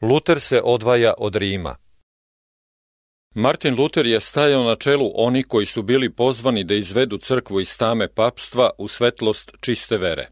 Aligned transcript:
Luter 0.00 0.40
se 0.40 0.60
odvaja 0.64 1.14
od 1.18 1.36
Rima. 1.36 1.76
Martin 3.34 3.74
Luther 3.78 4.06
je 4.06 4.20
stajao 4.20 4.64
na 4.64 4.76
čelu 4.76 5.12
oni 5.14 5.42
koji 5.42 5.66
su 5.66 5.82
bili 5.82 6.10
pozvani 6.10 6.64
da 6.64 6.74
izvedu 6.74 7.18
crkvu 7.18 7.60
iz 7.60 7.78
tame 7.78 8.08
papstva 8.08 8.70
u 8.78 8.88
svetlost 8.88 9.52
čiste 9.60 9.98
vere. 9.98 10.28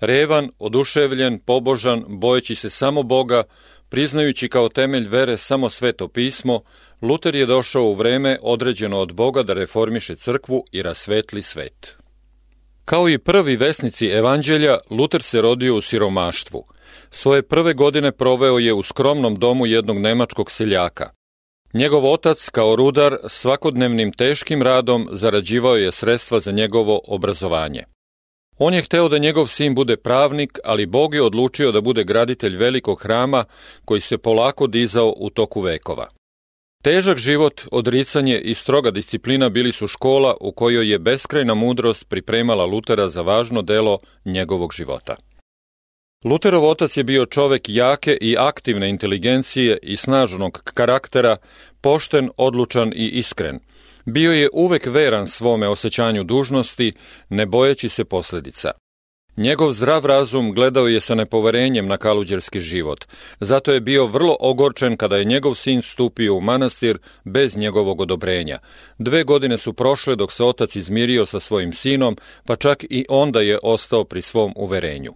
Revan, 0.00 0.50
oduševljen, 0.58 1.38
pobožan, 1.38 2.04
bojeći 2.08 2.54
se 2.54 2.70
samo 2.70 3.02
Boga, 3.02 3.42
priznajući 3.88 4.48
kao 4.48 4.68
temelj 4.68 5.08
vere 5.08 5.36
samo 5.36 5.70
sveto 5.70 6.08
pismo, 6.08 6.60
Luter 7.02 7.34
je 7.34 7.46
došao 7.46 7.82
u 7.82 7.94
vreme 7.94 8.38
određeno 8.42 8.98
od 8.98 9.12
Boga 9.12 9.42
da 9.42 9.52
reformiše 9.52 10.14
crkvu 10.14 10.64
i 10.72 10.82
rasvetli 10.82 11.42
svet. 11.42 11.96
Kao 12.84 13.08
i 13.08 13.18
prvi 13.18 13.56
vesnici 13.56 14.06
evanđelja, 14.06 14.78
Luter 14.90 15.22
se 15.22 15.40
rodio 15.40 15.76
u 15.76 15.82
siromaštvu– 15.82 16.64
Svoje 17.10 17.42
prve 17.42 17.74
godine 17.74 18.12
proveo 18.12 18.58
je 18.58 18.74
u 18.74 18.82
skromnom 18.82 19.36
domu 19.36 19.66
jednog 19.66 19.98
nemačkog 19.98 20.50
seljaka. 20.50 21.10
Njegov 21.72 22.12
otac, 22.12 22.48
kao 22.48 22.76
rudar, 22.76 23.16
svakodnevnim 23.28 24.12
teškim 24.12 24.62
radom 24.62 25.08
zarađivao 25.12 25.76
je 25.76 25.92
sredstva 25.92 26.40
za 26.40 26.52
njegovo 26.52 27.00
obrazovanje. 27.06 27.84
On 28.58 28.74
je 28.74 28.82
hteo 28.82 29.08
da 29.08 29.18
njegov 29.18 29.46
sin 29.46 29.74
bude 29.74 29.96
pravnik, 29.96 30.58
ali 30.64 30.86
Bog 30.86 31.14
je 31.14 31.22
odlučio 31.22 31.72
da 31.72 31.80
bude 31.80 32.04
graditelj 32.04 32.56
velikog 32.56 33.02
hrama 33.02 33.44
koji 33.84 34.00
se 34.00 34.18
polako 34.18 34.66
dizao 34.66 35.14
u 35.16 35.30
toku 35.30 35.60
vekova. 35.60 36.08
Težak 36.82 37.18
život, 37.18 37.60
odricanje 37.72 38.38
i 38.38 38.54
stroga 38.54 38.90
disciplina 38.90 39.48
bili 39.48 39.72
su 39.72 39.86
škola 39.86 40.36
u 40.40 40.52
kojoj 40.52 40.90
je 40.90 40.98
beskrajna 40.98 41.54
mudrost 41.54 42.08
pripremala 42.08 42.64
Lutera 42.64 43.08
za 43.08 43.22
važno 43.22 43.62
delo 43.62 43.98
njegovog 44.24 44.72
života. 44.72 45.16
Luterov 46.24 46.64
otac 46.64 46.96
je 46.96 47.04
bio 47.04 47.26
čovek 47.26 47.68
jake 47.68 48.18
i 48.20 48.36
aktivne 48.38 48.90
inteligencije 48.90 49.78
i 49.82 49.96
snažnog 49.96 50.62
karaktera, 50.74 51.36
pošten, 51.80 52.30
odlučan 52.36 52.92
i 52.96 53.08
iskren. 53.08 53.60
Bio 54.06 54.32
je 54.32 54.48
uvek 54.52 54.86
veran 54.86 55.26
svome 55.26 55.68
osjećanju 55.68 56.24
dužnosti, 56.24 56.92
ne 57.28 57.46
bojeći 57.46 57.88
se 57.88 58.04
posledica. 58.04 58.70
Njegov 59.36 59.72
zdrav 59.72 60.06
razum 60.06 60.52
gledao 60.52 60.88
je 60.88 61.00
sa 61.00 61.14
nepoverenjem 61.14 61.86
na 61.86 61.96
kaluđerski 61.96 62.60
život, 62.60 63.04
zato 63.40 63.72
je 63.72 63.80
bio 63.80 64.06
vrlo 64.06 64.36
ogorčen 64.40 64.96
kada 64.96 65.16
je 65.16 65.24
njegov 65.24 65.54
sin 65.54 65.82
stupio 65.82 66.34
u 66.34 66.40
manastir 66.40 66.98
bez 67.24 67.56
njegovog 67.56 68.00
odobrenja. 68.00 68.58
Dve 68.98 69.24
godine 69.24 69.58
su 69.58 69.72
prošle 69.72 70.16
dok 70.16 70.32
se 70.32 70.44
otac 70.44 70.76
izmirio 70.76 71.26
sa 71.26 71.40
svojim 71.40 71.72
sinom, 71.72 72.16
pa 72.44 72.56
čak 72.56 72.84
i 72.90 73.06
onda 73.08 73.40
je 73.40 73.58
ostao 73.62 74.04
pri 74.04 74.22
svom 74.22 74.52
uverenju. 74.56 75.14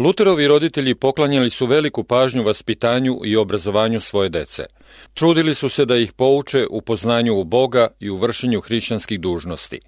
Luterovi 0.00 0.46
roditelji 0.46 0.94
poklanjali 0.94 1.50
su 1.50 1.66
veliku 1.66 2.04
pažnju 2.04 2.42
vaspitanju 2.42 3.20
i 3.24 3.36
obrazovanju 3.36 4.00
svoje 4.00 4.28
dece. 4.28 4.66
Trudili 5.14 5.54
su 5.54 5.68
se 5.68 5.84
da 5.84 5.96
ih 5.96 6.12
pouče 6.12 6.66
u 6.70 6.80
poznanju 6.80 7.34
u 7.34 7.44
Boga 7.44 7.88
i 8.00 8.10
u 8.10 8.16
vršenju 8.16 8.60
hrišćanskih 8.60 9.20
dužnosti. 9.20 9.80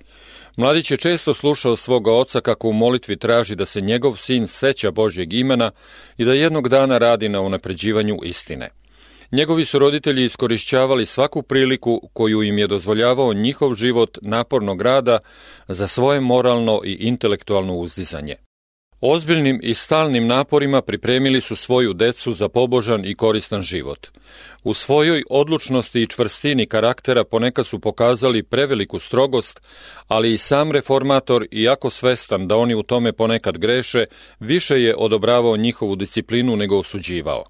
Mladić 0.57 0.91
je 0.91 0.97
često 0.97 1.35
slušao 1.35 1.77
svoga 1.77 2.13
oca 2.13 2.41
kako 2.41 2.69
u 2.69 2.73
molitvi 2.73 3.17
traži 3.17 3.55
da 3.55 3.67
se 3.67 3.81
njegov 3.81 4.17
sin 4.17 4.49
seća 4.49 4.91
Božjeg 4.91 5.33
imena 5.33 5.71
i 6.17 6.25
da 6.25 6.33
jednog 6.33 6.69
dana 6.69 6.99
radi 6.99 7.29
na 7.29 7.41
unapređivanju 7.41 8.19
istine. 8.25 8.71
Njegovi 9.31 9.65
su 9.65 9.79
roditelji 9.79 10.25
iskorišćavali 10.25 11.07
svaku 11.07 11.43
priliku 11.43 12.11
koju 12.13 12.43
im 12.43 12.59
je 12.59 12.67
dozvoljavao 12.67 13.33
njihov 13.33 13.75
život 13.75 14.19
napornog 14.23 14.83
rada 14.83 15.19
za 15.69 15.87
svoje 15.87 16.21
moralno 16.21 16.81
i 16.85 16.93
intelektualno 16.93 17.75
uzdizanje. 17.75 18.37
Ozbiljnim 19.05 19.61
i 19.63 19.75
stalnim 19.75 20.27
naporima 20.27 20.83
pripremili 20.83 21.41
su 21.41 21.57
svoju 21.57 21.93
decu 21.93 22.33
za 22.33 22.49
pobožan 22.49 23.05
i 23.05 23.15
koristan 23.15 23.63
život. 23.63 24.07
U 24.65 24.75
svojoj 24.75 25.23
odlučnosti 25.31 26.03
i 26.03 26.07
čvrstini 26.07 26.67
karaktera 26.67 27.25
ponekad 27.25 27.67
su 27.67 27.79
pokazali 27.79 28.43
preveliku 28.43 28.99
strogost, 28.99 29.61
ali 30.09 30.33
i 30.33 30.39
sam 30.39 30.73
reformator, 30.73 31.47
iako 31.51 31.91
svestan 31.91 32.49
da 32.49 32.57
oni 32.57 32.75
u 32.75 32.83
tome 32.83 33.13
ponekad 33.13 33.59
greše, 33.59 34.05
više 34.41 34.83
je 34.83 34.97
odobravao 34.97 35.57
njihovu 35.57 35.97
disciplinu 35.97 36.57
nego 36.57 36.79
osuđivao. 36.79 37.45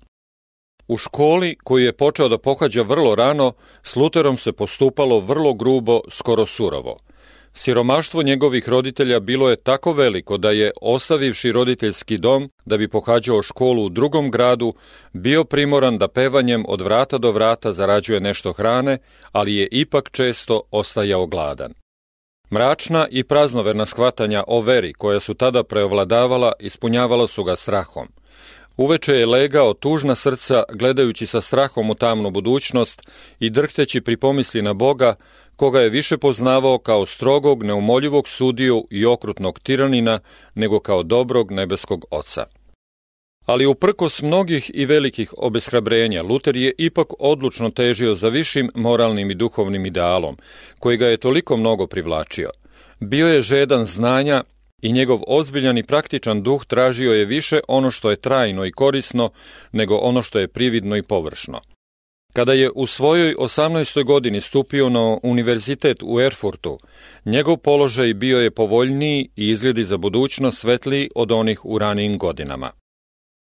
U 0.89 0.97
školi, 0.97 1.57
koju 1.65 1.85
je 1.85 1.97
počeo 1.97 2.29
da 2.29 2.39
pohađa 2.39 2.83
vrlo 2.83 3.15
rano, 3.15 3.53
s 3.83 3.97
Luterom 3.97 4.37
se 4.37 4.53
postupalo 4.53 5.21
vrlo 5.21 5.55
grubo, 5.55 6.01
skoro 6.11 6.47
surovo– 6.47 6.97
Siromaštvo 7.55 8.23
njegovih 8.23 8.69
roditelja 8.69 9.21
bilo 9.21 9.51
je 9.51 9.57
tako 9.57 9.93
veliko 9.93 10.37
da 10.37 10.51
je, 10.51 10.71
ostavivši 10.83 11.53
roditeljski 11.53 12.19
dom 12.19 12.51
da 12.65 12.77
bi 12.77 12.89
pohađao 12.89 13.43
školu 13.43 13.85
u 13.85 13.89
drugom 13.89 14.31
gradu, 14.31 14.75
bio 15.13 15.45
primoran 15.45 15.99
da 15.99 16.09
pevanjem 16.09 16.65
od 16.69 16.81
vrata 16.81 17.19
do 17.19 17.33
vrata 17.33 17.73
zarađuje 17.73 18.21
nešto 18.21 18.53
hrane, 18.53 18.99
ali 19.33 19.55
je 19.55 19.69
ipak 19.71 20.11
često 20.13 20.63
ostajao 20.71 21.27
gladan. 21.27 21.75
Mračna 22.53 23.07
i 23.11 23.25
praznoverna 23.25 23.87
shvatanja 23.87 24.45
o 24.47 24.61
veri 24.61 24.93
koja 24.93 25.21
su 25.21 25.35
tada 25.35 25.63
preovladavala 25.63 26.53
ispunjavala 26.61 27.27
su 27.27 27.45
ga 27.45 27.57
strahom. 27.57 28.09
Uveče 28.77 29.15
je 29.15 29.27
legao 29.27 29.75
tužna 29.75 30.15
srca 30.15 30.63
gledajući 30.73 31.27
sa 31.27 31.41
strahom 31.41 31.91
u 31.91 31.95
tamnu 31.95 32.31
budućnost 32.31 33.03
i 33.41 33.51
drhteći 33.51 34.01
pri 34.01 34.17
pomisli 34.17 34.63
na 34.63 34.73
Boga, 34.73 35.15
koga 35.57 35.81
je 35.81 35.91
više 35.91 36.19
poznavao 36.19 36.79
kao 36.79 37.07
strogog, 37.07 37.63
neumoljivog 37.63 38.29
sudiju 38.29 38.85
i 38.91 39.07
okrutnog 39.07 39.61
tiranina, 39.61 40.21
nego 40.55 40.81
kao 40.81 41.03
dobrog 41.03 41.53
nebeskog 41.53 42.05
oca. 42.11 42.45
Ali 43.47 43.67
uprkos 43.67 44.23
mnogih 44.23 44.71
i 44.75 44.87
velikih 44.87 45.35
obeshrabrenja, 45.37 46.23
Luter 46.23 46.57
je 46.57 46.73
ipak 46.79 47.07
odlučno 47.19 47.71
težio 47.71 48.15
za 48.15 48.29
višim 48.29 48.71
moralnim 48.75 49.31
i 49.31 49.35
duhovnim 49.35 49.87
idealom, 49.87 50.37
koji 50.79 50.97
ga 50.97 51.07
je 51.07 51.17
toliko 51.17 51.57
mnogo 51.57 51.87
privlačio. 51.87 52.51
Bio 53.01 53.29
je 53.29 53.43
žedan 53.43 53.85
znanja 53.85 54.43
i 54.83 54.93
njegov 54.93 55.21
ozbiljan 55.27 55.79
i 55.79 55.83
praktičan 55.83 56.43
duh 56.43 56.65
tražio 56.65 57.13
je 57.13 57.25
više 57.25 57.61
ono 57.69 57.91
što 57.91 58.11
je 58.11 58.21
trajno 58.21 58.65
i 58.65 58.73
korisno, 58.73 59.31
nego 59.73 59.97
ono 59.97 60.23
što 60.23 60.39
je 60.39 60.49
prividno 60.49 60.97
i 60.97 61.03
površno. 61.03 61.61
Kada 62.33 62.53
je 62.53 62.71
u 62.75 62.87
svojoj 62.87 63.35
18. 63.39 64.05
godini 64.05 64.41
stupio 64.41 64.89
na 64.89 65.19
univerzitet 65.23 66.03
u 66.03 66.21
Erfurtu, 66.21 66.79
njegov 67.25 67.57
položaj 67.57 68.15
bio 68.15 68.41
je 68.41 68.51
povoljniji 68.51 69.29
i 69.37 69.49
izgledi 69.49 69.85
za 69.85 69.97
budućnost 69.97 70.59
svetliji 70.59 71.11
od 71.15 71.33
onih 71.33 71.65
u 71.65 71.79
ranijim 71.79 72.19
godinama. 72.19 72.82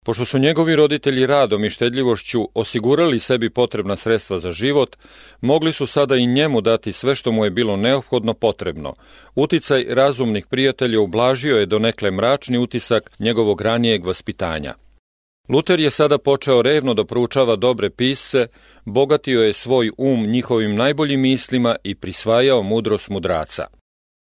Pošto 0.07 0.25
su 0.25 0.39
njegovi 0.39 0.75
roditelji 0.75 1.25
radom 1.25 1.65
i 1.65 1.69
štedljivošću 1.69 2.49
osigurali 2.53 3.19
sebi 3.19 3.49
potrebna 3.49 3.95
sredstva 3.95 4.39
za 4.39 4.51
život, 4.51 4.95
mogli 5.41 5.73
su 5.73 5.87
sada 5.87 6.15
i 6.15 6.25
njemu 6.25 6.61
dati 6.61 6.93
sve 6.93 7.15
što 7.15 7.31
mu 7.31 7.45
je 7.45 7.51
bilo 7.51 7.77
neophodno 7.77 8.33
potrebno. 8.33 8.93
Uticaj 9.35 9.85
razumnih 9.89 10.45
prijatelja 10.45 10.99
ublažio 10.99 11.57
je 11.57 11.65
donekle 11.65 12.11
mračni 12.11 12.57
utisak 12.57 13.11
njegovog 13.19 13.61
ranijeg 13.61 14.05
vaspitanja– 14.05 14.73
Luter 15.49 15.79
je 15.79 15.89
sada 15.89 16.17
počeo 16.17 16.61
revno 16.61 16.93
da 16.93 17.05
proučava 17.05 17.55
dobre 17.55 17.89
pisce, 17.89 18.47
bogatio 18.85 19.41
je 19.41 19.53
svoj 19.53 19.91
um 19.97 20.25
njihovim 20.25 20.75
najboljim 20.75 21.21
mislima 21.21 21.75
i 21.83 21.95
prisvajao 21.95 22.63
mudrost 22.63 23.09
mudraca. 23.09 23.76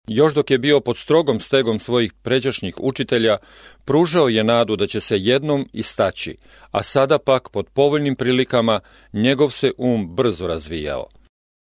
Još 0.07 0.33
dok 0.33 0.51
je 0.51 0.57
bio 0.57 0.79
pod 0.79 0.97
strogom 0.97 1.39
stegom 1.39 1.79
svojih 1.79 2.13
pređašnjih 2.13 2.75
učitelja, 2.79 3.37
pružao 3.85 4.29
je 4.29 4.43
nadu 4.43 4.75
da 4.75 4.87
će 4.87 5.01
se 5.01 5.17
jednom 5.17 5.69
istaći, 5.73 6.37
a 6.71 6.83
sada 6.83 7.19
pak 7.19 7.49
pod 7.49 7.69
povoljnim 7.73 8.15
prilikama 8.15 8.79
njegov 9.13 9.49
se 9.49 9.71
um 9.77 10.15
brzo 10.15 10.47
razvijao. 10.47 11.05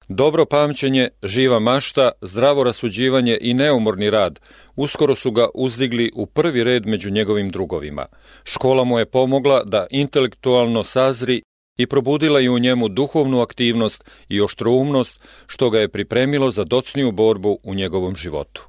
Dobro 0.08 0.46
pamćenje, 0.46 1.10
živa 1.24 1.60
mašta, 1.60 2.12
zdravo 2.22 2.64
rasuđivanje 2.64 3.38
i 3.42 3.54
neumorni 3.54 4.10
rad 4.10 4.40
uskoro 4.76 5.16
su 5.16 5.32
ga 5.32 5.48
uzdigli 5.54 6.12
u 6.16 6.26
prvi 6.26 6.64
red 6.64 6.86
među 6.86 7.10
njegovim 7.10 7.50
drugovima. 7.50 8.06
Škola 8.44 8.84
mu 8.84 9.00
je 9.00 9.06
pomogla 9.06 9.64
da 9.64 9.88
intelektualno 9.92 10.84
sazri 10.84 11.42
i 11.79 11.87
probudila 11.87 12.40
je 12.40 12.49
u 12.49 12.59
njemu 12.59 12.87
duhovnu 12.87 13.41
aktivnost 13.41 14.03
i 14.29 14.41
oštroumnost, 14.41 15.22
što 15.47 15.70
ga 15.70 15.79
je 15.79 15.90
pripremilo 15.90 16.52
za 16.52 16.64
docniju 16.64 17.11
borbu 17.11 17.59
u 17.64 17.73
njegovom 17.73 18.16
životu. 18.16 18.67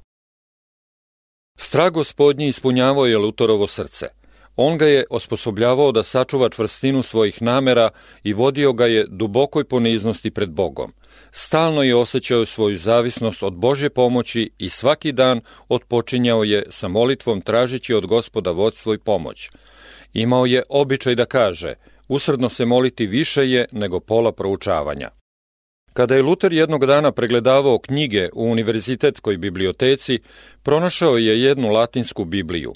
Strah 1.57 1.91
gospodnji 1.91 2.47
ispunjavao 2.47 3.05
je 3.05 3.17
Lutorovo 3.17 3.67
srce– 3.67 4.07
On 4.55 4.77
ga 4.77 4.85
je 4.85 5.05
osposobljavao 5.09 5.91
da 5.91 6.03
sačuva 6.03 6.49
čvrstinu 6.49 7.03
svojih 7.03 7.41
namera 7.41 7.89
i 8.23 8.33
vodio 8.33 8.73
ga 8.73 8.85
je 8.85 9.05
dubokoj 9.07 9.63
poniznosti 9.63 10.31
pred 10.31 10.49
Bogom. 10.49 10.93
Stalno 11.31 11.83
je 11.83 11.95
osjećao 11.95 12.45
svoju 12.45 12.77
zavisnost 12.77 13.43
od 13.43 13.53
Božje 13.53 13.89
pomoći 13.89 14.51
i 14.57 14.69
svaki 14.69 15.11
dan 15.11 15.41
odpočinjao 15.69 16.43
je 16.43 16.63
sa 16.69 16.87
molitvom 16.87 17.41
tražeći 17.41 17.93
od 17.93 18.05
gospoda 18.05 18.51
vodstvo 18.51 18.93
i 18.93 18.97
pomoć. 18.97 19.49
Imao 20.13 20.45
je 20.45 20.63
običaj 20.69 21.15
da 21.15 21.25
kaže, 21.25 21.73
usredno 22.11 22.49
se 22.49 22.65
moliti 22.65 23.05
više 23.05 23.49
je 23.49 23.65
nego 23.71 23.99
pola 23.99 24.31
proučavanja. 24.31 25.09
Kada 25.93 26.15
je 26.15 26.21
Luter 26.21 26.53
jednog 26.53 26.85
dana 26.85 27.11
pregledavao 27.11 27.79
knjige 27.79 28.29
u 28.33 28.51
univerzitetskoj 28.51 29.37
biblioteci, 29.37 30.19
pronašao 30.63 31.17
je 31.17 31.41
jednu 31.41 31.69
latinsku 31.69 32.25
Bibliju. 32.25 32.73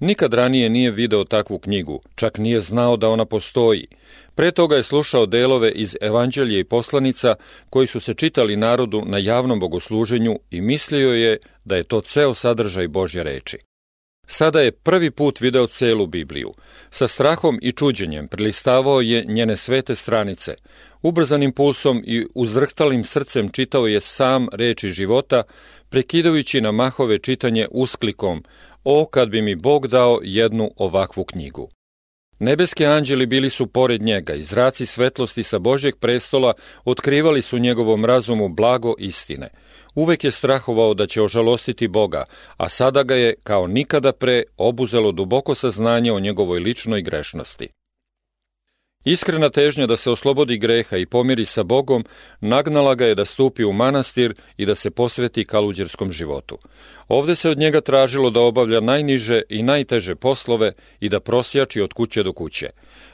Nikad 0.00 0.34
ranije 0.34 0.68
nije 0.68 0.90
video 0.90 1.24
takvu 1.24 1.58
knjigu, 1.58 2.00
čak 2.14 2.38
nije 2.38 2.60
znao 2.60 2.96
da 2.96 3.08
ona 3.08 3.24
postoji. 3.24 3.86
Pre 4.34 4.50
toga 4.50 4.76
je 4.76 4.82
slušao 4.82 5.26
delove 5.26 5.70
iz 5.70 5.96
Evanđelje 6.00 6.60
i 6.60 6.64
poslanica 6.64 7.34
koji 7.70 7.86
su 7.86 8.00
se 8.00 8.14
čitali 8.14 8.56
narodu 8.56 9.02
na 9.06 9.18
javnom 9.18 9.60
bogosluženju 9.60 10.38
i 10.50 10.60
mislio 10.60 11.12
je 11.12 11.38
da 11.64 11.76
je 11.76 11.84
to 11.84 12.00
ceo 12.00 12.34
sadržaj 12.34 12.88
Božje 12.88 13.22
reči. 13.22 13.58
Sada 14.26 14.60
je 14.60 14.72
prvi 14.72 15.10
put 15.10 15.40
video 15.40 15.66
celu 15.66 16.06
Bibliju. 16.06 16.54
Sa 16.90 17.08
strahom 17.08 17.58
i 17.62 17.72
čuđenjem 17.72 18.28
prelistavao 18.28 19.00
je 19.00 19.24
njene 19.24 19.56
svete 19.56 19.94
stranice. 19.94 20.54
Ubrzanim 21.02 21.52
pulsom 21.52 22.02
i 22.06 22.26
uzrhtalim 22.34 23.04
srcem 23.04 23.48
čitao 23.48 23.86
je 23.86 24.00
sam 24.00 24.46
reči 24.52 24.88
života, 24.88 25.42
prekidajući 25.88 26.60
na 26.60 26.72
mahove 26.72 27.18
čitanje 27.18 27.66
usklikom 27.70 28.44
O, 28.84 29.06
kad 29.06 29.28
bi 29.28 29.42
mi 29.42 29.54
Bog 29.54 29.88
dao 29.88 30.20
jednu 30.22 30.70
ovakvu 30.76 31.24
knjigu. 31.24 31.70
Nebeski 32.38 32.86
anđeli 32.86 33.26
bili 33.26 33.50
su 33.50 33.66
pored 33.66 34.02
njega 34.02 34.34
i 34.34 34.42
zraci 34.42 34.86
svetlosti 34.86 35.42
sa 35.42 35.58
Božjeg 35.58 35.96
prestola 35.96 36.52
otkrivali 36.84 37.42
su 37.42 37.58
njegovom 37.58 38.04
razumu 38.04 38.48
blago 38.48 38.94
istine. 38.98 39.48
Uvek 39.94 40.24
je 40.24 40.30
strahovao 40.30 40.94
da 40.94 41.06
će 41.06 41.22
ožalostiti 41.22 41.88
Boga, 41.88 42.24
a 42.56 42.68
sada 42.68 43.02
ga 43.02 43.14
je, 43.14 43.34
kao 43.42 43.66
nikada 43.66 44.12
pre, 44.12 44.42
obuzelo 44.56 45.12
duboko 45.12 45.54
saznanje 45.54 46.12
o 46.12 46.20
njegovoj 46.20 46.58
ličnoj 46.58 47.02
grešnosti. 47.02 47.68
Iskrena 49.04 49.50
težnja 49.50 49.86
da 49.86 49.96
se 49.96 50.10
oslobodi 50.10 50.58
greha 50.58 50.96
i 50.96 51.06
pomiri 51.06 51.44
sa 51.44 51.62
Bogom 51.62 52.04
nagnala 52.40 52.94
ga 52.94 53.06
je 53.06 53.14
da 53.14 53.24
stupi 53.24 53.64
u 53.64 53.72
manastir 53.72 54.34
i 54.56 54.66
da 54.66 54.74
se 54.74 54.90
posveti 54.90 55.44
kaluđerskom 55.44 56.12
životu. 56.12 56.58
Ovde 57.08 57.34
se 57.36 57.50
od 57.50 57.58
njega 57.58 57.80
tražilo 57.80 58.30
da 58.30 58.40
obavlja 58.40 58.80
najniže 58.80 59.42
i 59.48 59.62
najteže 59.62 60.14
poslove 60.14 60.72
i 61.00 61.08
da 61.08 61.20
prosjači 61.20 61.80
od 61.80 61.92
kuće 61.92 62.22
do 62.22 62.32
kuće. 62.32 62.70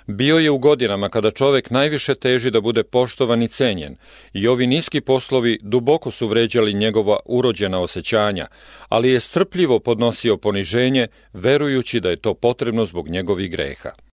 Bio 0.06 0.38
je 0.38 0.50
u 0.50 0.58
godinama 0.58 1.08
kada 1.08 1.31
čovek 1.31 1.70
najviše 1.70 2.14
teži 2.14 2.50
da 2.50 2.60
bude 2.60 2.82
poštovan 2.82 3.42
i 3.42 3.48
cenjen 3.48 3.96
i 4.32 4.48
ovi 4.48 4.66
niski 4.66 5.00
poslovi 5.00 5.58
duboko 5.62 6.10
su 6.10 6.26
vređali 6.26 6.75
njegova 6.75 7.16
urođena 7.25 7.81
osjećanja, 7.81 8.46
ali 8.88 9.10
je 9.10 9.20
strpljivo 9.20 9.78
podnosio 9.78 10.37
poniženje, 10.37 11.06
verujući 11.32 12.00
da 12.00 12.10
je 12.10 12.16
to 12.16 12.34
potrebno 12.34 12.87
zbog 12.87 13.08
njegovih 13.08 13.50
greha. 13.50 14.10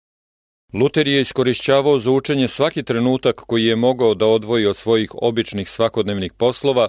Luter 0.73 1.07
je 1.07 1.21
iskorišćavao 1.21 1.99
za 1.99 2.11
učenje 2.11 2.47
svaki 2.47 2.83
trenutak 2.83 3.35
koji 3.35 3.65
je 3.65 3.75
mogao 3.75 4.13
da 4.13 4.25
odvoji 4.25 4.65
od 4.65 4.77
svojih 4.77 5.09
običnih 5.13 5.69
svakodnevnih 5.69 6.33
poslova, 6.33 6.87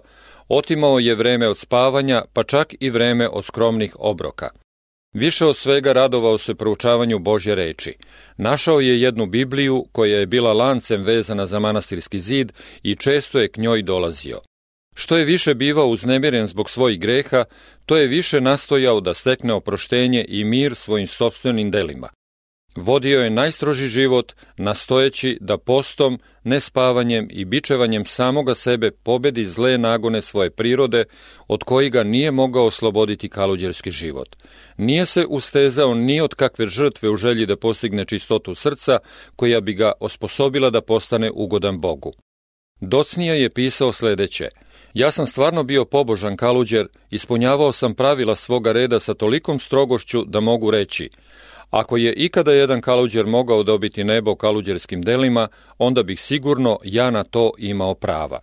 otimao 0.48 0.98
je 0.98 1.14
vreme 1.14 1.48
od 1.48 1.58
spavanja, 1.58 2.22
pa 2.32 2.42
čak 2.42 2.74
i 2.80 2.90
vreme 2.90 3.28
od 3.28 3.44
skromnih 3.44 3.96
obroka. 3.98 4.48
Više 5.14 5.46
od 5.46 5.56
svega 5.56 5.92
radovao 5.92 6.38
se 6.38 6.54
proučavanju 6.54 7.18
Božje 7.18 7.54
reči. 7.54 7.94
Našao 8.36 8.80
je 8.80 9.00
jednu 9.00 9.26
Bibliju 9.26 9.84
koja 9.92 10.18
je 10.18 10.26
bila 10.26 10.52
lancem 10.52 11.04
vezana 11.04 11.46
za 11.46 11.58
manastirski 11.58 12.20
zid 12.20 12.52
i 12.82 12.94
često 12.94 13.40
je 13.40 13.48
k 13.48 13.56
njoj 13.56 13.82
dolazio. 13.82 14.40
Što 14.94 15.16
je 15.16 15.24
više 15.24 15.54
bivao 15.54 15.88
uznemiren 15.88 16.46
zbog 16.46 16.70
svojih 16.70 17.00
greha, 17.00 17.44
to 17.86 17.96
je 17.96 18.06
više 18.06 18.40
nastojao 18.40 19.00
da 19.00 19.14
stekne 19.14 19.52
oproštenje 19.52 20.24
i 20.28 20.44
mir 20.44 20.74
svojim 20.74 21.06
sobstvenim 21.06 21.70
delima. 21.70 22.08
Vodio 22.80 23.22
je 23.22 23.30
najstroži 23.30 23.86
život, 23.86 24.32
nastojeći 24.56 25.38
da 25.40 25.58
postom, 25.58 26.20
nespavanjem 26.44 27.28
i 27.30 27.44
bičevanjem 27.44 28.04
samoga 28.04 28.54
sebe 28.54 28.90
pobedi 28.90 29.44
zle 29.46 29.78
nagone 29.78 30.22
svoje 30.22 30.50
prirode, 30.50 31.04
od 31.48 31.64
koji 31.64 31.90
ga 31.90 32.02
nije 32.02 32.30
mogao 32.30 32.66
osloboditi 32.66 33.28
kaluđerski 33.28 33.90
život. 33.90 34.36
Nije 34.76 35.06
se 35.06 35.26
ustezao 35.28 35.94
ni 35.94 36.20
od 36.20 36.34
kakve 36.34 36.66
žrtve 36.66 37.10
u 37.10 37.16
želji 37.16 37.46
da 37.46 37.56
postigne 37.56 38.04
čistotu 38.04 38.54
srca, 38.54 38.98
koja 39.36 39.60
bi 39.60 39.74
ga 39.74 39.92
osposobila 40.00 40.70
da 40.70 40.80
postane 40.80 41.30
ugodan 41.34 41.80
Bogu. 41.80 42.12
Docnija 42.80 43.34
je 43.34 43.50
pisao 43.50 43.92
sledeće– 43.92 44.48
Ja 44.94 45.10
sam 45.10 45.26
stvarno 45.26 45.62
bio 45.62 45.84
pobožan 45.84 46.36
kaluđer, 46.36 46.86
ispunjavao 47.10 47.72
sam 47.72 47.94
pravila 47.94 48.34
svoga 48.34 48.72
reda 48.72 49.00
sa 49.00 49.14
tolikom 49.14 49.58
strogošću 49.58 50.24
da 50.24 50.40
mogu 50.40 50.70
reći– 50.70 51.10
Ako 51.70 51.96
je 51.96 52.12
ikada 52.12 52.52
jedan 52.52 52.80
kaluđer 52.80 53.26
mogao 53.26 53.62
dobiti 53.62 54.04
nebo 54.04 54.34
kaluđerskim 54.34 55.02
delima, 55.02 55.48
onda 55.78 56.02
bih 56.02 56.20
sigurno 56.20 56.78
ja 56.84 57.10
na 57.10 57.24
to 57.24 57.52
imao 57.58 57.94
prava. 57.94 58.40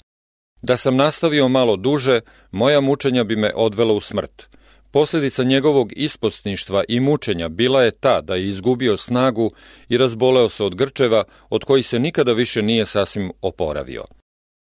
Da 0.61 0.77
sam 0.77 0.95
nastavio 0.95 1.47
malo 1.47 1.75
duže, 1.75 2.19
moja 2.51 2.81
mučenja 2.81 3.23
bi 3.23 3.35
me 3.35 3.51
odvela 3.55 3.93
u 3.93 4.01
smrt. 4.01 4.49
Posljedica 4.91 5.43
njegovog 5.43 5.91
ispostništva 5.95 6.83
i 6.87 6.99
mučenja 6.99 7.49
bila 7.49 7.83
je 7.83 7.91
ta 7.91 8.21
da 8.21 8.35
je 8.35 8.47
izgubio 8.47 8.97
snagu 8.97 9.51
i 9.89 9.97
razboleo 9.97 10.49
se 10.49 10.63
od 10.63 10.75
grčeva, 10.75 11.23
od 11.49 11.63
kojih 11.63 11.87
se 11.87 11.99
nikada 11.99 12.33
više 12.33 12.61
nije 12.61 12.85
sasvim 12.85 13.31
oporavio. 13.41 14.03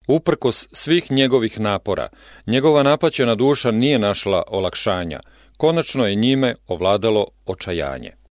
Uprkos 0.08 0.68
svih 0.72 1.12
njegovih 1.12 1.60
napora, 1.60 2.08
njegova 2.46 2.82
napaćena 2.82 3.34
duša 3.34 3.70
nije 3.70 3.98
našla 3.98 4.42
olakšanja, 4.46 5.20
konačno 5.56 6.06
je 6.06 6.14
njime 6.14 6.54
ovladalo 6.66 7.26
očajanje. 7.46 8.23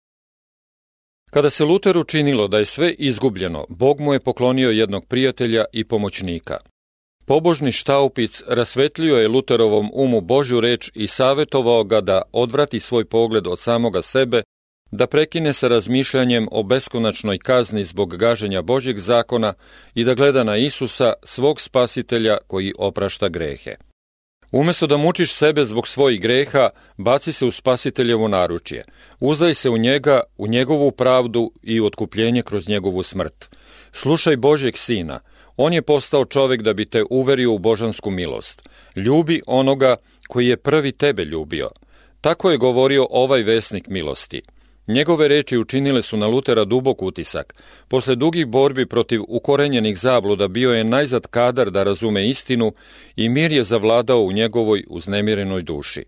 Kada 1.34 1.50
se 1.50 1.64
Luteru 1.64 2.04
činilo 2.04 2.48
da 2.48 2.58
je 2.58 2.64
sve 2.64 2.92
izgubljeno, 2.92 3.66
Bog 3.68 4.00
mu 4.00 4.12
je 4.12 4.20
poklonio 4.20 4.70
jednog 4.70 5.06
prijatelja 5.06 5.64
i 5.72 5.84
pomoćnika. 5.84 6.56
Pobožni 7.24 7.72
Štaupic 7.72 8.42
rasvetlio 8.48 9.16
je 9.16 9.28
Luterovom 9.28 9.90
umu 9.94 10.20
Božju 10.20 10.60
reč 10.60 10.90
i 10.94 11.06
savetovao 11.06 11.84
ga 11.84 12.00
da 12.00 12.22
odvrati 12.32 12.80
svoj 12.80 13.04
pogled 13.04 13.46
od 13.46 13.58
samoga 13.58 14.02
sebe, 14.02 14.42
da 14.90 15.06
prekine 15.06 15.52
sa 15.52 15.68
razmišljanjem 15.68 16.48
o 16.50 16.62
beskonačnoj 16.62 17.38
kazni 17.38 17.84
zbog 17.84 18.16
gaženja 18.16 18.62
Božjeg 18.62 18.98
zakona 18.98 19.54
i 19.94 20.04
da 20.04 20.14
gleda 20.14 20.44
na 20.44 20.56
Isusa, 20.56 21.12
svog 21.22 21.60
spasitelja 21.60 22.38
koji 22.46 22.72
oprašta 22.78 23.28
grehe. 23.28 23.76
Umesto 24.52 24.86
da 24.86 24.96
mučiš 24.96 25.34
sebe 25.34 25.64
zbog 25.64 25.88
svojih 25.88 26.20
greha, 26.20 26.70
baci 26.96 27.32
se 27.32 27.46
u 27.46 27.50
spasiteljevo 27.50 28.28
naručje. 28.28 28.84
Uzdaj 29.20 29.54
se 29.54 29.70
u 29.70 29.76
njega, 29.76 30.20
u 30.38 30.46
njegovu 30.46 30.90
pravdu 30.90 31.52
i 31.62 31.80
otkupljenje 31.80 32.42
kroz 32.42 32.68
njegovu 32.68 33.02
smrt. 33.02 33.56
Slušaj 33.92 34.36
Božjeg 34.36 34.76
sina. 34.78 35.20
On 35.56 35.72
je 35.72 35.82
postao 35.82 36.24
čovek 36.24 36.62
da 36.62 36.72
bi 36.72 36.84
te 36.84 37.04
uverio 37.10 37.52
u 37.52 37.58
božansku 37.58 38.10
milost. 38.10 38.68
Ljubi 38.96 39.42
onoga 39.46 39.96
koji 40.28 40.46
je 40.48 40.56
prvi 40.56 40.92
tebe 40.92 41.24
ljubio. 41.24 41.70
Tako 42.20 42.50
je 42.50 42.58
govorio 42.58 43.06
ovaj 43.10 43.42
vesnik 43.42 43.88
milosti. 43.88 44.42
Njegove 44.86 45.28
reči 45.28 45.58
učinile 45.58 46.02
su 46.02 46.16
na 46.16 46.26
Lutera 46.26 46.64
dubok 46.64 47.02
utisak. 47.02 47.54
Posle 47.88 48.14
dugih 48.14 48.46
borbi 48.46 48.86
protiv 48.86 49.20
ukorenjenih 49.28 49.98
zabluda 49.98 50.48
bio 50.48 50.72
je 50.72 50.84
najzad 50.84 51.26
kadar 51.26 51.70
da 51.70 51.82
razume 51.82 52.28
istinu 52.28 52.72
i 53.16 53.28
mir 53.28 53.52
je 53.52 53.64
zavladao 53.64 54.20
u 54.20 54.32
njegovoj 54.32 54.84
uznemirenoj 54.88 55.62
duši. 55.62 56.04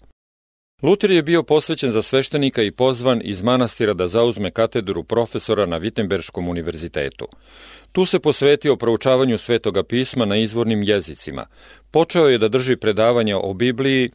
Luter 0.82 1.10
je 1.10 1.22
bio 1.22 1.42
posvećen 1.42 1.92
za 1.92 2.02
sveštenika 2.02 2.62
i 2.62 2.70
pozvan 2.70 3.20
iz 3.24 3.42
manastira 3.42 3.94
da 3.94 4.08
zauzme 4.08 4.50
katedru 4.50 5.04
profesora 5.04 5.66
na 5.66 5.80
Wittenbergskom 5.80 6.50
univerzitetu. 6.50 7.28
Tu 7.92 8.06
se 8.06 8.18
posvetio 8.18 8.76
proučavanju 8.76 9.38
svetoga 9.38 9.82
pisma 9.82 10.24
na 10.24 10.36
izvornim 10.36 10.82
jezicima. 10.82 11.46
Počeo 11.90 12.28
je 12.28 12.38
da 12.38 12.48
drži 12.48 12.76
predavanja 12.76 13.38
o 13.38 13.54
Bibliji, 13.54 14.10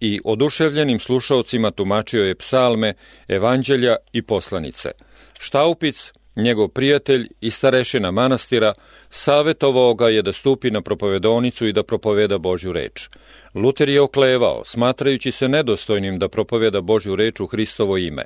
i 0.00 0.20
oduševljenim 0.24 1.00
slušalcima 1.00 1.70
tumačio 1.70 2.24
je 2.24 2.34
psalme, 2.34 2.94
evanđelja 3.28 3.96
i 4.12 4.22
poslanice. 4.22 4.90
Štaupic, 5.38 6.12
njegov 6.36 6.68
prijatelj 6.68 7.28
i 7.40 7.50
starešina 7.50 8.10
manastira, 8.10 8.74
savetovao 9.10 9.94
ga 9.94 10.08
je 10.08 10.22
da 10.22 10.32
stupi 10.32 10.70
na 10.70 10.80
propovedonicu 10.80 11.66
i 11.66 11.72
da 11.72 11.82
propoveda 11.82 12.38
Božju 12.38 12.72
reč. 12.72 13.08
Luter 13.54 13.88
je 13.88 14.00
oklevao, 14.00 14.62
smatrajući 14.64 15.32
se 15.32 15.48
nedostojnim 15.48 16.18
da 16.18 16.28
propoveda 16.28 16.80
Božju 16.80 17.16
reč 17.16 17.40
u 17.40 17.46
Hristovo 17.46 17.96
ime. 17.96 18.24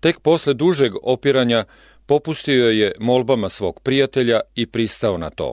Tek 0.00 0.20
posle 0.20 0.54
dužeg 0.54 0.92
opiranja 1.02 1.64
popustio 2.06 2.70
je 2.70 2.92
molbama 3.00 3.48
svog 3.48 3.80
prijatelja 3.80 4.40
i 4.54 4.66
pristao 4.66 5.18
na 5.18 5.30
to. 5.30 5.52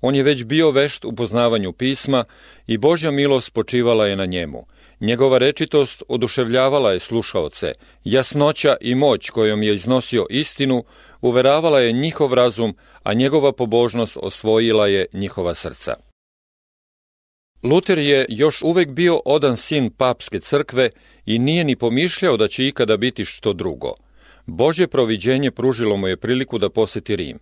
On 0.00 0.14
je 0.14 0.22
već 0.22 0.44
bio 0.44 0.70
vešt 0.70 1.04
u 1.04 1.12
poznavanju 1.12 1.72
pisma 1.72 2.24
i 2.66 2.78
Božja 2.78 3.10
milost 3.10 3.52
počivala 3.52 4.06
je 4.06 4.16
na 4.16 4.26
njemu– 4.26 4.66
Njegova 5.00 5.38
rečitost 5.38 6.02
oduševljavala 6.08 6.92
je 6.92 6.98
slušaoce, 6.98 7.72
jasnoća 8.04 8.76
i 8.80 8.94
moć 8.94 9.30
kojom 9.30 9.62
je 9.62 9.74
iznosio 9.74 10.26
istinu 10.30 10.84
uveravala 11.20 11.80
je 11.80 11.92
njihov 11.92 12.34
razum, 12.34 12.76
a 13.02 13.14
njegova 13.14 13.52
pobožnost 13.52 14.16
osvojila 14.22 14.86
je 14.86 15.06
njihova 15.12 15.54
srca. 15.54 15.94
Luter 17.62 17.98
je 17.98 18.26
još 18.28 18.62
uvek 18.62 18.88
bio 18.88 19.20
odan 19.24 19.56
sin 19.56 19.90
papske 19.90 20.40
crkve 20.40 20.90
i 21.26 21.38
nije 21.38 21.64
ni 21.64 21.76
pomišljao 21.76 22.36
da 22.36 22.48
će 22.48 22.66
ikada 22.66 22.96
biti 22.96 23.24
što 23.24 23.52
drugo. 23.52 23.94
Božje 24.46 24.86
proviđenje 24.86 25.50
pružilo 25.50 25.96
mu 25.96 26.08
je 26.08 26.16
priliku 26.16 26.58
da 26.58 26.70
poseti 26.70 27.16
Rim. 27.16 27.38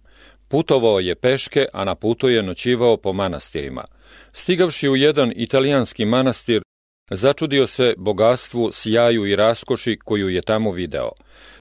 Putovao 0.48 1.00
je 1.00 1.14
peške, 1.14 1.66
a 1.72 1.84
na 1.84 1.94
putu 1.94 2.28
je 2.28 2.42
noćivao 2.42 2.96
po 2.96 3.12
manastirima. 3.12 3.84
Stigavši 4.32 4.88
u 4.88 4.96
jedan 4.96 5.32
italijanski 5.36 6.04
manastir, 6.04 6.62
Začudio 7.10 7.66
se 7.66 7.94
bogatstvu, 7.98 8.70
sjaju 8.72 9.26
i 9.26 9.36
raskoši 9.36 9.98
koju 10.04 10.28
je 10.28 10.42
tamo 10.42 10.72
video. 10.72 11.10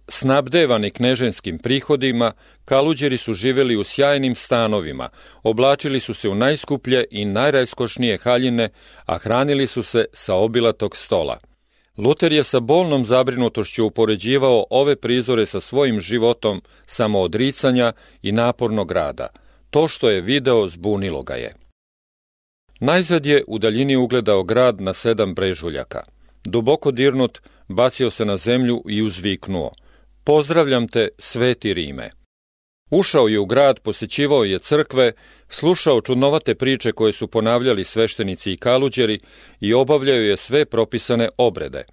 Snabdevani 0.08 0.92
kneženskim 0.92 1.60
prihodima, 1.60 2.32
kaluđeri 2.66 3.18
su 3.18 3.34
živeli 3.34 3.76
u 3.76 3.84
sjajnim 3.84 4.36
stanovima, 4.36 5.10
oblačili 5.44 6.00
su 6.00 6.14
se 6.14 6.30
u 6.30 6.36
najskuplje 6.36 7.06
i 7.12 7.26
najrajskošnije 7.26 8.18
haljine, 8.18 8.70
a 9.06 9.18
hranili 9.18 9.68
su 9.68 9.84
se 9.84 10.06
sa 10.14 10.36
obilatog 10.36 10.96
stola. 10.96 11.40
Luter 11.98 12.32
je 12.32 12.44
sa 12.44 12.60
bolnom 12.60 13.06
zabrinutošću 13.06 13.86
upoređivao 13.86 14.66
ove 14.70 14.96
prizore 14.96 15.46
sa 15.46 15.62
svojim 15.62 16.00
životom 16.00 16.62
samoodricanja 16.86 17.94
i 18.22 18.32
napornog 18.32 18.92
rada. 18.92 19.28
To 19.70 19.88
što 19.88 20.10
je 20.10 20.22
video 20.22 20.68
zbunilo 20.68 21.24
ga 21.24 21.34
je. 21.34 21.63
Najzad 22.86 23.26
je 23.26 23.44
u 23.48 23.60
daljini 23.60 23.96
ugledao 23.96 24.44
grad 24.44 24.82
na 24.82 24.94
sedam 24.94 25.34
brežuljaka. 25.34 26.04
Duboko 26.46 26.92
dirnut, 26.92 27.40
bacio 27.68 28.12
se 28.12 28.26
na 28.26 28.38
zemlju 28.38 28.84
i 28.90 29.02
uzviknuo. 29.02 29.72
Pozdravljam 30.24 30.88
te, 30.88 31.08
sveti 31.18 31.74
Rime. 31.74 32.10
Ušao 32.92 33.28
je 33.28 33.40
u 33.40 33.46
grad, 33.46 33.80
posjećivao 33.80 34.44
je 34.44 34.60
crkve, 34.60 35.12
slušao 35.50 36.02
čudnovate 36.02 36.56
priče 36.56 36.92
koje 36.92 37.14
su 37.14 37.28
ponavljali 37.28 37.84
sveštenici 37.84 38.52
i 38.52 38.58
kaluđeri 38.58 39.20
i 39.60 39.74
obavljao 39.74 40.18
je 40.18 40.38
sve 40.38 40.66
propisane 40.66 41.30
obrede. 41.38 41.86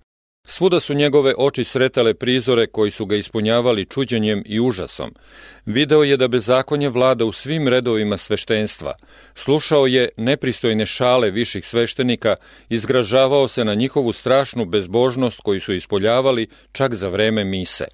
Svuda 0.44 0.80
su 0.80 0.94
njegove 0.94 1.34
oči 1.38 1.64
sretale 1.64 2.14
prizore 2.14 2.66
koji 2.66 2.90
su 2.90 3.06
ga 3.06 3.16
ispunjavali 3.16 3.84
čuđenjem 3.84 4.42
i 4.46 4.60
užasom. 4.60 5.14
Video 5.66 6.02
je 6.02 6.16
da 6.16 6.28
bezakonje 6.28 6.88
vlada 6.88 7.24
u 7.24 7.32
svim 7.32 7.68
redovima 7.68 8.16
sveštenstva. 8.16 8.94
Slušao 9.34 9.86
je 9.86 10.08
nepristojne 10.16 10.86
šale 10.86 11.30
viših 11.30 11.66
sveštenika, 11.66 12.36
izgražavao 12.68 13.48
se 13.48 13.64
na 13.64 13.74
njihovu 13.74 14.12
strašnu 14.12 14.64
bezbožnost 14.64 15.40
koju 15.40 15.60
su 15.60 15.72
ispoljavali 15.74 16.48
čak 16.72 16.94
za 16.94 17.08
vreme 17.08 17.44
mise. 17.44 17.84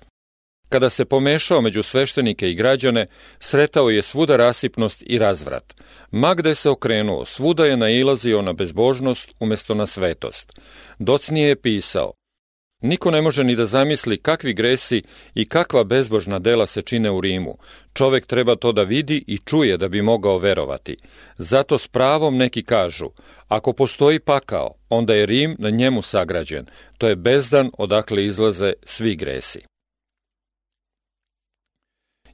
Kada 0.69 0.91
se 0.91 1.05
pomešao 1.05 1.61
među 1.61 1.83
sveštenike 1.83 2.50
i 2.50 2.55
građane, 2.55 3.07
sretao 3.38 3.91
je 3.91 4.03
svuda 4.03 4.37
rasipnost 4.37 5.03
i 5.07 5.19
razvrat. 5.19 5.75
Magde 6.11 6.55
se 6.55 6.71
okrenuo, 6.71 7.25
svuda 7.25 7.67
je 7.67 7.76
nailazio 7.76 8.43
na 8.43 8.53
bezbožnost 8.53 9.35
umesto 9.41 9.75
na 9.75 9.87
svetost. 9.87 10.61
Docnije 10.99 11.49
je 11.49 11.61
pisao, 11.61 12.12
Niko 12.80 13.11
ne 13.11 13.23
može 13.23 13.45
ni 13.45 13.56
da 13.56 13.66
zamisli 13.66 14.18
kakvi 14.18 14.54
gresi 14.54 15.02
i 15.35 15.49
kakva 15.49 15.85
bezbožna 15.85 16.38
dela 16.38 16.66
se 16.66 16.83
čine 16.83 17.11
u 17.11 17.21
Rimu. 17.21 17.59
Čovek 17.95 18.26
treba 18.26 18.56
to 18.56 18.73
da 18.73 18.83
vidi 18.83 19.25
i 19.26 19.38
čuje 19.38 19.76
da 19.76 19.88
bi 19.88 20.02
mogao 20.02 20.38
verovati. 20.38 20.97
Zato 21.38 21.78
s 21.78 21.88
pravom 21.88 22.37
neki 22.37 22.62
kažu, 22.62 23.06
ako 23.49 23.73
postoji 23.73 24.21
pakao, 24.21 24.75
onda 24.88 25.14
je 25.14 25.26
Rim 25.26 25.56
na 25.59 25.71
njemu 25.71 26.02
sagrađen. 26.02 26.66
To 26.99 27.09
je 27.09 27.16
bezdan 27.16 27.71
odakle 27.78 28.25
izlaze 28.25 28.73
svi 28.83 29.16
gresi. 29.16 29.61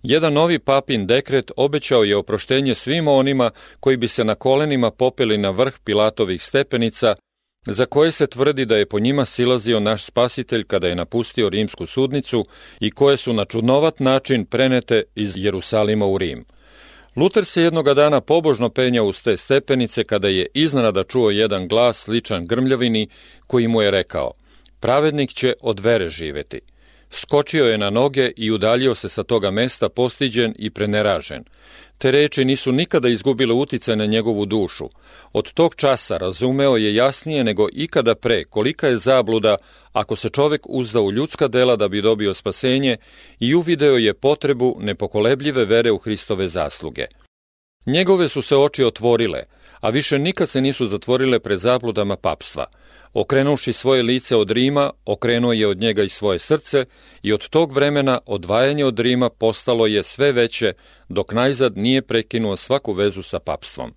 Jedan 0.03 0.33
novi 0.33 0.59
papin 0.59 1.07
dekret 1.07 1.51
obećao 1.57 2.05
je 2.05 2.17
oproštenje 2.17 2.75
svima 2.75 3.13
onima 3.13 3.51
koji 3.81 3.97
bi 3.97 4.09
se 4.09 4.25
na 4.25 4.35
kolenima 4.35 4.91
popeli 4.91 5.39
na 5.39 5.51
vrh 5.51 5.79
Pilatovih 5.85 6.43
stepenica, 6.43 7.15
za 7.67 7.87
koje 7.87 8.13
se 8.13 8.27
tvrdi 8.27 8.65
da 8.65 8.77
je 8.77 8.87
po 8.87 8.99
njima 8.99 9.25
silazio 9.25 9.81
naš 9.81 10.05
spasitelj 10.05 10.65
kada 10.65 10.89
je 10.89 10.97
napustio 10.97 11.49
rimsku 11.49 11.87
sudnicu 11.87 12.47
i 12.81 12.91
koje 12.91 13.17
su 13.17 13.33
na 13.33 13.45
čudnovat 13.45 14.01
način 14.01 14.45
prenete 14.45 15.03
iz 15.15 15.33
Jerusalima 15.37 16.07
u 16.07 16.19
Rim. 16.19 16.45
Luter 17.17 17.45
se 17.45 17.63
jednoga 17.63 17.95
dana 17.95 18.21
pobožno 18.21 18.69
penjao 18.69 19.07
uz 19.07 19.23
te 19.23 19.37
stepenice 19.37 20.05
kada 20.05 20.29
je 20.29 20.47
iznenada 20.55 21.03
čuo 21.03 21.31
jedan 21.31 21.69
glas 21.69 21.99
sličan 21.99 22.47
grmljavini 22.47 23.09
koji 23.47 23.69
mu 23.69 23.83
je 23.83 23.91
rekao 23.91 24.33
Pravednik 24.81 25.31
će 25.31 25.55
od 25.61 25.81
vere 25.81 26.09
živeti. 26.09 26.61
Skočio 27.15 27.65
je 27.65 27.79
na 27.79 27.91
noge 27.91 28.33
i 28.37 28.51
udaljio 28.51 28.95
se 28.95 29.09
sa 29.09 29.23
toga 29.23 29.51
mesta 29.51 29.89
postiđen 29.89 30.55
i 30.59 30.71
preneražen. 30.71 31.45
Te 31.99 32.11
reči 32.11 32.45
nisu 32.45 32.73
nikada 32.73 33.09
izgubile 33.09 33.55
uticaj 33.55 33.97
na 33.97 34.07
njegovu 34.07 34.47
dušu. 34.47 34.89
Od 35.33 35.53
tog 35.53 35.75
časa 35.75 36.17
razumeo 36.17 36.77
je 36.77 36.95
jasnije 36.95 37.45
nego 37.45 37.69
ikada 37.73 38.15
pre 38.15 38.45
kolika 38.45 38.89
je 38.89 38.97
zabluda 38.97 39.57
ako 39.93 40.17
se 40.17 40.29
čovek 40.29 40.63
uzda 40.69 41.01
u 41.01 41.13
ljudska 41.13 41.49
dela 41.49 41.77
da 41.77 41.89
bi 41.89 42.03
dobio 42.03 42.35
spasenje 42.35 42.97
i 43.41 43.55
uvideo 43.55 43.97
je 43.97 44.15
potrebu 44.15 44.77
nepokolebljive 44.81 45.65
vere 45.65 45.91
u 45.91 45.99
Hristove 45.99 46.49
zasluge. 46.49 47.07
Njegove 47.87 48.29
su 48.29 48.43
se 48.43 48.57
oči 48.57 48.85
otvorile, 48.85 49.43
a 49.81 49.91
više 49.91 50.19
nikad 50.19 50.49
se 50.49 50.61
nisu 50.61 50.87
zatvorile 50.87 51.41
pred 51.41 51.59
zabludama 51.59 52.17
papstva– 52.17 52.67
Okrenuši 53.15 53.73
svoje 53.73 54.03
lice 54.03 54.37
od 54.37 54.51
Rima, 54.51 54.91
okrenuo 55.05 55.53
je 55.53 55.69
od 55.69 55.79
njega 55.79 56.03
i 56.03 56.09
svoje 56.09 56.39
srce 56.39 56.85
i 57.23 57.33
od 57.33 57.49
tog 57.49 57.73
vremena 57.73 58.19
odvajanje 58.27 58.85
od 58.85 58.99
Rima 58.99 59.31
postalo 59.31 59.87
je 59.87 60.03
sve 60.03 60.33
veće, 60.33 60.73
dok 61.09 61.33
najzad 61.33 61.77
nije 61.77 62.03
prekinuo 62.03 62.57
svaku 62.57 62.93
vezu 62.93 63.23
sa 63.23 63.39
papstvom. 63.39 63.95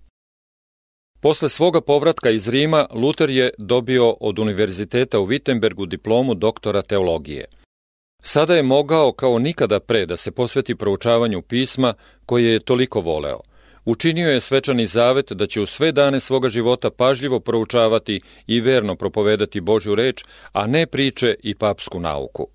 Posle 1.20 1.48
svoga 1.48 1.80
povratka 1.80 2.30
iz 2.30 2.48
Rima, 2.48 2.86
Luter 2.92 3.30
je 3.30 3.50
dobio 3.58 4.10
od 4.10 4.38
univerziteta 4.38 5.20
u 5.20 5.26
Wittenbergu 5.26 5.86
diplomu 5.86 6.34
doktora 6.34 6.82
teologije. 6.82 7.44
Sada 8.22 8.54
je 8.54 8.62
mogao 8.62 9.12
kao 9.12 9.38
nikada 9.38 9.80
pre 9.80 10.06
da 10.06 10.16
se 10.16 10.30
posveti 10.30 10.74
proučavanju 10.74 11.42
pisma 11.42 11.94
koje 12.26 12.52
je 12.52 12.60
toliko 12.60 13.00
voleo– 13.00 13.40
Učinio 13.86 14.30
je 14.30 14.40
svečani 14.40 14.86
zavet 14.86 15.32
da 15.32 15.46
će 15.46 15.60
u 15.60 15.66
sve 15.66 15.92
dane 15.92 16.20
svoga 16.20 16.48
života 16.48 16.90
pažljivo 16.90 17.40
proučavati 17.40 18.20
i 18.46 18.60
verno 18.60 18.96
propovedati 18.96 19.60
Božju 19.60 19.94
reč, 19.94 20.24
a 20.52 20.66
ne 20.66 20.86
priče 20.86 21.34
i 21.42 21.54
papsku 21.54 22.00
nauku. 22.00 22.48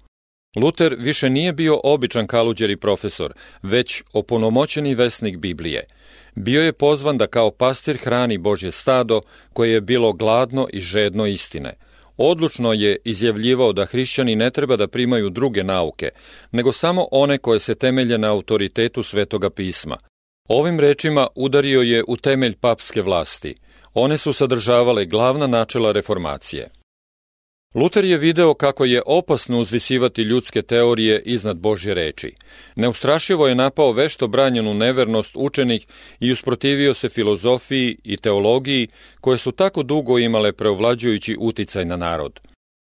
Luter 0.56 0.96
više 1.00 1.30
nije 1.30 1.54
bio 1.54 1.80
običan 1.84 2.28
kaluđer 2.28 2.70
i 2.70 2.78
profesor, 2.78 3.34
već 3.64 4.04
oponomoćeni 4.14 4.96
vesnik 4.96 5.38
Biblije. 5.38 5.86
Bio 6.36 6.64
je 6.64 6.74
pozvan 6.74 7.18
da 7.18 7.28
kao 7.28 7.52
pastir 7.52 7.98
hrani 7.98 8.38
Božje 8.38 8.72
stado 8.72 9.22
koje 9.54 9.72
je 9.72 9.82
bilo 9.82 10.14
gladno 10.14 10.68
i 10.74 10.80
žedno 10.80 11.26
istine. 11.26 11.74
Odlučno 12.18 12.74
je 12.74 12.98
izjavljivao 13.06 13.74
da 13.74 13.86
hrišćani 13.86 14.36
ne 14.36 14.50
treba 14.50 14.76
da 14.76 14.88
primaju 14.88 15.30
druge 15.30 15.64
nauke, 15.64 16.10
nego 16.52 16.72
samo 16.72 17.08
one 17.12 17.38
koje 17.38 17.60
se 17.60 17.76
temelje 17.76 18.18
na 18.18 18.32
autoritetu 18.32 19.04
Svetoga 19.04 19.50
pisma– 19.50 19.98
Ovim 20.54 20.80
rečima 20.80 21.28
udario 21.36 21.82
je 21.82 22.04
u 22.08 22.18
temelj 22.18 22.56
papske 22.56 23.02
vlasti. 23.02 23.56
One 23.94 24.18
su 24.18 24.34
sadržavale 24.34 25.06
glavna 25.06 25.48
načela 25.48 25.92
reformacije. 25.92 26.70
Luter 27.76 28.06
je 28.06 28.18
video 28.18 28.54
kako 28.54 28.86
je 28.86 29.02
opasno 29.06 29.60
uzvisivati 29.60 30.22
ljudske 30.22 30.62
teorije 30.62 31.22
iznad 31.26 31.58
Božje 31.58 31.94
reči. 31.94 32.36
Neustrašivo 32.76 33.48
je 33.48 33.56
napao 33.56 33.92
vešto 33.92 34.28
branjenu 34.28 34.74
nevernost 34.74 35.32
učenih 35.36 35.86
i 36.20 36.32
usprotivio 36.32 36.94
se 36.94 37.10
filozofiji 37.10 37.98
i 38.04 38.18
teologiji 38.18 38.88
koje 39.22 39.38
su 39.38 39.52
tako 39.52 39.84
dugo 39.84 40.20
imale 40.20 40.52
preovlađujući 40.52 41.38
uticaj 41.40 41.86
na 41.86 41.96
narod. 41.96 42.40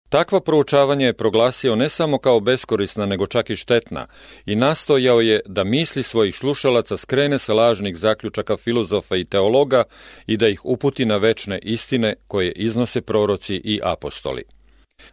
Takva 0.09 0.41
proučavanja 0.41 1.07
je 1.07 1.13
proglasio 1.13 1.77
ne 1.77 1.89
samo 1.89 2.19
kao 2.19 2.41
beskorisna, 2.41 3.07
nego 3.07 3.27
čak 3.27 3.51
i 3.51 3.57
štetna 3.57 4.07
i 4.47 4.55
nastojao 4.55 5.21
je 5.21 5.41
da 5.47 5.65
misli 5.65 6.03
svojih 6.03 6.37
slušalaca 6.37 6.97
skrene 6.97 7.39
sa 7.39 7.55
lažnih 7.55 7.97
zaključaka 7.97 8.57
filozofa 8.57 9.17
i 9.17 9.25
teologa 9.25 9.85
i 10.27 10.37
da 10.37 10.49
ih 10.49 10.65
uputi 10.65 11.05
na 11.05 11.17
večne 11.17 11.59
istine 11.63 12.15
koje 12.27 12.53
iznose 12.53 13.01
proroci 13.01 13.57
i 13.65 13.81
apostoli. 13.83 14.43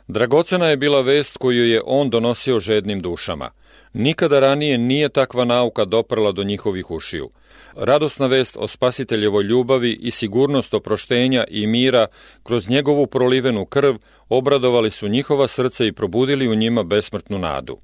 Dragocena 0.07 0.67
je 0.67 0.77
bila 0.77 1.01
vest 1.01 1.37
koju 1.37 1.67
je 1.67 1.81
on 1.85 2.09
donosio 2.09 2.59
žednim 2.59 2.99
dušama. 2.99 3.51
Nikada 3.93 4.39
ranije 4.39 4.77
nije 4.77 5.09
takva 5.09 5.45
nauka 5.45 5.85
doprla 5.85 6.31
do 6.31 6.43
njihovih 6.43 6.91
ušiju– 6.91 7.29
Radosna 7.75 8.27
vest 8.27 8.57
o 8.59 8.67
spasiteljevoj 8.67 9.43
ljubavi 9.43 9.91
i 10.01 10.11
sigurnost 10.11 10.73
oproštenja 10.73 11.43
i 11.49 11.67
mira 11.67 12.07
kroz 12.43 12.69
njegovu 12.69 13.07
prolivenu 13.07 13.65
krv 13.65 13.95
obradovali 14.29 14.91
su 14.91 15.07
njihova 15.07 15.47
srca 15.47 15.85
i 15.85 15.91
probudili 15.91 16.47
u 16.47 16.55
njima 16.55 16.83
besmrtnu 16.83 17.39
nadu. 17.39 17.77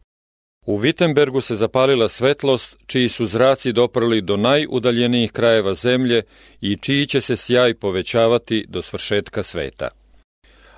U 0.66 0.78
Wittenbergu 0.78 1.42
se 1.42 1.56
zapalila 1.56 2.10
svetlost, 2.10 2.78
čiji 2.86 3.10
su 3.10 3.26
zraci 3.26 3.72
doprli 3.72 4.22
do 4.22 4.38
najudaljenijih 4.38 5.32
krajeva 5.32 5.74
zemlje 5.74 6.24
i 6.62 6.76
čiji 6.76 7.08
će 7.08 7.22
se 7.22 7.38
sjaj 7.38 7.74
povećavati 7.74 8.66
do 8.68 8.82
svršetka 8.82 9.44
sveta. 9.44 9.90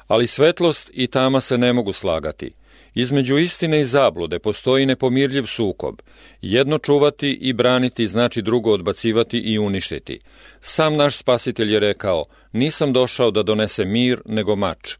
Ali 0.07 0.27
svetlost 0.27 0.91
i 0.93 1.07
tama 1.07 1.41
se 1.41 1.57
ne 1.57 1.73
mogu 1.73 1.93
slagati. 1.93 2.51
Između 2.93 3.37
istine 3.37 3.81
i 3.81 3.85
zablude 3.85 4.39
postoji 4.39 4.85
nepomirljiv 4.85 5.43
sukob. 5.45 6.01
Jedno 6.41 6.77
čuvati 6.77 7.31
i 7.31 7.53
braniti 7.53 8.07
znači 8.07 8.41
drugo 8.41 8.71
odbacivati 8.71 9.37
i 9.37 9.59
uništiti. 9.59 10.19
Sam 10.61 10.95
naš 10.95 11.17
spasitelj 11.17 11.73
je 11.73 11.79
rekao, 11.79 12.25
nisam 12.51 12.93
došao 12.93 13.31
da 13.31 13.43
donese 13.43 13.85
mir, 13.85 14.21
nego 14.25 14.55
mač. 14.55 14.97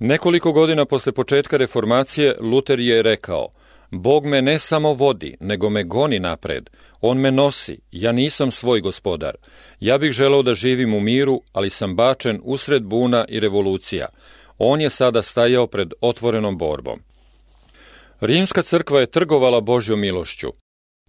Nekoliko 0.00 0.52
godina 0.52 0.84
posle 0.84 1.12
početka 1.12 1.56
reformacije 1.56 2.34
Luter 2.40 2.80
je 2.80 3.02
rekao, 3.02 3.48
Bog 3.90 4.26
me 4.26 4.42
ne 4.42 4.58
samo 4.58 4.92
vodi, 4.92 5.36
nego 5.40 5.70
me 5.70 5.84
goni 5.84 6.18
napred. 6.18 6.70
On 7.00 7.18
me 7.18 7.30
nosi, 7.30 7.80
ja 7.92 8.12
nisam 8.12 8.50
svoj 8.50 8.80
gospodar. 8.80 9.36
Ja 9.80 9.98
bih 9.98 10.12
želeo 10.12 10.42
da 10.42 10.54
živim 10.54 10.94
u 10.94 11.00
miru, 11.00 11.42
ali 11.52 11.70
sam 11.70 11.96
bačen 11.96 12.40
usred 12.42 12.82
buna 12.82 13.24
i 13.28 13.40
revolucija. 13.40 14.06
On 14.58 14.80
je 14.80 14.90
sada 14.90 15.22
stajao 15.22 15.66
pred 15.66 15.92
otvorenom 16.00 16.58
borbom. 16.58 17.00
Rimska 18.20 18.62
crkva 18.62 19.00
je 19.00 19.06
trgovala 19.06 19.60
Božjom 19.60 20.00
milošću. 20.00 20.52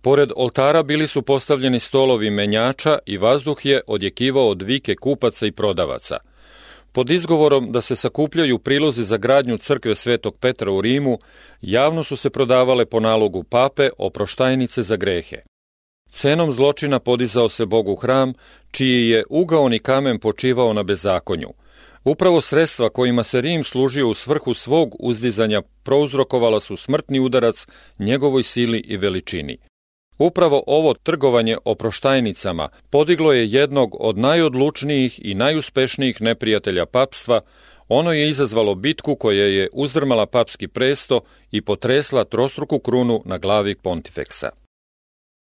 Pored 0.02 0.32
oltara 0.36 0.84
bili 0.84 1.08
su 1.08 1.22
postavljeni 1.22 1.80
stolovi 1.80 2.30
menjača 2.30 3.00
i 3.06 3.18
vazduh 3.18 3.66
je 3.66 3.82
odjekivao 3.88 4.50
od 4.50 4.62
vike 4.62 4.96
kupaca 4.96 5.46
i 5.46 5.52
prodavaca. 5.52 6.18
Pod 6.92 7.10
izgovorom 7.10 7.72
da 7.72 7.82
se 7.82 7.96
sakupljaju 7.96 8.60
prilozi 8.60 9.04
za 9.04 9.18
gradnju 9.18 9.58
crkve 9.58 9.96
Svetog 9.96 10.38
Petra 10.38 10.72
u 10.72 10.82
Rimu, 10.82 11.20
javno 11.62 12.04
su 12.04 12.18
se 12.18 12.30
prodavale 12.30 12.86
po 12.86 13.00
nalogu 13.00 13.44
pape 13.44 13.90
oproštajnice 13.98 14.84
za 14.84 14.96
grehe. 14.96 15.42
Cenom 16.10 16.52
zločina 16.52 17.00
podizao 17.00 17.50
se 17.50 17.66
Bogu 17.66 17.96
hram, 17.96 18.34
čiji 18.72 19.10
je 19.10 19.24
ugaoni 19.30 19.80
kamen 19.80 20.20
počivao 20.20 20.74
na 20.74 20.84
bezakonju. 20.84 21.50
Upravo 22.10 22.42
sredstva 22.42 22.90
kojima 22.90 23.24
se 23.24 23.42
Rim 23.42 23.64
služio 23.64 24.08
u 24.08 24.14
svrhu 24.14 24.54
svog 24.54 24.96
uzdizanja 25.00 25.62
prouzrokovala 25.84 26.60
su 26.60 26.78
smrtni 26.78 27.20
udarac 27.20 27.68
njegovoj 28.00 28.44
sili 28.44 28.80
i 28.80 28.98
veličini. 28.98 29.58
Upravo 30.18 30.64
ovo 30.68 30.94
trgovanje 30.94 31.58
oproštajnicama 31.66 32.70
podiglo 32.90 33.34
je 33.34 33.52
jednog 33.52 33.96
od 34.00 34.18
najodlučnijih 34.18 35.20
i 35.24 35.36
najuspešnijih 35.36 36.22
neprijatelja 36.22 36.86
papstva, 36.86 37.42
ono 37.88 38.14
je 38.14 38.30
izazvalo 38.30 38.76
bitku 38.76 39.16
koja 39.16 39.46
je 39.46 39.70
uzdrmala 39.74 40.26
papski 40.26 40.68
presto 40.68 41.22
i 41.52 41.62
potresla 41.62 42.24
trostruku 42.24 42.80
krunu 42.80 43.22
na 43.26 43.38
glavi 43.38 43.76
pontifeksa. 43.76 44.50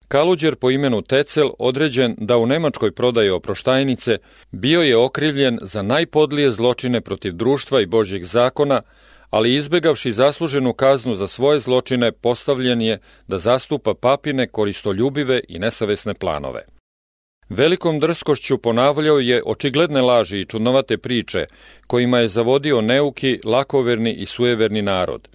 Kaluđer 0.09 0.57
po 0.57 0.71
imenu 0.71 1.03
Tecel, 1.03 1.51
određen 1.59 2.15
da 2.19 2.37
u 2.37 2.47
Nemačkoj 2.47 2.93
prodaje 2.93 3.33
oproštajnice, 3.33 4.19
bio 4.51 4.83
je 4.83 4.97
okrivljen 4.97 5.59
za 5.63 5.83
najpodlije 5.83 6.51
zločine 6.51 7.01
protiv 7.01 7.33
društva 7.33 7.81
i 7.81 7.87
Božjeg 7.87 8.25
zakona, 8.25 8.83
ali 9.31 9.55
izbegavši 9.55 10.13
zasluženu 10.13 10.73
kaznu 10.73 11.15
za 11.15 11.27
svoje 11.29 11.61
zločine, 11.61 12.13
postavljen 12.13 12.83
je 12.83 12.99
da 13.29 13.39
zastupa 13.39 13.95
papine 13.95 14.47
koristoljubive 14.47 15.41
i 15.49 15.59
nesavesne 15.59 16.15
planove. 16.15 16.65
Velikom 17.49 18.01
drskošću 18.01 18.59
ponavljao 18.59 19.19
je 19.19 19.43
očigledne 19.47 20.01
laži 20.03 20.41
i 20.41 20.45
čudnovate 20.45 20.99
priče, 20.99 21.47
kojima 21.87 22.19
je 22.19 22.29
zavodio 22.29 22.81
neuki, 22.81 23.41
lakoverni 23.45 24.13
i 24.13 24.27
sujeverni 24.27 24.83
narod. 24.83 25.29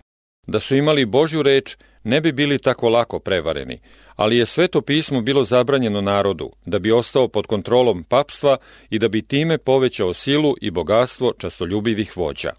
Da 0.48 0.60
su 0.60 0.76
imali 0.76 1.06
Božju 1.06 1.44
reč, 1.44 1.78
ne 2.04 2.22
bi 2.22 2.32
bili 2.32 2.60
tako 2.60 2.90
lako 2.90 3.20
prevareni, 3.20 3.80
ali 4.16 4.38
je 4.38 4.46
sveto 4.46 4.82
pismo 4.82 5.22
bilo 5.22 5.44
zabranjeno 5.44 6.02
narodu, 6.02 6.52
da 6.66 6.80
bi 6.80 6.92
ostao 6.92 7.28
pod 7.28 7.48
kontrolom 7.48 8.04
papstva 8.04 8.58
i 8.90 9.00
da 9.00 9.08
bi 9.08 9.22
time 9.22 9.58
povećao 9.58 10.14
silu 10.14 10.56
i 10.62 10.72
bogatstvo 10.72 11.34
častoljubivih 11.38 12.18
vođa. 12.18 12.54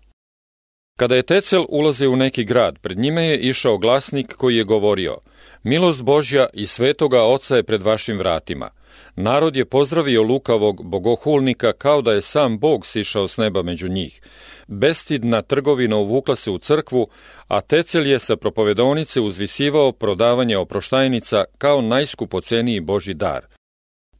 Kada 0.99 1.16
je 1.16 1.23
Tecel 1.23 1.64
ulazio 1.68 2.11
u 2.11 2.16
neki 2.16 2.44
grad, 2.44 2.78
pred 2.78 2.99
njime 2.99 3.25
je 3.25 3.38
išao 3.38 3.78
glasnik 3.78 4.35
koji 4.35 4.56
je 4.56 4.64
govorio 4.64 5.18
Milost 5.62 6.02
Božja 6.02 6.47
i 6.54 6.66
svetoga 6.66 7.23
oca 7.23 7.56
je 7.56 7.62
pred 7.62 7.82
vašim 7.82 8.18
vratima. 8.18 8.71
Narod 9.16 9.56
je 9.56 9.64
pozdravio 9.64 10.23
lukavog 10.23 10.85
bogohulnika 10.85 11.73
kao 11.73 12.02
da 12.02 12.12
je 12.12 12.23
sam 12.23 12.59
Bog 12.59 12.87
sišao 12.87 13.28
s 13.28 13.37
neba 13.37 13.62
među 13.62 13.88
njih. 13.88 14.21
Bestidna 14.66 15.42
trgovina 15.42 15.97
uvukla 15.97 16.37
se 16.37 16.50
u 16.50 16.59
crkvu, 16.59 17.09
a 17.49 17.61
Tecel 17.61 18.06
je 18.06 18.18
sa 18.18 18.37
propovedonice 18.37 19.21
uzvisivao 19.21 19.92
prodavanje 19.92 20.56
oproštajnica 20.56 21.44
kao 21.59 21.80
najskupoceniji 21.80 22.80
Boži 22.80 23.14
dar. 23.14 23.47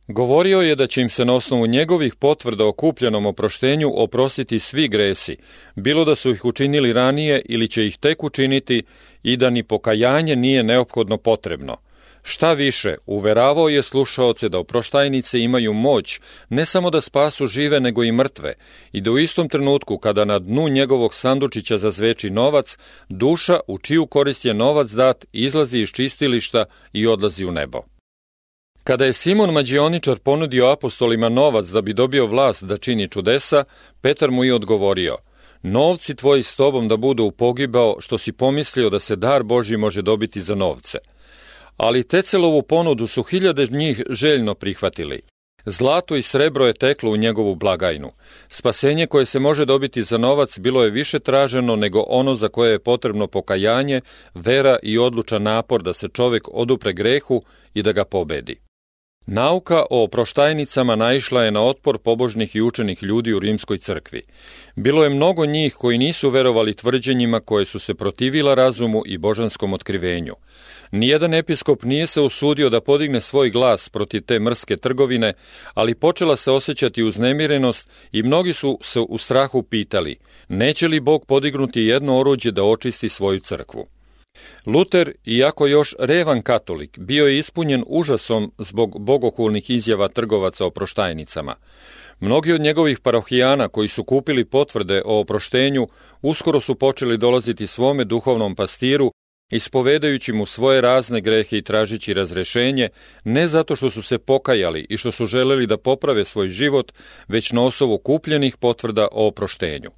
Govorio 0.08 0.60
je 0.60 0.74
da 0.74 0.86
će 0.86 1.02
im 1.02 1.08
se 1.08 1.24
na 1.24 1.34
osnovu 1.34 1.66
njegovih 1.66 2.14
potvrda 2.14 2.66
o 2.66 2.72
kupljenom 2.72 3.26
oproštenju 3.26 3.92
oprostiti 3.94 4.58
svi 4.58 4.88
gresi, 4.88 5.36
bilo 5.76 6.04
da 6.04 6.14
su 6.14 6.30
ih 6.30 6.44
učinili 6.44 6.92
ranije 6.92 7.42
ili 7.44 7.68
će 7.68 7.86
ih 7.86 7.98
tek 7.98 8.24
učiniti 8.24 8.82
i 9.22 9.36
da 9.36 9.50
ni 9.50 9.62
pokajanje 9.62 10.36
nije 10.36 10.62
neophodno 10.62 11.16
potrebno. 11.16 11.76
Šta 12.22 12.52
više, 12.52 12.96
uveravao 13.06 13.68
je 13.68 13.82
slušaoce 13.82 14.48
da 14.48 14.58
oproštajnice 14.58 15.40
imaju 15.40 15.72
moć 15.72 16.20
ne 16.48 16.66
samo 16.66 16.90
da 16.90 17.00
spasu 17.00 17.46
žive 17.46 17.80
nego 17.80 18.04
i 18.04 18.12
mrtve 18.12 18.54
i 18.92 19.00
da 19.00 19.11
u 19.11 19.18
istom 19.18 19.48
trenutku 19.48 19.98
kada 19.98 20.24
na 20.24 20.38
dnu 20.38 20.68
njegovog 20.68 21.14
sandučića 21.14 21.78
zazveči 21.78 22.30
novac, 22.30 22.78
duša 23.08 23.61
u 23.68 23.78
čiju 23.78 24.06
korist 24.06 24.44
je 24.44 24.54
novac 24.54 24.90
dat 24.90 25.24
izlazi 25.32 25.78
iz 25.78 25.88
čistilišta 25.88 26.64
i 26.92 27.06
odlazi 27.06 27.44
u 27.44 27.52
nebo. 27.52 27.82
Kada 28.85 29.04
je 29.04 29.12
Simon 29.12 29.52
Mađioničar 29.52 30.18
ponudio 30.18 30.66
apostolima 30.66 31.28
novac 31.28 31.66
da 31.66 31.80
bi 31.80 31.92
dobio 31.92 32.26
vlast 32.26 32.64
da 32.64 32.76
čini 32.76 33.08
čudesa, 33.08 33.64
Petar 34.00 34.30
mu 34.30 34.44
je 34.44 34.54
odgovorio 34.54 35.16
Novci 35.62 36.14
tvoji 36.14 36.42
s 36.42 36.56
tobom 36.56 36.88
da 36.88 36.96
budu 36.96 37.24
upogibao 37.24 37.96
što 38.00 38.18
si 38.18 38.32
pomislio 38.32 38.90
da 38.90 39.00
se 39.00 39.16
dar 39.16 39.42
Boži 39.42 39.76
može 39.76 40.02
dobiti 40.02 40.40
za 40.40 40.54
novce. 40.54 40.98
Ali 41.76 42.08
Tecelovu 42.08 42.62
ponudu 42.62 43.06
su 43.06 43.22
hiljade 43.22 43.66
njih 43.70 44.02
željno 44.11 44.54
prihvatili. 44.54 45.22
Zlato 45.64 46.16
i 46.16 46.22
srebro 46.22 46.66
je 46.66 46.72
teklo 46.72 47.11
u 47.11 47.16
njegovu 47.16 47.54
blagajnu. 47.54 48.12
Spasenje 48.48 49.06
koje 49.06 49.26
se 49.26 49.38
može 49.38 49.64
dobiti 49.64 50.02
za 50.02 50.18
novac 50.18 50.58
bilo 50.58 50.85
je 50.85 50.90
više 50.90 51.18
traženo 51.18 51.76
nego 51.76 52.04
ono 52.08 52.35
za 52.35 52.48
koje 52.48 52.70
je 52.72 52.78
potrebno 52.78 53.26
pokajanje, 53.26 54.00
vera 54.35 54.78
i 54.82 54.98
odlučan 54.98 55.42
napor 55.42 55.82
da 55.82 55.92
se 55.92 56.08
čovek 56.08 56.48
odupre 56.52 56.92
grehu 56.92 57.42
i 57.74 57.82
da 57.82 57.92
ga 57.92 58.04
pobedi. 58.04 58.61
Nauka 59.26 59.85
o 59.90 60.04
oproštajnicama 60.04 60.96
naišla 60.96 61.44
je 61.44 61.50
na 61.50 61.62
otpor 61.62 61.98
pobožnih 61.98 62.56
i 62.56 62.61
učenih 62.62 63.02
ljudi 63.02 63.32
u 63.32 63.38
rimskoj 63.38 63.78
crkvi. 63.78 64.22
Bilo 64.76 65.04
je 65.04 65.11
mnogo 65.11 65.46
njih 65.46 65.74
koji 65.74 65.98
nisu 65.98 66.30
verovali 66.30 66.74
tvrđenjima 66.74 67.40
koje 67.40 67.66
su 67.66 67.78
se 67.78 67.94
protivila 67.94 68.54
razumu 68.54 69.02
i 69.06 69.18
božanskom 69.18 69.72
otkrivenju. 69.72 70.35
Nijedan 70.92 71.35
episkop 71.35 71.82
nije 71.82 72.06
se 72.06 72.20
usudio 72.20 72.70
da 72.70 72.80
podigne 72.80 73.20
svoj 73.20 73.50
glas 73.50 73.88
protiv 73.88 74.20
te 74.20 74.38
mrske 74.38 74.76
trgovine, 74.76 75.32
ali 75.74 75.94
počela 75.94 76.37
se 76.37 76.50
osjećati 76.50 77.02
uznemirenost 77.02 77.90
i 78.12 78.22
mnogi 78.22 78.52
su 78.52 78.78
se 78.82 79.00
u 79.00 79.18
strahu 79.18 79.62
pitali, 79.62 80.16
neće 80.48 80.88
li 80.88 81.00
Bog 81.00 81.26
podignuti 81.26 81.82
jedno 81.82 82.18
oruđe 82.18 82.50
da 82.50 82.64
očisti 82.64 83.08
svoju 83.08 83.40
crkvu. 83.40 83.87
Luter, 84.66 85.12
iako 85.25 85.66
još 85.66 85.95
revan 85.99 86.42
katolik, 86.42 86.99
bio 86.99 87.27
je 87.27 87.38
ispunjen 87.38 87.85
užasom 87.87 88.53
zbog 88.59 89.01
bogohulnih 89.01 89.71
izjava 89.71 90.09
trgovaca 90.09 90.64
o 90.64 90.71
proštajnicama. 90.71 91.55
Mnogi 92.21 92.53
od 92.53 92.61
njegovih 92.61 93.01
parohijana 93.01 93.68
koji 93.68 93.88
su 93.88 94.05
kupili 94.05 94.45
potvrde 94.45 95.03
o 95.05 95.21
oproštenju 95.21 95.88
uskoro 96.23 96.61
su 96.61 96.75
počeli 96.75 97.18
dolaziti 97.18 97.66
svome 97.66 98.05
duhovnom 98.05 98.55
pastiru 98.55 99.12
ispovedajući 99.51 100.33
mu 100.33 100.47
svoje 100.47 100.81
razne 100.81 101.21
grehe 101.21 101.59
i 101.59 101.62
tražići 101.62 102.14
razrešenje, 102.14 102.88
ne 103.25 103.49
zato 103.49 103.77
što 103.77 103.90
su 103.90 104.03
se 104.03 104.18
pokajali 104.18 104.87
i 104.90 104.97
što 104.97 105.12
su 105.12 105.27
želeli 105.27 105.66
da 105.66 105.77
poprave 105.77 106.25
svoj 106.25 106.49
život, 106.49 106.92
već 107.29 107.53
na 107.53 107.62
osovu 107.62 107.99
kupljenih 107.99 108.57
potvrda 108.57 109.09
o 109.12 109.27
oproštenju. 109.27 109.90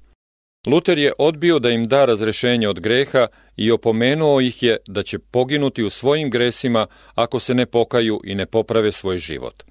Luter 0.67 0.97
je 0.97 1.13
odbio 1.17 1.59
da 1.59 1.69
im 1.69 1.83
da 1.83 2.05
razrešenje 2.05 2.69
od 2.69 2.79
greha 2.79 3.27
i 3.57 3.71
opomenuo 3.71 4.41
ih 4.41 4.63
je 4.63 4.77
da 4.87 5.03
će 5.03 5.19
poginuti 5.19 5.83
u 5.83 5.89
svojim 5.89 6.29
gresima 6.29 6.87
ako 7.15 7.39
se 7.39 7.53
ne 7.53 7.65
pokaju 7.65 8.21
i 8.23 8.35
ne 8.35 8.45
poprave 8.45 8.91
svoj 8.91 9.17
život. 9.17 9.63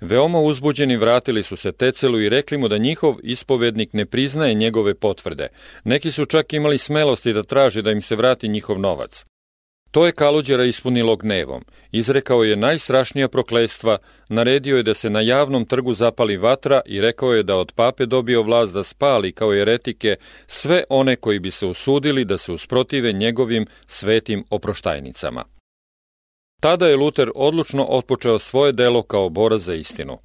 Veoma 0.00 0.40
uzbuđeni 0.40 0.96
vratili 0.96 1.42
su 1.42 1.56
se 1.56 1.72
Tecelu 1.72 2.20
i 2.20 2.28
rekli 2.28 2.58
mu 2.58 2.68
da 2.68 2.78
njihov 2.78 3.16
ispovednik 3.22 3.92
ne 3.92 4.06
priznaje 4.06 4.54
njegove 4.54 4.94
potvrde. 4.94 5.48
Neki 5.84 6.10
su 6.10 6.24
čak 6.24 6.52
imali 6.52 6.78
smelosti 6.78 7.32
da 7.32 7.42
traži 7.42 7.82
da 7.82 7.90
im 7.90 8.00
se 8.00 8.16
vrati 8.16 8.48
njihov 8.48 8.78
novac. 8.78 9.24
To 9.94 10.06
je 10.06 10.12
Kaluđera 10.12 10.64
ispunilo 10.64 11.16
gnevom. 11.16 11.64
Izrekao 11.92 12.44
je 12.44 12.56
najstrašnija 12.56 13.28
proklestva, 13.28 13.98
naredio 14.28 14.76
je 14.76 14.82
da 14.82 14.94
se 14.94 15.10
na 15.10 15.20
javnom 15.20 15.66
trgu 15.66 15.94
zapali 15.94 16.36
vatra 16.36 16.80
i 16.86 17.00
rekao 17.00 17.34
je 17.34 17.42
da 17.42 17.56
od 17.56 17.72
pape 17.72 18.06
dobio 18.06 18.42
vlast 18.42 18.74
da 18.74 18.84
spali 18.84 19.32
kao 19.32 19.52
jeretike 19.52 20.16
sve 20.46 20.84
one 20.88 21.16
koji 21.16 21.38
bi 21.38 21.50
se 21.50 21.66
usudili 21.66 22.24
da 22.24 22.38
se 22.38 22.52
usprotive 22.52 23.12
njegovim 23.12 23.66
svetim 23.86 24.44
oproštajnicama. 24.50 25.44
Tada 26.60 26.88
je 26.88 26.96
Luter 26.96 27.30
odlučno 27.34 27.84
otpočeo 27.84 28.38
svoje 28.38 28.72
delo 28.72 29.02
kao 29.02 29.28
borac 29.28 29.60
za 29.60 29.74
istinu. 29.74 30.18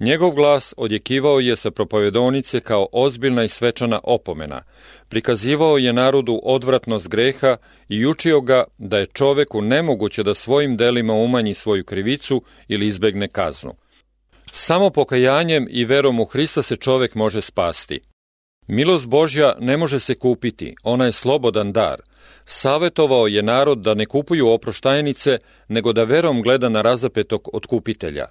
Njegov 0.00 0.30
glas 0.30 0.74
odjekivao 0.76 1.40
je 1.40 1.56
sa 1.56 1.70
propovedonice 1.70 2.60
kao 2.60 2.86
ozbiljna 2.92 3.44
i 3.44 3.48
svečana 3.48 4.00
opomena. 4.04 4.62
Prikazivao 5.08 5.78
je 5.78 5.92
narodu 5.92 6.40
odvratnost 6.42 7.08
greha 7.08 7.56
i 7.88 8.06
učio 8.06 8.40
ga 8.40 8.64
da 8.78 8.98
je 8.98 9.06
čoveku 9.06 9.62
nemoguće 9.62 10.22
da 10.22 10.34
svojim 10.34 10.76
delima 10.76 11.12
umanji 11.12 11.54
svoju 11.54 11.84
krivicu 11.84 12.42
ili 12.68 12.86
izbegne 12.86 13.28
kaznu. 13.28 13.74
Samo 14.52 14.90
pokajanjem 14.90 15.66
i 15.70 15.84
verom 15.84 16.20
u 16.20 16.24
Hrista 16.24 16.62
se 16.62 16.76
čovek 16.76 17.14
može 17.14 17.40
spasti. 17.40 18.00
Milost 18.66 19.06
Božja 19.06 19.56
ne 19.60 19.76
može 19.76 20.00
se 20.00 20.14
kupiti, 20.14 20.74
ona 20.82 21.04
je 21.04 21.12
slobodan 21.12 21.72
dar. 21.72 22.00
Savetovao 22.44 23.26
je 23.26 23.42
narod 23.42 23.78
da 23.78 23.94
ne 23.94 24.06
kupuju 24.06 24.48
oproštajnice, 24.48 25.38
nego 25.68 25.92
da 25.92 26.04
verom 26.04 26.42
gleda 26.42 26.68
na 26.68 26.82
razapetog 26.82 27.48
otkupitelja. 27.52 28.26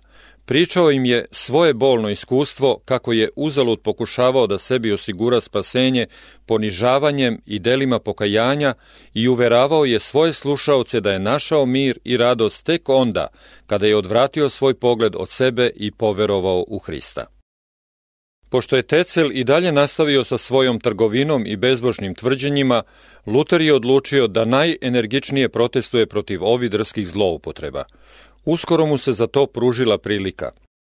Pričao 0.46 0.92
im 0.92 1.06
je 1.06 1.26
svoje 1.32 1.74
bolno 1.74 2.10
iskustvo 2.10 2.80
kako 2.86 3.14
je 3.14 3.30
uzalud 3.36 3.80
pokušavao 3.82 4.48
da 4.48 4.58
sebi 4.58 4.92
osigura 4.92 5.42
spasenje 5.42 6.08
ponižavanjem 6.46 7.42
i 7.46 7.60
delima 7.60 8.00
pokajanja 8.00 8.74
i 9.14 9.28
uveravao 9.28 9.86
je 9.86 10.00
svoje 10.00 10.34
slušaoce 10.34 11.00
da 11.00 11.12
je 11.12 11.20
našao 11.20 11.66
mir 11.66 12.00
i 12.04 12.18
radost 12.18 12.66
tek 12.66 12.90
onda 12.90 13.28
kada 13.66 13.86
je 13.86 13.96
odvratio 13.96 14.50
svoj 14.50 14.74
pogled 14.74 15.16
od 15.16 15.30
sebe 15.30 15.72
i 15.76 15.92
poverovao 15.92 16.66
u 16.68 16.80
Hrista. 16.80 17.37
Pošto 18.50 18.76
je 18.76 18.84
Tecel 18.84 19.32
i 19.34 19.44
dalje 19.44 19.72
nastavio 19.72 20.24
sa 20.24 20.38
svojom 20.38 20.80
trgovinom 20.80 21.46
i 21.46 21.56
bezbožnim 21.56 22.16
tvrđenjima, 22.16 22.84
Luter 23.26 23.62
je 23.62 23.74
odlučio 23.74 24.28
da 24.28 24.46
najenergičnije 24.46 25.50
protestuje 25.50 26.06
protiv 26.06 26.44
ovih 26.44 26.70
drskih 26.70 27.08
zloupotreba. 27.08 27.84
Uskoro 28.46 28.86
mu 28.86 28.98
se 28.98 29.14
za 29.14 29.28
to 29.28 29.46
pružila 29.46 29.98
prilika. 29.98 30.52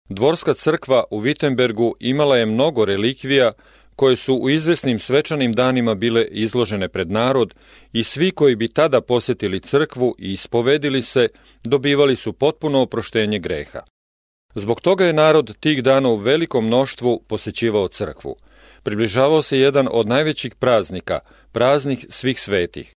Dvorska 0.10 0.54
crkva 0.54 1.04
u 1.12 1.22
Wittenbergu 1.22 1.94
imala 2.00 2.38
je 2.38 2.46
mnogo 2.46 2.86
relikvija 2.86 3.52
koje 3.96 4.16
su 4.16 4.36
u 4.36 4.50
izvesnim 4.50 5.00
svečanim 5.00 5.54
danima 5.54 5.96
bile 5.96 6.26
izložene 6.32 6.90
pred 6.90 7.12
narod 7.12 7.54
i 7.94 8.04
svi 8.04 8.32
koji 8.32 8.56
bi 8.56 8.68
tada 8.68 9.02
posjetili 9.02 9.60
crkvu 9.60 10.16
i 10.18 10.34
ispovedili 10.34 11.02
se, 11.02 11.28
dobivali 11.64 12.16
su 12.16 12.34
potpuno 12.34 12.82
oproštenje 12.82 13.40
greha. 13.40 13.82
Zbog 14.60 14.82
toga 14.82 15.06
je 15.06 15.14
narod 15.14 15.58
tih 15.60 15.84
dana 15.84 16.10
u 16.10 16.16
velikom 16.16 16.66
mnoštvu 16.66 17.22
posećivao 17.28 17.88
crkvu. 17.88 18.36
Približavao 18.84 19.42
se 19.42 19.60
jedan 19.60 19.88
od 19.92 20.08
najvećih 20.08 20.56
praznika, 20.56 21.20
praznik 21.52 22.06
svih 22.10 22.42
svetih. 22.42 22.94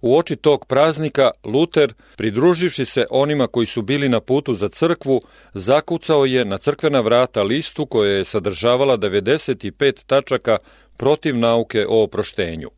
U 0.00 0.18
oči 0.18 0.36
tog 0.36 0.66
praznika 0.66 1.30
Luter, 1.44 1.94
pridruživši 2.16 2.84
se 2.84 3.06
onima 3.10 3.46
koji 3.46 3.66
su 3.66 3.82
bili 3.82 4.08
na 4.08 4.20
putu 4.20 4.54
za 4.54 4.68
crkvu, 4.68 5.22
zakucao 5.54 6.24
je 6.24 6.44
na 6.44 6.58
crkvena 6.58 7.00
vrata 7.00 7.42
listu 7.42 7.86
koja 7.86 8.10
je 8.10 8.24
sadržavala 8.24 8.98
95 8.98 10.04
tačaka 10.06 10.58
protiv 10.96 11.36
nauke 11.36 11.86
o 11.88 12.02
oproštenju. 12.02 12.70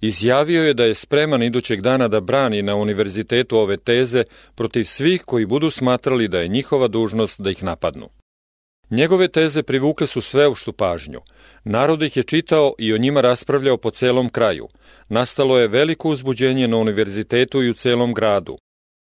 Izjavio 0.00 0.62
je 0.62 0.74
da 0.74 0.84
je 0.84 0.94
spreman 0.94 1.42
idućeg 1.42 1.80
dana 1.80 2.08
da 2.08 2.20
brani 2.20 2.62
na 2.62 2.76
univerzitetu 2.76 3.56
ove 3.56 3.76
teze 3.76 4.24
protiv 4.54 4.84
svih 4.84 5.22
koji 5.22 5.46
budu 5.46 5.70
smatrali 5.70 6.28
da 6.28 6.40
je 6.40 6.48
njihova 6.48 6.88
dužnost 6.88 7.40
da 7.40 7.50
ih 7.50 7.62
napadnu. 7.62 8.08
Njegove 8.90 9.28
teze 9.28 9.62
privukle 9.62 10.06
su 10.06 10.20
sveopštu 10.20 10.72
pažnju. 10.72 11.20
Narod 11.64 12.02
ih 12.02 12.16
je 12.16 12.22
čitao 12.22 12.74
i 12.78 12.94
o 12.94 12.98
njima 12.98 13.20
raspravljao 13.20 13.76
po 13.76 13.90
celom 13.90 14.28
kraju. 14.28 14.68
Nastalo 15.08 15.58
je 15.58 15.68
veliko 15.68 16.08
uzbuđenje 16.08 16.68
na 16.68 16.76
univerzitetu 16.76 17.62
i 17.62 17.70
u 17.70 17.74
celom 17.74 18.14
gradu. 18.14 18.58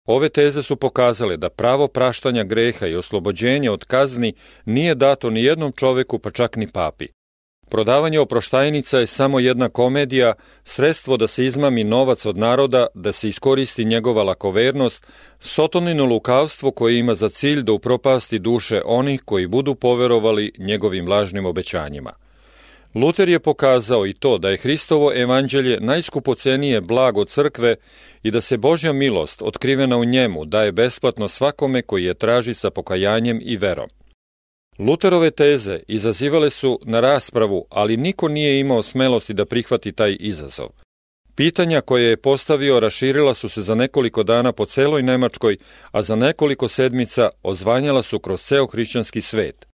Ove 0.06 0.28
teze 0.28 0.62
su 0.62 0.76
pokazale 0.76 1.36
da 1.36 1.48
pravo 1.48 1.88
praštanja 1.88 2.44
greha 2.44 2.86
i 2.86 2.94
oslobođenja 2.94 3.72
od 3.72 3.84
kazni 3.84 4.32
nije 4.64 4.94
dato 4.94 5.30
ni 5.30 5.44
jednom 5.44 5.72
čoveku, 5.72 6.18
pa 6.18 6.30
čak 6.30 6.56
ni 6.56 6.68
papi. 6.68 7.08
Prodavanje 7.68 8.20
oproštajnica 8.20 8.98
je 8.98 9.06
samo 9.06 9.40
jedna 9.40 9.68
komedija, 9.68 10.32
sredstvo 10.64 11.16
da 11.16 11.28
se 11.28 11.44
izmami 11.44 11.84
novac 11.84 12.26
od 12.26 12.38
naroda, 12.38 12.86
da 12.94 13.12
se 13.12 13.28
iskoristi 13.28 13.84
njegova 13.84 14.22
lakovernost, 14.22 15.06
sotonino 15.40 16.04
lukavstvo 16.04 16.70
koje 16.70 16.98
ima 16.98 17.14
za 17.14 17.28
cilj 17.28 17.62
da 17.62 17.72
upropasti 17.72 18.38
duše 18.38 18.82
onih 18.84 19.22
koji 19.24 19.46
budu 19.46 19.74
poverovali 19.74 20.52
njegovim 20.58 21.08
lažnim 21.08 21.46
obećanjima. 21.46 22.12
Luter 22.94 23.28
je 23.28 23.40
pokazao 23.40 24.06
i 24.06 24.12
to 24.12 24.38
da 24.38 24.50
je 24.50 24.56
Hristovo 24.56 25.12
evanđelje 25.14 25.80
najskupocenije 25.80 26.80
blago 26.80 27.24
crkve 27.24 27.76
i 28.22 28.30
da 28.30 28.40
se 28.40 28.56
Božja 28.56 28.92
milost, 28.92 29.42
otkrivena 29.42 29.96
u 29.96 30.04
njemu, 30.04 30.44
daje 30.44 30.72
besplatno 30.72 31.28
svakome 31.28 31.82
koji 31.82 32.04
je 32.04 32.14
traži 32.14 32.54
sa 32.54 32.70
pokajanjem 32.70 33.40
i 33.42 33.56
verom. 33.56 33.88
Luterove 34.78 35.30
teze 35.30 35.80
izazivale 35.88 36.50
su 36.50 36.80
na 36.84 37.00
raspravu, 37.00 37.66
ali 37.70 37.96
niko 37.96 38.28
nije 38.28 38.60
imao 38.60 38.82
smelosti 38.82 39.34
da 39.34 39.44
prihvati 39.44 39.92
taj 39.92 40.16
izazov. 40.20 40.68
Pitanja 41.34 41.80
koje 41.80 42.04
je 42.04 42.16
postavio 42.16 42.80
raširila 42.80 43.34
su 43.34 43.48
se 43.48 43.62
za 43.62 43.74
nekoliko 43.74 44.22
dana 44.22 44.52
po 44.52 44.66
celoj 44.66 45.02
Nemačkoj, 45.02 45.56
a 45.90 46.02
za 46.02 46.14
nekoliko 46.14 46.68
sedmica 46.68 47.30
ozvanjala 47.42 48.02
su 48.02 48.18
kroz 48.18 48.42
ceo 48.42 48.66
hrišćanski 48.66 49.20
svet. 49.20 49.66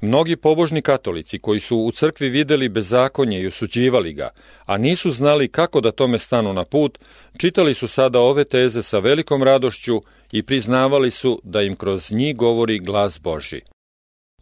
Mnogi 0.00 0.36
pobožni 0.36 0.82
katolici 0.82 1.38
koji 1.38 1.60
su 1.60 1.76
u 1.76 1.92
crkvi 1.92 2.28
videli 2.28 2.68
bezakonje 2.68 3.40
i 3.40 3.46
osuđivali 3.46 4.12
ga, 4.12 4.30
a 4.66 4.78
nisu 4.78 5.10
znali 5.10 5.48
kako 5.48 5.80
da 5.80 5.90
tome 5.90 6.18
stanu 6.18 6.52
na 6.52 6.64
put, 6.64 6.98
čitali 7.38 7.74
su 7.74 7.88
sada 7.88 8.20
ove 8.20 8.44
teze 8.44 8.82
sa 8.82 8.98
velikom 8.98 9.42
radošću 9.42 10.02
i 10.32 10.42
priznavali 10.42 11.10
su 11.10 11.40
da 11.44 11.62
im 11.62 11.76
kroz 11.76 12.12
njih 12.12 12.36
govori 12.36 12.78
glas 12.78 13.20
Boži. 13.20 13.60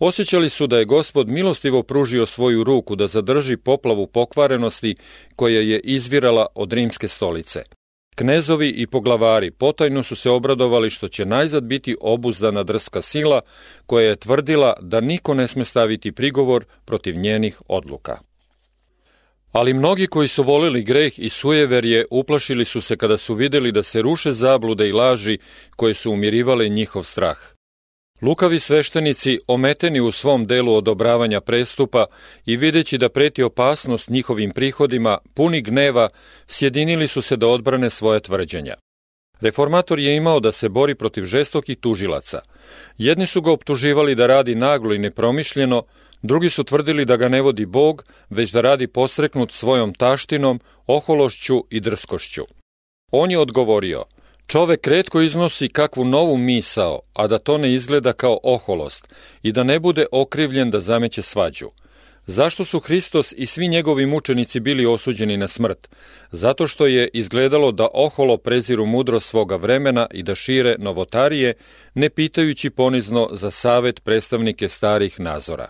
Osjećali 0.00 0.48
su 0.50 0.66
da 0.66 0.78
je 0.78 0.84
gospod 0.84 1.28
milostivo 1.28 1.82
pružio 1.82 2.26
svoju 2.26 2.64
ruku 2.64 2.96
da 2.96 3.06
zadrži 3.06 3.56
poplavu 3.56 4.06
pokvarenosti 4.06 4.96
koja 5.36 5.60
je 5.60 5.80
izvirala 5.80 6.46
od 6.54 6.72
rimske 6.72 7.08
stolice. 7.08 7.62
Knezovi 8.14 8.68
i 8.68 8.86
poglavari 8.86 9.50
potajno 9.50 10.02
su 10.02 10.16
se 10.16 10.30
obradovali 10.30 10.90
što 10.90 11.08
će 11.08 11.24
najzad 11.24 11.64
biti 11.64 11.96
obuzdana 12.00 12.62
drska 12.62 13.02
sila 13.02 13.40
koja 13.86 14.08
je 14.08 14.16
tvrdila 14.16 14.74
da 14.80 15.00
niko 15.00 15.34
ne 15.34 15.48
sme 15.48 15.64
staviti 15.64 16.12
prigovor 16.12 16.64
protiv 16.84 17.16
njenih 17.16 17.60
odluka. 17.68 18.18
Ali 19.52 19.74
mnogi 19.74 20.06
koji 20.06 20.28
su 20.28 20.42
volili 20.42 20.82
greh 20.82 21.18
i 21.18 21.28
sujeverje 21.28 22.06
uplašili 22.10 22.64
su 22.64 22.80
se 22.80 22.96
kada 22.96 23.16
su 23.16 23.34
videli 23.34 23.72
da 23.72 23.82
se 23.82 24.02
ruše 24.02 24.32
zablude 24.32 24.88
i 24.88 24.92
laži 24.92 25.38
koje 25.76 25.94
su 25.94 26.12
umirivale 26.12 26.68
njihov 26.68 27.04
strah. 27.04 27.55
Lukavi 28.22 28.60
sveštenici, 28.60 29.38
ometeni 29.46 30.00
u 30.00 30.12
svom 30.12 30.46
delu 30.46 30.74
odobravanja 30.74 31.40
prestupa 31.40 32.06
i 32.46 32.56
videći 32.56 32.98
da 32.98 33.08
preti 33.08 33.42
opasnost 33.42 34.10
njihovim 34.10 34.50
prihodima, 34.50 35.18
puni 35.34 35.60
gneva, 35.60 36.08
sjedinili 36.46 37.08
su 37.08 37.22
se 37.22 37.36
da 37.36 37.46
odbrane 37.46 37.90
svoje 37.90 38.20
tvrđenja. 38.20 38.74
Reformator 39.40 39.98
je 39.98 40.16
imao 40.16 40.40
da 40.40 40.52
se 40.52 40.68
bori 40.68 40.94
protiv 40.94 41.24
žestokih 41.24 41.76
tužilaca. 41.78 42.40
Jedni 42.98 43.26
su 43.26 43.42
ga 43.42 43.52
optuživali 43.52 44.14
da 44.14 44.26
radi 44.26 44.54
naglo 44.54 44.94
i 44.94 44.98
nepromišljeno, 44.98 45.82
drugi 46.22 46.50
su 46.50 46.64
tvrdili 46.64 47.04
da 47.04 47.16
ga 47.16 47.28
ne 47.28 47.42
vodi 47.42 47.66
Bog, 47.66 48.04
već 48.30 48.50
da 48.50 48.60
radi 48.60 48.86
posreknut 48.86 49.52
svojom 49.52 49.94
taštinom, 49.94 50.60
ohološću 50.86 51.64
i 51.70 51.80
drskošću. 51.80 52.42
On 53.12 53.30
je 53.30 53.38
odgovorio– 53.38 54.04
Čovek 54.46 54.86
redko 54.86 55.20
iznosi 55.20 55.68
kakvu 55.68 56.04
novu 56.04 56.38
misao, 56.38 57.00
a 57.14 57.26
da 57.26 57.38
to 57.38 57.58
ne 57.58 57.72
izgleda 57.74 58.12
kao 58.12 58.38
oholost 58.42 59.08
i 59.42 59.52
da 59.52 59.62
ne 59.62 59.80
bude 59.80 60.06
okrivljen 60.12 60.70
da 60.70 60.80
zameće 60.80 61.22
svađu. 61.22 61.70
Zašto 62.26 62.64
su 62.64 62.80
Hristos 62.80 63.34
i 63.36 63.46
svi 63.46 63.68
njegovi 63.68 64.06
mučenici 64.06 64.60
bili 64.60 64.86
osuđeni 64.86 65.36
na 65.36 65.48
smrt? 65.48 65.88
Zato 66.32 66.68
što 66.68 66.86
je 66.86 67.08
izgledalo 67.12 67.72
da 67.72 67.88
oholo 67.94 68.36
preziru 68.36 68.86
mudro 68.86 69.20
svoga 69.20 69.56
vremena 69.56 70.06
i 70.10 70.22
da 70.22 70.34
šire 70.34 70.76
novotarije, 70.78 71.54
ne 71.94 72.10
pitajući 72.10 72.70
ponizno 72.70 73.28
za 73.32 73.50
savet 73.50 74.04
predstavnike 74.04 74.68
starih 74.68 75.20
nazora. 75.20 75.68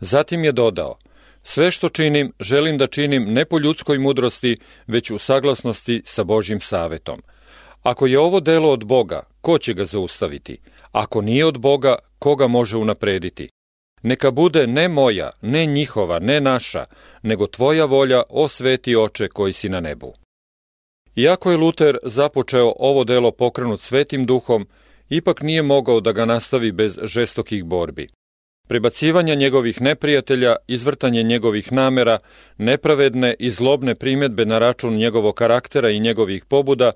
Zatim 0.00 0.44
je 0.44 0.52
dodao, 0.52 0.98
sve 1.42 1.70
što 1.70 1.88
činim, 1.88 2.32
želim 2.40 2.78
da 2.78 2.86
činim 2.86 3.32
ne 3.32 3.44
po 3.44 3.58
ljudskoj 3.58 3.98
mudrosti, 3.98 4.56
već 4.86 5.10
u 5.10 5.18
saglasnosti 5.18 6.02
sa 6.04 6.24
Božjim 6.24 6.60
savetom– 6.60 7.22
Ako 7.84 8.06
je 8.06 8.18
ovo 8.18 8.40
delo 8.40 8.70
od 8.70 8.84
Boga, 8.84 9.22
ko 9.40 9.58
će 9.58 9.74
ga 9.74 9.84
zaustaviti? 9.84 10.58
Ako 10.92 11.20
nije 11.20 11.46
od 11.46 11.58
Boga, 11.58 11.96
koga 12.18 12.46
može 12.46 12.76
unaprediti? 12.76 13.48
Neka 14.02 14.30
bude 14.30 14.66
ne 14.66 14.88
moja, 14.88 15.30
ne 15.42 15.66
njihova, 15.66 16.18
ne 16.18 16.40
naša, 16.40 16.84
nego 17.22 17.46
tvoja 17.46 17.84
volja, 17.84 18.22
o 18.28 18.48
sveti 18.48 18.96
oče 18.96 19.28
koji 19.28 19.52
si 19.52 19.68
na 19.68 19.80
nebu. 19.80 20.12
Iako 21.16 21.50
je 21.50 21.56
Luter 21.56 21.98
započeo 22.02 22.72
ovo 22.78 23.04
delo 23.04 23.30
pokrenut 23.30 23.80
svetim 23.80 24.24
duhom, 24.24 24.66
ipak 25.08 25.42
nije 25.42 25.62
mogao 25.62 26.00
da 26.00 26.12
ga 26.12 26.24
nastavi 26.24 26.72
bez 26.72 26.98
žestokih 27.02 27.64
borbi. 27.64 28.08
Prebacivanja 28.68 29.34
njegovih 29.34 29.80
neprijatelja, 29.80 30.56
izvrtanje 30.66 31.22
njegovih 31.22 31.72
namera, 31.72 32.18
nepravedne 32.58 33.34
i 33.38 33.50
zlobne 33.50 33.94
primetbe 33.94 34.44
na 34.44 34.58
račun 34.58 34.94
njegovog 34.94 35.34
karaktera 35.34 35.90
i 35.90 36.00
njegovih 36.00 36.44
pobuda 36.44 36.92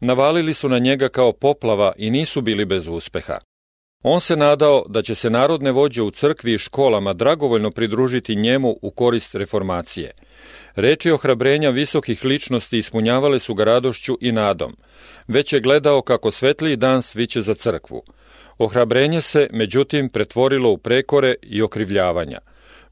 navalili 0.00 0.54
su 0.54 0.68
na 0.68 0.78
njega 0.78 1.08
kao 1.08 1.32
poplava 1.32 1.92
i 1.96 2.10
nisu 2.10 2.40
bili 2.40 2.64
bez 2.64 2.88
uspeha. 2.88 3.38
On 4.02 4.20
se 4.20 4.36
nadao 4.36 4.84
da 4.88 5.02
će 5.02 5.14
se 5.14 5.30
narodne 5.30 5.72
vođe 5.72 6.02
u 6.02 6.10
crkvi 6.10 6.54
i 6.54 6.58
školama 6.58 7.12
dragovoljno 7.12 7.70
pridružiti 7.70 8.36
njemu 8.36 8.76
u 8.82 8.90
korist 8.90 9.34
reformacije. 9.34 10.12
Reči 10.74 11.10
ohrabrenja 11.10 11.70
visokih 11.70 12.24
ličnosti 12.24 12.78
ispunjavale 12.78 13.38
su 13.38 13.54
ga 13.54 13.64
radošću 13.64 14.18
i 14.20 14.32
nadom. 14.32 14.76
Već 15.28 15.52
je 15.52 15.60
gledao 15.60 16.02
kako 16.02 16.30
svetliji 16.30 16.76
dan 16.76 17.02
sviće 17.02 17.40
za 17.40 17.54
crkvu. 17.54 18.02
Ohrabrenje 18.58 19.20
se, 19.20 19.48
međutim, 19.52 20.08
pretvorilo 20.08 20.70
u 20.70 20.78
prekore 20.78 21.34
i 21.42 21.62
okrivljavanja. 21.62 22.38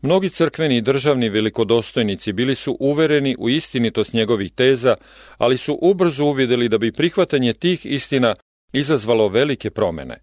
Mnogi 0.02 0.30
crkveni 0.30 0.76
i 0.76 0.80
državni 0.80 1.28
velikodostojnici 1.28 2.32
bili 2.32 2.54
su 2.54 2.76
uvereni 2.80 3.36
u 3.38 3.48
istinitost 3.48 4.12
njegovih 4.12 4.52
teza, 4.52 4.96
ali 5.38 5.58
su 5.58 5.78
ubrzo 5.82 6.24
uvidjeli 6.24 6.68
da 6.68 6.78
bi 6.78 6.92
prihvatanje 6.92 7.52
tih 7.52 7.86
istina 7.86 8.34
izazvalo 8.72 9.28
velike 9.28 9.70
promene. 9.70 10.18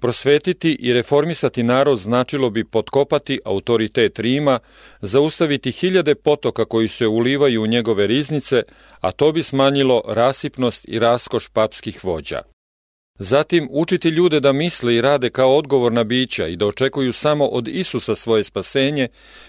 Prosvetiti 0.00 0.76
i 0.80 0.92
reformisati 0.92 1.62
narod 1.62 1.98
značilo 1.98 2.50
bi 2.50 2.64
potkopati 2.64 3.40
autoritet 3.44 4.18
Rima, 4.18 4.58
zaustaviti 5.00 5.72
hiljade 5.72 6.14
potoka 6.14 6.64
koji 6.64 6.88
se 6.88 7.06
ulivaju 7.06 7.62
u 7.62 7.66
njegove 7.66 8.06
riznice, 8.06 8.62
a 9.00 9.12
to 9.12 9.32
bi 9.32 9.42
smanjilo 9.42 10.02
rasipnost 10.06 10.88
i 10.88 10.98
raskoš 10.98 11.48
papskih 11.48 12.04
vođa. 12.04 12.53
Zatim 13.18 13.68
učiti 13.70 14.08
ljude 14.08 14.40
da 14.40 14.52
misle 14.52 14.94
i 14.94 15.00
rade 15.00 15.30
kao 15.30 15.56
odgovorna 15.56 16.04
bića 16.04 16.46
i 16.46 16.56
da 16.56 16.66
očekuju 16.66 17.12
samo 17.12 17.46
od 17.46 17.68
Isusa 17.68 18.14
svoje 18.14 18.44
spasenje, 18.44 19.08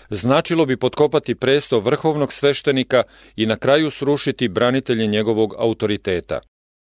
značilo 0.09 0.65
bi 0.65 0.77
potkopati 0.77 1.35
presto 1.35 1.79
vrhovnog 1.79 2.33
sveštenika 2.33 3.03
i 3.35 3.45
na 3.45 3.57
kraju 3.57 3.91
srušiti 3.91 4.47
branitelje 4.47 5.07
njegovog 5.07 5.53
autoriteta. 5.57 6.39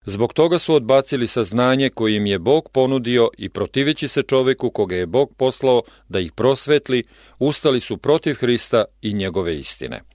Zbog 0.05 0.33
toga 0.33 0.59
su 0.59 0.75
odbacili 0.75 1.27
saznanje 1.27 1.89
koje 1.89 2.17
im 2.17 2.27
je 2.27 2.39
Bog 2.39 2.69
ponudio 2.73 3.31
i 3.39 3.49
protiveći 3.49 4.09
se 4.09 4.23
čoveku 4.23 4.71
koga 4.71 4.97
je 4.97 5.07
Bog 5.07 5.35
poslao 5.37 5.83
da 6.09 6.21
ih 6.21 6.33
prosvetli, 6.33 7.05
ustali 7.39 7.81
su 7.81 7.97
protiv 7.97 8.35
Hrista 8.35 8.85
i 9.03 9.13
njegove 9.13 9.57
istine. 9.57 10.12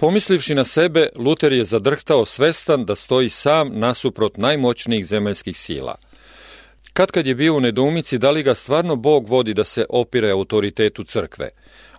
Pomislivši 0.00 0.54
na 0.54 0.64
sebe, 0.64 1.08
Luter 1.16 1.52
je 1.52 1.64
zadrhtao 1.64 2.24
svestan 2.24 2.84
da 2.84 2.94
stoji 2.94 3.28
sam 3.28 3.70
nasuprot 3.72 4.36
najmoćnijih 4.36 5.06
zemaljskih 5.06 5.56
sila. 5.56 5.94
Kad 6.92 7.10
kad 7.10 7.26
je 7.26 7.34
bio 7.34 7.56
u 7.56 7.60
nedoumici 7.60 8.18
da 8.18 8.30
li 8.30 8.42
ga 8.42 8.54
stvarno 8.54 8.96
Bog 8.96 9.28
vodi 9.28 9.54
da 9.54 9.64
se 9.64 9.86
opire 9.88 10.30
autoritetu 10.30 11.04
crkve, 11.04 11.50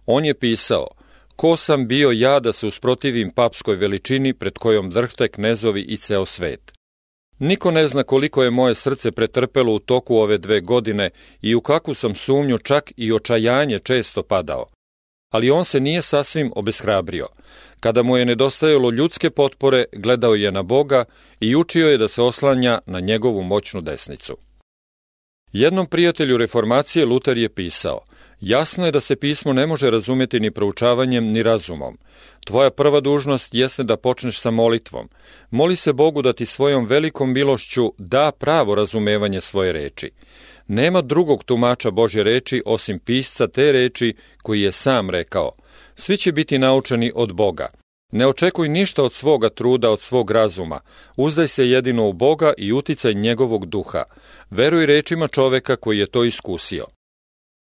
on 0.06 0.26
je 0.26 0.34
pisao 0.34 0.88
Ko 1.36 1.58
sam 1.58 1.88
bio 1.88 2.12
ja 2.12 2.40
da 2.40 2.54
se 2.54 2.68
usprotivim 2.68 3.32
papskoj 3.32 3.76
veličini 3.76 4.34
pred 4.34 4.58
kojom 4.58 4.90
drhte 4.90 5.28
knezovi 5.28 5.82
i 5.82 5.98
ceo 5.98 6.26
svet? 6.26 6.74
Niko 7.40 7.72
ne 7.72 7.88
zna 7.88 8.04
koliko 8.04 8.44
je 8.44 8.50
moje 8.50 8.76
srce 8.76 9.12
pretrpelo 9.12 9.74
u 9.74 9.80
toku 9.80 10.16
ove 10.16 10.38
dve 10.38 10.62
godine 10.62 11.10
i 11.42 11.56
u 11.56 11.62
kakvu 11.62 11.94
sam 11.94 12.16
sumnju 12.16 12.58
čak 12.58 12.92
i 12.98 13.14
očajanje 13.14 13.80
često 13.80 14.24
padao. 14.24 14.66
Ali 15.30 15.52
on 15.52 15.66
se 15.66 15.80
nije 15.80 16.02
sasvim 16.02 16.52
obeshrabrio. 16.56 17.28
Kada 17.80 18.04
mu 18.04 18.18
je 18.18 18.26
nedostajalo 18.26 18.92
ljudske 18.92 19.30
potpore, 19.30 19.86
gledao 19.94 20.36
je 20.36 20.52
na 20.52 20.64
Boga 20.64 21.06
i 21.40 21.56
učio 21.56 21.90
je 21.90 21.98
da 21.98 22.08
se 22.08 22.22
oslanja 22.22 22.80
na 22.86 23.00
njegovu 23.00 23.44
moćnu 23.44 23.82
desnicu. 23.82 24.38
Jednom 25.54 25.88
prijatelju 25.88 26.38
reformacije 26.38 27.06
Luter 27.06 27.38
je 27.38 27.50
pisao 27.50 28.00
Jasno 28.42 28.86
je 28.86 28.92
da 28.92 29.00
se 29.00 29.16
pismo 29.16 29.54
ne 29.54 29.68
može 29.68 29.92
razumjeti 29.92 30.40
ni 30.40 30.52
proučavanjem 30.52 31.28
ni 31.28 31.44
razumom. 31.44 31.98
Tvoja 32.46 32.70
prva 32.70 33.00
dužnost 33.00 33.54
jeste 33.54 33.84
da 33.84 33.98
počneš 33.98 34.40
sa 34.40 34.52
molitvom. 34.52 35.10
Moli 35.52 35.76
se 35.76 35.94
Bogu 35.94 36.22
da 36.22 36.34
ti 36.34 36.46
svojom 36.46 36.86
velikom 36.86 37.34
milošću 37.34 37.94
da 37.98 38.32
pravo 38.32 38.76
razumevanje 38.76 39.42
svoje 39.42 39.72
reči. 39.72 40.12
Nema 40.72 41.02
drugog 41.02 41.44
tumača 41.44 41.92
Božje 41.92 42.24
reči 42.24 42.62
osim 42.66 43.00
pisca 43.00 43.48
te 43.48 43.72
reči 43.72 44.16
koji 44.44 44.62
je 44.62 44.72
sam 44.72 45.10
rekao. 45.10 45.52
Svi 45.96 46.18
će 46.18 46.32
biti 46.32 46.60
naučeni 46.60 47.12
od 47.16 47.34
Boga. 47.34 47.68
Ne 48.12 48.28
očekuj 48.28 48.70
ništa 48.70 49.04
od 49.04 49.14
svoga 49.14 49.50
truda, 49.50 49.90
od 49.90 50.02
svog 50.02 50.32
razuma. 50.32 50.80
Uzdaj 51.18 51.48
se 51.48 51.70
jedino 51.70 52.08
u 52.08 52.14
Boga 52.14 52.54
i 52.58 52.74
uticaj 52.74 53.14
njegovog 53.14 53.66
duha. 53.66 54.04
Veruj 54.50 54.86
rečima 54.86 55.28
čoveka 55.28 55.76
koji 55.76 56.00
je 56.00 56.06
to 56.06 56.24
iskusio. 56.24 56.86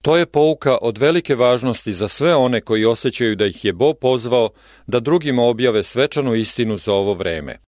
To 0.03 0.17
je 0.17 0.27
pouka 0.27 0.79
od 0.83 0.99
velike 0.99 1.35
važnosti 1.35 1.95
za 1.95 2.09
sve 2.09 2.35
one 2.35 2.61
koji 2.61 2.85
osjećaju 2.85 3.37
da 3.37 3.47
ih 3.47 3.65
je 3.65 3.73
Bog 3.73 3.99
pozvao 3.99 4.51
da 4.87 5.01
drugima 5.01 5.43
objave 5.43 5.83
svečanu 5.83 6.35
istinu 6.35 6.77
za 6.77 6.93
ovo 6.93 7.15
vreme. 7.15 7.68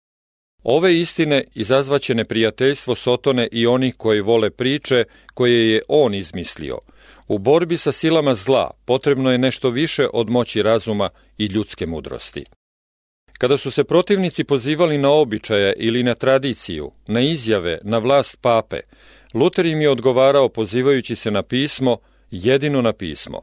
Ove 0.63 0.99
istine 0.99 1.43
izazvaće 1.55 2.15
neprijateljstvo 2.15 2.95
Sotone 2.95 3.47
i 3.51 3.67
onih 3.67 3.95
koji 3.97 4.21
vole 4.21 4.49
priče 4.49 5.03
koje 5.33 5.71
je 5.71 5.81
on 5.87 6.13
izmislio. 6.13 6.79
U 7.27 7.37
borbi 7.37 7.77
sa 7.77 7.91
silama 7.91 8.33
zla 8.33 8.71
potrebno 8.85 9.31
je 9.31 9.37
nešto 9.37 9.69
više 9.69 10.07
od 10.13 10.29
moći 10.29 10.63
razuma 10.63 11.09
i 11.37 11.45
ljudske 11.45 11.85
mudrosti. 11.85 12.45
Kada 13.37 13.57
su 13.57 13.71
se 13.71 13.83
protivnici 13.83 14.43
pozivali 14.43 14.97
na 14.97 15.11
običaje 15.11 15.73
ili 15.77 16.03
na 16.03 16.13
tradiciju, 16.15 16.91
na 17.07 17.21
izjave, 17.21 17.79
na 17.83 17.97
vlast 17.97 18.37
pape, 18.41 18.79
Luter 19.33 19.65
im 19.65 19.81
je 19.81 19.89
odgovarao 19.89 20.49
pozivajući 20.49 21.15
se 21.15 21.31
na 21.31 21.43
pismo, 21.43 21.97
jedino 22.31 22.81
na 22.81 22.93
pismo. 22.93 23.41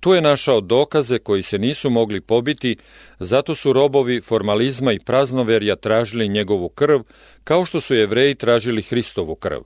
Tu 0.00 0.14
je 0.14 0.20
našao 0.20 0.60
dokaze 0.60 1.18
koji 1.18 1.42
se 1.42 1.58
nisu 1.58 1.90
mogli 1.90 2.20
pobiti, 2.20 2.76
zato 3.18 3.54
su 3.54 3.72
robovi 3.72 4.20
formalizma 4.20 4.92
i 4.92 4.98
praznoverja 4.98 5.76
tražili 5.76 6.28
njegovu 6.28 6.68
krv, 6.68 7.00
kao 7.44 7.64
što 7.64 7.80
su 7.80 7.94
jevreji 7.94 8.34
tražili 8.34 8.82
Hristovu 8.82 9.34
krv. 9.34 9.60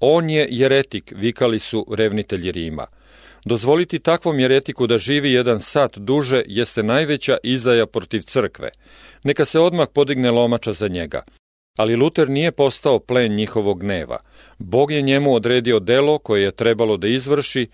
On 0.00 0.30
je 0.30 0.48
jeretik, 0.50 1.12
vikali 1.16 1.58
su 1.58 1.86
revnitelji 1.96 2.52
Rima. 2.52 2.86
Dozvoliti 3.44 3.98
takvom 3.98 4.38
jeretiku 4.40 4.86
da 4.86 4.98
živi 4.98 5.32
jedan 5.32 5.60
sat 5.60 5.98
duže 5.98 6.42
jeste 6.46 6.82
najveća 6.82 7.36
izdaja 7.42 7.86
protiv 7.86 8.20
crkve. 8.20 8.70
Neka 9.24 9.44
se 9.44 9.60
odmah 9.60 9.88
podigne 9.94 10.30
lomača 10.30 10.72
za 10.72 10.88
njega. 10.88 11.22
Ali 11.78 11.96
Luter 11.96 12.28
nije 12.28 12.52
postao 12.52 12.98
plen 12.98 13.34
njihovog 13.34 13.80
gneva. 13.80 14.18
Bog 14.58 14.90
je 14.90 15.02
njemu 15.02 15.34
odredio 15.34 15.78
delo 15.78 16.18
koje 16.18 16.42
je 16.42 16.52
trebalo 16.52 16.96
da 16.96 17.08
izvrši, 17.08 17.68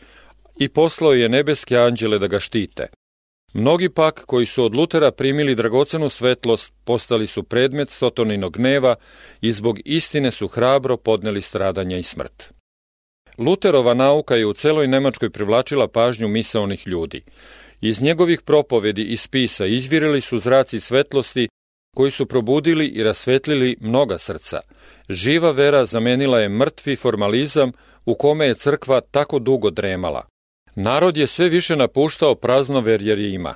i 0.58 0.68
poslao 0.68 1.12
je 1.12 1.28
nebeske 1.28 1.78
anđele 1.78 2.18
da 2.18 2.26
ga 2.26 2.40
štite. 2.40 2.88
Mnogi 3.54 3.88
pak 3.88 4.24
koji 4.26 4.46
su 4.46 4.64
od 4.64 4.74
Lutera 4.76 5.10
primili 5.10 5.54
dragocenu 5.54 6.08
svetlost 6.08 6.72
postali 6.84 7.26
su 7.26 7.42
predmet 7.42 7.90
Sotoninog 7.90 8.56
gneva 8.56 8.94
i 9.40 9.52
zbog 9.52 9.78
istine 9.84 10.30
su 10.30 10.48
hrabro 10.48 10.96
podneli 10.96 11.42
stradanja 11.42 11.96
i 11.96 12.02
smrt. 12.02 12.52
Luterova 13.38 13.94
nauka 13.94 14.36
je 14.36 14.46
u 14.46 14.52
celoj 14.52 14.86
Nemačkoj 14.86 15.30
privlačila 15.30 15.88
pažnju 15.88 16.28
misaonih 16.28 16.86
ljudi. 16.86 17.22
Iz 17.80 18.02
njegovih 18.02 18.42
propovedi 18.42 19.02
i 19.02 19.16
spisa 19.16 19.66
izvirili 19.66 20.20
su 20.20 20.38
zraci 20.38 20.80
svetlosti 20.80 21.48
koji 21.96 22.10
su 22.10 22.26
probudili 22.26 22.86
i 22.86 23.02
rasvetlili 23.02 23.76
mnoga 23.80 24.18
srca. 24.18 24.60
Živa 25.10 25.50
vera 25.50 25.86
zamenila 25.86 26.40
je 26.40 26.48
mrtvi 26.48 26.96
formalizam 26.96 27.72
u 28.06 28.14
kome 28.14 28.46
je 28.46 28.54
crkva 28.54 29.00
tako 29.00 29.38
dugo 29.38 29.70
dremala. 29.70 30.26
Narod 30.78 31.16
je 31.16 31.26
sve 31.26 31.48
više 31.48 31.76
napuštao 31.76 32.34
praznoverje 32.34 33.14
Rima. 33.14 33.54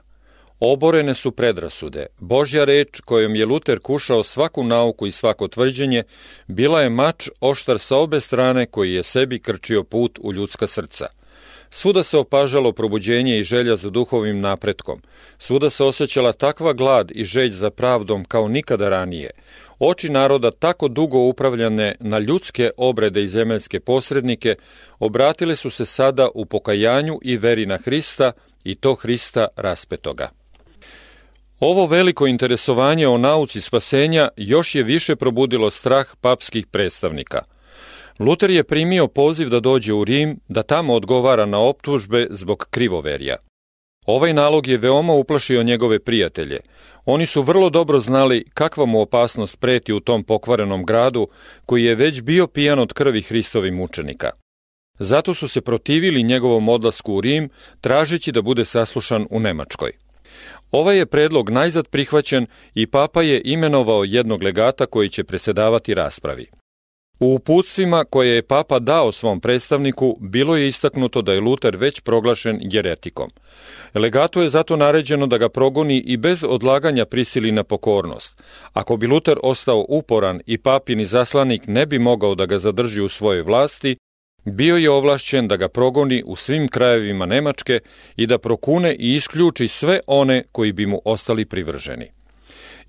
Oborene 0.61 1.14
su 1.14 1.30
predrasude. 1.30 2.06
Božja 2.18 2.64
reč 2.64 3.00
kojom 3.00 3.35
je 3.35 3.46
Luter 3.46 3.78
kušao 3.78 4.24
svaku 4.24 4.64
nauku 4.64 5.06
i 5.06 5.11
svako 5.11 5.48
tvrđenje, 5.48 6.02
bila 6.46 6.83
je 6.83 6.90
mač 6.90 7.28
oštar 7.40 7.78
sa 7.78 7.96
obe 7.96 8.20
strane 8.20 8.66
koji 8.66 8.94
je 8.94 9.02
sebi 9.02 9.38
krčio 9.38 9.85
put 9.85 10.18
u 10.22 10.33
ljudska 10.33 10.66
srca. 10.66 11.06
Svuda 11.70 12.02
se 12.02 12.18
opažalo 12.18 12.72
probuđenje 12.72 13.38
i 13.38 13.44
želja 13.44 13.76
za 13.76 13.90
duhovim 13.90 14.40
napretkom. 14.40 15.02
Svuda 15.38 15.70
se 15.70 15.85
osjećala 15.85 16.33
takva 16.33 16.72
glad 16.72 17.11
i 17.14 17.24
želj 17.24 17.50
za 17.50 17.70
pravdom 17.70 18.24
kao 18.24 18.48
nikada 18.48 18.88
ranije. 18.88 19.30
Oči 19.78 20.09
naroda 20.09 20.50
tako 20.50 20.88
dugo 20.88 21.18
upravljane 21.18 21.96
na 22.00 22.18
ljudske 22.18 22.70
obrede 22.76 23.22
i 23.22 23.28
zemeljske 23.28 23.80
posrednike 23.80 24.54
obratile 24.98 25.56
su 25.56 25.70
se 25.70 25.87
sada 25.87 26.28
u 26.35 26.46
pokajanju 26.46 27.18
i 27.22 27.37
veri 27.37 27.66
na 27.66 27.78
Hrista 27.85 28.33
i 28.64 28.74
to 28.74 28.94
Hrista 28.94 29.46
raspetoga. 29.56 30.30
Ovo 31.61 31.87
veliko 31.87 32.26
interesovanje 32.26 33.09
o 33.09 33.18
nauci 33.18 33.61
spasenja 33.61 34.28
još 34.37 34.74
je 34.74 34.83
više 34.83 35.16
probudilo 35.16 35.70
strah 35.70 36.06
papskih 36.20 36.66
predstavnika. 36.66 37.42
Luter 38.20 38.50
je 38.50 38.64
primio 38.64 39.09
poziv 39.09 39.48
da 39.48 39.61
dođe 39.61 39.92
u 39.92 40.04
Rim, 40.04 40.40
da 40.48 40.62
tamo 40.62 40.94
odgovara 40.94 41.46
na 41.46 41.59
optužbe 41.59 42.26
zbog 42.30 42.66
krivoverja. 42.70 43.37
Ovaj 44.06 44.35
nalog 44.35 44.66
je 44.66 44.78
veoma 44.78 45.12
uplašio 45.12 45.62
njegove 45.62 45.98
prijatelje. 45.98 46.61
Oni 47.06 47.26
su 47.26 47.42
vrlo 47.42 47.70
dobro 47.70 48.00
znali 48.00 48.44
kakva 48.54 48.87
mu 48.87 49.00
opasnost 49.00 49.61
preti 49.61 49.92
u 49.92 50.00
tom 50.00 50.24
pokvarenom 50.24 50.85
gradu, 50.85 51.28
koji 51.66 51.85
je 51.85 51.94
već 51.94 52.20
bio 52.20 52.46
pijan 52.46 52.78
od 52.78 52.92
krvi 52.92 53.22
Hristovih 53.22 53.72
mučenika. 53.72 54.30
Zato 54.98 55.35
su 55.35 55.48
se 55.48 55.61
protivili 55.61 56.22
njegovom 56.22 56.68
odlasku 56.68 57.14
u 57.14 57.20
Rim, 57.20 57.48
tražeći 57.80 58.33
da 58.33 58.42
bude 58.42 58.64
saslušan 58.64 59.26
u 59.30 59.40
Nemačkoj. 59.40 59.92
Ovaj 60.70 60.98
je 60.98 61.06
predlog 61.06 61.50
najzad 61.50 61.88
prihvaćen 61.88 62.46
i 62.74 62.87
papa 62.87 63.22
je 63.22 63.42
imenovao 63.44 64.04
jednog 64.04 64.42
legata 64.42 64.87
koji 64.87 65.09
će 65.09 65.24
presedavati 65.24 65.94
raspravi. 65.94 66.60
U 67.20 67.35
uputstvima 67.35 68.04
koje 68.11 68.35
je 68.35 68.42
papa 68.42 68.78
dao 68.78 69.12
svom 69.12 69.40
predstavniku 69.40 70.16
bilo 70.20 70.56
je 70.56 70.68
istaknuto 70.68 71.22
da 71.22 71.33
je 71.33 71.40
Luter 71.40 71.76
već 71.76 72.00
proglašen 72.00 72.59
jeretikom. 72.62 73.30
Legatu 73.94 74.42
je 74.42 74.50
zato 74.50 74.76
naređeno 74.76 75.26
da 75.26 75.38
ga 75.38 75.48
progoni 75.48 75.98
i 76.06 76.16
bez 76.16 76.44
odlaganja 76.44 77.04
prisili 77.04 77.52
na 77.52 77.64
pokornost. 77.64 78.42
Ako 78.72 78.96
bi 78.96 79.06
Luter 79.06 79.38
ostao 79.42 79.87
uporan 79.88 80.40
i 80.46 80.59
papini 80.59 81.06
zaslanik 81.06 81.62
ne 81.66 81.87
bi 81.87 81.98
mogao 81.98 82.35
da 82.35 82.46
ga 82.46 82.59
zadrži 82.59 83.02
u 83.02 83.09
svojoj 83.09 83.42
vlasti, 83.42 83.96
Bio 84.44 84.76
je 84.76 84.90
ovlašćen 84.90 85.48
da 85.48 85.56
ga 85.56 85.68
progoni 85.68 86.22
u 86.26 86.37
svim 86.37 86.68
krajevima 86.68 87.26
Nemačke 87.26 87.80
i 88.16 88.26
da 88.26 88.38
prokune 88.38 88.94
i 88.94 89.14
isključi 89.14 89.68
sve 89.68 90.00
one 90.06 90.44
koji 90.52 90.72
bi 90.72 90.87
mu 90.87 91.00
ostali 91.04 91.44
privrženi. 91.44 92.19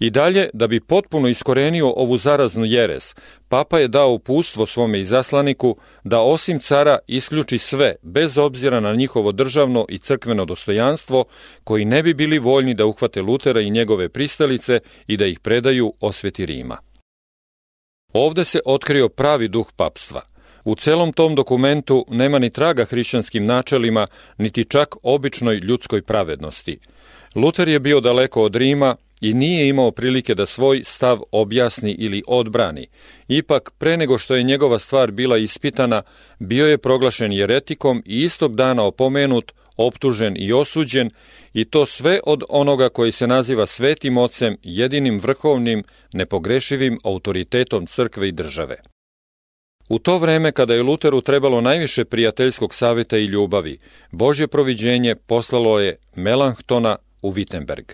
I 0.02 0.10
dalje, 0.10 0.50
da 0.54 0.68
bi 0.68 0.80
potpuno 0.80 1.28
iskorenio 1.28 1.94
ovu 1.96 2.18
zaraznu 2.18 2.66
jeres, 2.66 3.16
papa 3.50 3.80
je 3.80 3.88
dao 3.88 4.12
upustvo 4.12 4.66
svome 4.66 5.00
izaslaniku 5.00 5.78
da 6.04 6.22
osim 6.22 6.60
cara 6.60 6.98
isključi 7.08 7.58
sve, 7.58 7.96
bez 8.02 8.38
obzira 8.38 8.80
na 8.80 8.94
njihovo 8.94 9.32
državno 9.32 9.86
i 9.90 10.00
crkveno 10.00 10.46
dostojanstvo, 10.46 11.26
koji 11.64 11.86
ne 11.86 12.04
bi 12.04 12.14
bili 12.14 12.40
voljni 12.40 12.74
da 12.74 12.86
uhvate 12.86 13.22
Lutera 13.22 13.62
i 13.62 13.70
njegove 13.70 14.10
pristalice 14.10 14.80
i 15.08 15.18
da 15.18 15.26
ih 15.26 15.40
predaju 15.40 15.94
osveti 16.00 16.46
Rima. 16.46 16.78
Ovde 18.14 18.44
se 18.44 18.60
otkrio 18.66 19.10
pravi 19.10 19.48
duh 19.48 19.72
papstva. 19.76 20.22
U 20.66 20.76
celom 20.76 21.14
tom 21.14 21.36
dokumentu 21.36 22.06
nema 22.10 22.40
ni 22.40 22.50
traga 22.50 22.86
hrišćanskim 22.86 23.46
načelima, 23.46 24.08
niti 24.38 24.64
čak 24.66 24.96
običnoj 25.04 25.56
ljudskoj 25.56 26.02
pravednosti. 26.02 26.80
Luter 27.36 27.68
je 27.68 27.80
bio 27.80 28.00
daleko 28.00 28.44
od 28.44 28.56
Rima 28.56 28.96
i 29.22 29.34
nije 29.34 29.68
imao 29.68 29.92
prilike 29.92 30.36
da 30.36 30.46
svoj 30.46 30.84
stav 30.84 31.20
objasni 31.32 31.96
ili 32.00 32.24
odbrani. 32.28 32.88
Ipak, 33.28 33.72
pre 33.78 33.98
nego 33.98 34.18
što 34.18 34.36
je 34.36 34.44
njegova 34.44 34.80
stvar 34.80 35.12
bila 35.12 35.38
ispitana, 35.38 36.02
bio 36.40 36.68
je 36.68 36.78
proglašen 36.78 37.34
jeretikom 37.34 38.04
i 38.06 38.22
istog 38.22 38.56
dana 38.56 38.84
opomenut, 38.84 39.52
optužen 39.78 40.36
i 40.38 40.54
osuđen, 40.54 41.10
i 41.54 41.66
to 41.66 41.86
sve 41.86 42.20
od 42.26 42.44
onoga 42.50 42.90
koji 42.90 43.12
se 43.12 43.28
naziva 43.28 43.68
svetim 43.68 44.18
ocem, 44.18 44.58
jedinim 44.64 45.20
vrhovnim, 45.20 45.84
nepogrešivim 46.14 47.00
autoritetom 47.04 47.86
crkve 47.86 48.28
i 48.28 48.32
države. 48.32 48.78
U 49.90 50.00
to 50.00 50.18
vreme 50.18 50.52
kada 50.52 50.74
je 50.74 50.84
Luteru 50.84 51.22
trebalo 51.22 51.62
najviše 51.62 52.06
prijateljskog 52.06 52.74
saveta 52.74 53.18
i 53.18 53.26
ljubavi, 53.26 53.78
Božje 54.12 54.48
proviđenje 54.48 55.16
poslalo 55.16 55.80
je 55.80 55.96
Melanchtona 56.16 56.96
u 57.22 57.32
Wittenberg. 57.32 57.94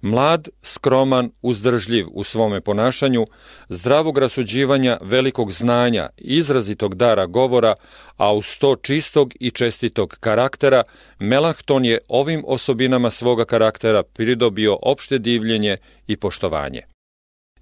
Mlad, 0.00 0.48
skroman, 0.62 1.30
uzdržljiv 1.42 2.06
u 2.12 2.24
svome 2.24 2.60
ponašanju, 2.60 3.26
zdravog 3.68 4.18
rasuđivanja, 4.18 4.98
velikog 5.00 5.52
znanja, 5.52 6.08
izrazitog 6.16 6.94
dara 6.94 7.26
govora, 7.26 7.74
a 8.16 8.34
uz 8.34 8.56
to 8.58 8.76
čistog 8.76 9.34
i 9.40 9.50
čestitog 9.50 10.16
karaktera, 10.20 10.82
Melahton 11.18 11.84
je 11.84 11.98
ovim 12.08 12.44
osobinama 12.46 13.10
svoga 13.10 13.44
karaktera 13.44 14.02
pridobio 14.02 14.78
opšte 14.82 15.18
divljenje 15.18 15.76
i 16.06 16.16
poštovanje. 16.16 16.97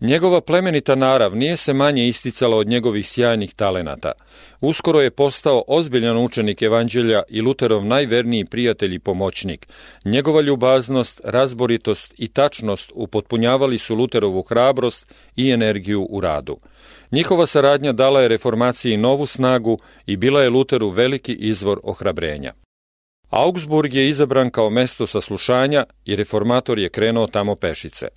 Njegova 0.01 0.41
plemenita 0.41 0.95
narav 0.95 1.37
nije 1.37 1.57
se 1.57 1.73
manje 1.73 2.09
isticala 2.09 2.57
od 2.57 2.69
njegovih 2.69 3.09
sjajnih 3.09 3.55
talenata. 3.55 4.13
Uskoro 4.61 5.01
je 5.01 5.11
postao 5.11 5.63
ozbiljan 5.69 6.17
učenik 6.19 6.63
evanđelja 6.63 7.23
i 7.29 7.41
Luterov 7.41 7.85
najverniji 7.85 8.45
prijatelj 8.45 8.95
i 8.95 8.99
pomoćnik. 8.99 9.67
Njegova 10.05 10.41
ljubaznost, 10.41 11.21
razboritost 11.25 12.15
i 12.19 12.29
tačnost 12.29 12.93
upotpunjavali 12.95 13.79
su 13.79 13.95
Luterovu 13.95 14.43
hrabrost 14.43 15.13
i 15.37 15.51
energiju 15.51 16.07
u 16.11 16.21
radu. 16.21 16.57
Njihova 17.13 17.47
saradnja 17.47 17.93
dala 17.93 18.21
je 18.21 18.29
reformaciji 18.29 18.97
novu 18.97 19.27
snagu 19.27 19.79
i 20.07 20.17
bila 20.17 20.43
je 20.43 20.51
Luteru 20.51 20.89
veliki 20.89 21.33
izvor 21.33 21.81
ohrabrenja. 21.83 22.53
Augsburg 23.37 23.95
je 23.95 24.09
izabran 24.09 24.51
kao 24.51 24.71
mesto 24.71 25.07
saslušanja 25.07 25.85
i 26.05 26.17
reformator 26.17 26.79
je 26.79 26.89
krenuo 26.89 27.27
tamo 27.27 27.55
pešice. 27.55 28.09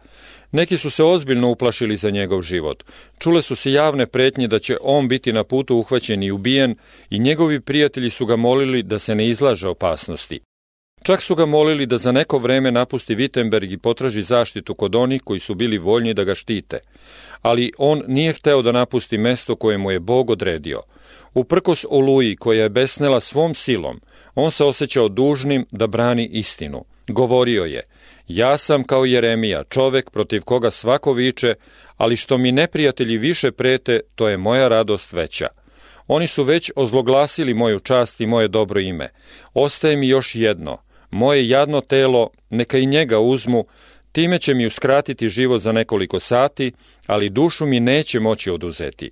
Neki 0.51 0.77
su 0.77 0.89
se 0.89 1.03
ozbiljno 1.03 1.49
uplašili 1.49 1.97
za 1.97 2.09
njegov 2.09 2.41
život. 2.41 2.83
Čule 3.17 3.41
su 3.41 3.55
se 3.55 3.71
javne 3.71 4.07
pretnje 4.07 4.47
da 4.47 4.59
će 4.59 4.77
on 4.81 5.07
biti 5.07 5.33
na 5.33 5.43
putu 5.43 5.75
uhvaćen 5.75 6.23
i 6.23 6.31
ubijen 6.31 6.75
i 7.09 7.19
njegovi 7.19 7.59
prijatelji 7.59 8.09
su 8.09 8.25
ga 8.25 8.35
molili 8.35 8.83
da 8.83 8.99
se 8.99 9.15
ne 9.15 9.27
izlaže 9.27 9.67
opasnosti. 9.67 10.39
Čak 11.03 11.21
su 11.21 11.35
ga 11.35 11.45
molili 11.45 11.85
da 11.85 11.97
za 11.97 12.11
neko 12.11 12.37
vreme 12.37 12.71
napusti 12.71 13.15
Wittenberg 13.15 13.73
i 13.73 13.77
potraži 13.77 14.23
zaštitu 14.23 14.75
kod 14.75 14.95
onih 14.95 15.21
koji 15.21 15.39
su 15.39 15.55
bili 15.55 15.77
voljni 15.77 16.13
da 16.13 16.23
ga 16.23 16.35
štite. 16.35 16.79
Ali 17.41 17.71
on 17.77 18.03
nije 18.07 18.33
hteo 18.33 18.61
da 18.61 18.71
napusti 18.71 19.17
mesto 19.17 19.55
koje 19.55 19.77
mu 19.77 19.91
je 19.91 19.99
Bog 19.99 20.29
odredio. 20.29 20.81
Uprkos 21.33 21.85
oluji 21.89 22.35
koja 22.35 22.63
je 22.63 22.69
besnela 22.69 23.19
svom 23.19 23.55
silom, 23.55 24.01
on 24.35 24.51
se 24.51 24.63
osjećao 24.63 25.09
dužnim 25.09 25.65
da 25.71 25.87
brani 25.87 26.29
istinu. 26.31 26.85
Govorio 27.07 27.63
je, 27.63 27.83
ja 28.27 28.57
sam 28.57 28.83
kao 28.83 29.05
Jeremija, 29.05 29.63
čovek 29.63 30.09
protiv 30.09 30.41
koga 30.41 30.71
svako 30.71 31.13
viče, 31.13 31.55
ali 31.97 32.17
što 32.17 32.37
mi 32.37 32.51
neprijatelji 32.51 33.17
više 33.17 33.51
prete, 33.51 33.99
to 34.15 34.27
je 34.27 34.37
moja 34.37 34.67
radost 34.67 35.13
veća. 35.13 35.47
Oni 36.07 36.27
su 36.27 36.43
već 36.43 36.71
ozloglasili 36.75 37.53
moju 37.53 37.79
čast 37.79 38.21
i 38.21 38.25
moje 38.25 38.47
dobro 38.47 38.79
ime. 38.79 39.09
Ostaje 39.53 39.95
mi 39.95 40.07
još 40.07 40.35
jedno. 40.35 40.77
Moje 41.11 41.49
jadno 41.49 41.81
telo, 41.81 42.29
neka 42.49 42.77
i 42.77 42.85
njega 42.85 43.19
uzmu, 43.19 43.65
time 44.11 44.39
će 44.39 44.53
mi 44.53 44.65
uskratiti 44.65 45.29
život 45.29 45.61
za 45.61 45.71
nekoliko 45.71 46.19
sati, 46.19 46.71
ali 47.07 47.29
dušu 47.29 47.65
mi 47.65 47.79
neće 47.79 48.19
moći 48.19 48.51
oduzeti. 48.51 49.11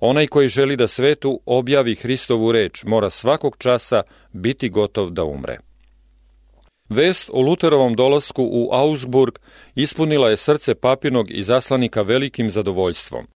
Onaj 0.00 0.26
koji 0.26 0.48
želi 0.48 0.76
da 0.76 0.88
svetu 0.88 1.40
objavi 1.46 1.94
Hristovu 1.94 2.52
reč 2.52 2.84
mora 2.84 3.10
svakog 3.10 3.56
časa 3.58 4.02
biti 4.32 4.68
gotov 4.68 5.10
da 5.10 5.24
umre. 5.24 5.58
Vest 6.88 7.30
o 7.32 7.40
Luterovom 7.40 7.94
dolasku 7.94 8.42
u 8.52 8.70
Augsburg 8.72 9.38
ispunila 9.74 10.30
je 10.30 10.36
srce 10.36 10.74
papinog 10.74 11.30
i 11.30 11.42
zaslanika 11.42 12.02
velikim 12.02 12.50
zadovoljstvom. 12.50 13.26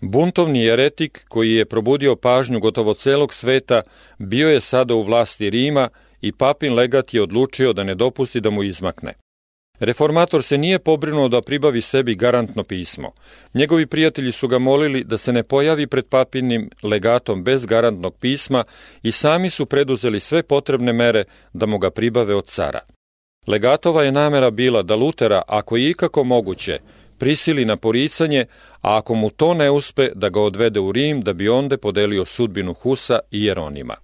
Buntovni 0.00 0.64
jeretik, 0.64 1.24
koji 1.28 1.54
je 1.54 1.64
probudio 1.64 2.16
pažnju 2.16 2.60
gotovo 2.60 2.94
celog 2.94 3.34
sveta, 3.34 3.82
bio 4.18 4.48
je 4.48 4.60
sada 4.60 4.94
u 4.94 5.02
vlasti 5.02 5.50
Rima 5.50 5.88
i 6.20 6.32
papin 6.32 6.74
legat 6.74 7.14
je 7.14 7.22
odlučio 7.22 7.72
da 7.72 7.84
ne 7.84 7.94
dopusti 7.94 8.40
da 8.40 8.50
mu 8.50 8.62
izmakne. 8.62 9.14
Reformator 9.82 10.42
se 10.42 10.58
nije 10.58 10.78
pobrinuo 10.78 11.28
da 11.28 11.42
pribavi 11.42 11.80
sebi 11.80 12.14
garantno 12.14 12.64
pismo. 12.64 13.12
Njegovi 13.54 13.86
prijatelji 13.86 14.32
su 14.32 14.48
ga 14.48 14.58
molili 14.58 15.04
da 15.04 15.18
se 15.18 15.32
ne 15.32 15.42
pojavi 15.42 15.86
pred 15.86 16.08
papinim 16.08 16.70
legatom 16.82 17.44
bez 17.44 17.66
garantnog 17.66 18.16
pisma 18.16 18.64
i 19.02 19.12
sami 19.12 19.50
su 19.50 19.66
preduzeli 19.66 20.20
sve 20.20 20.42
potrebne 20.42 20.92
mere 20.92 21.24
da 21.52 21.66
mu 21.66 21.78
ga 21.78 21.90
pribave 21.90 22.34
od 22.34 22.46
cara. 22.46 22.80
Legatova 23.46 24.02
je 24.02 24.12
namera 24.12 24.50
bila 24.50 24.82
da 24.82 24.96
Lutera, 24.96 25.42
ako 25.46 25.76
je 25.76 25.90
ikako 25.90 26.24
moguće, 26.24 26.78
prisili 27.18 27.64
na 27.64 27.76
poricanje, 27.76 28.46
a 28.80 28.98
ako 28.98 29.14
mu 29.14 29.30
to 29.30 29.54
ne 29.54 29.70
uspe, 29.70 30.08
da 30.14 30.28
ga 30.28 30.40
odvede 30.40 30.80
u 30.80 30.92
Rim 30.92 31.20
da 31.20 31.32
bi 31.32 31.48
onde 31.48 31.76
podelio 31.76 32.24
sudbinu 32.24 32.74
Husa 32.74 33.18
i 33.30 33.44
Jeronima. 33.44 33.94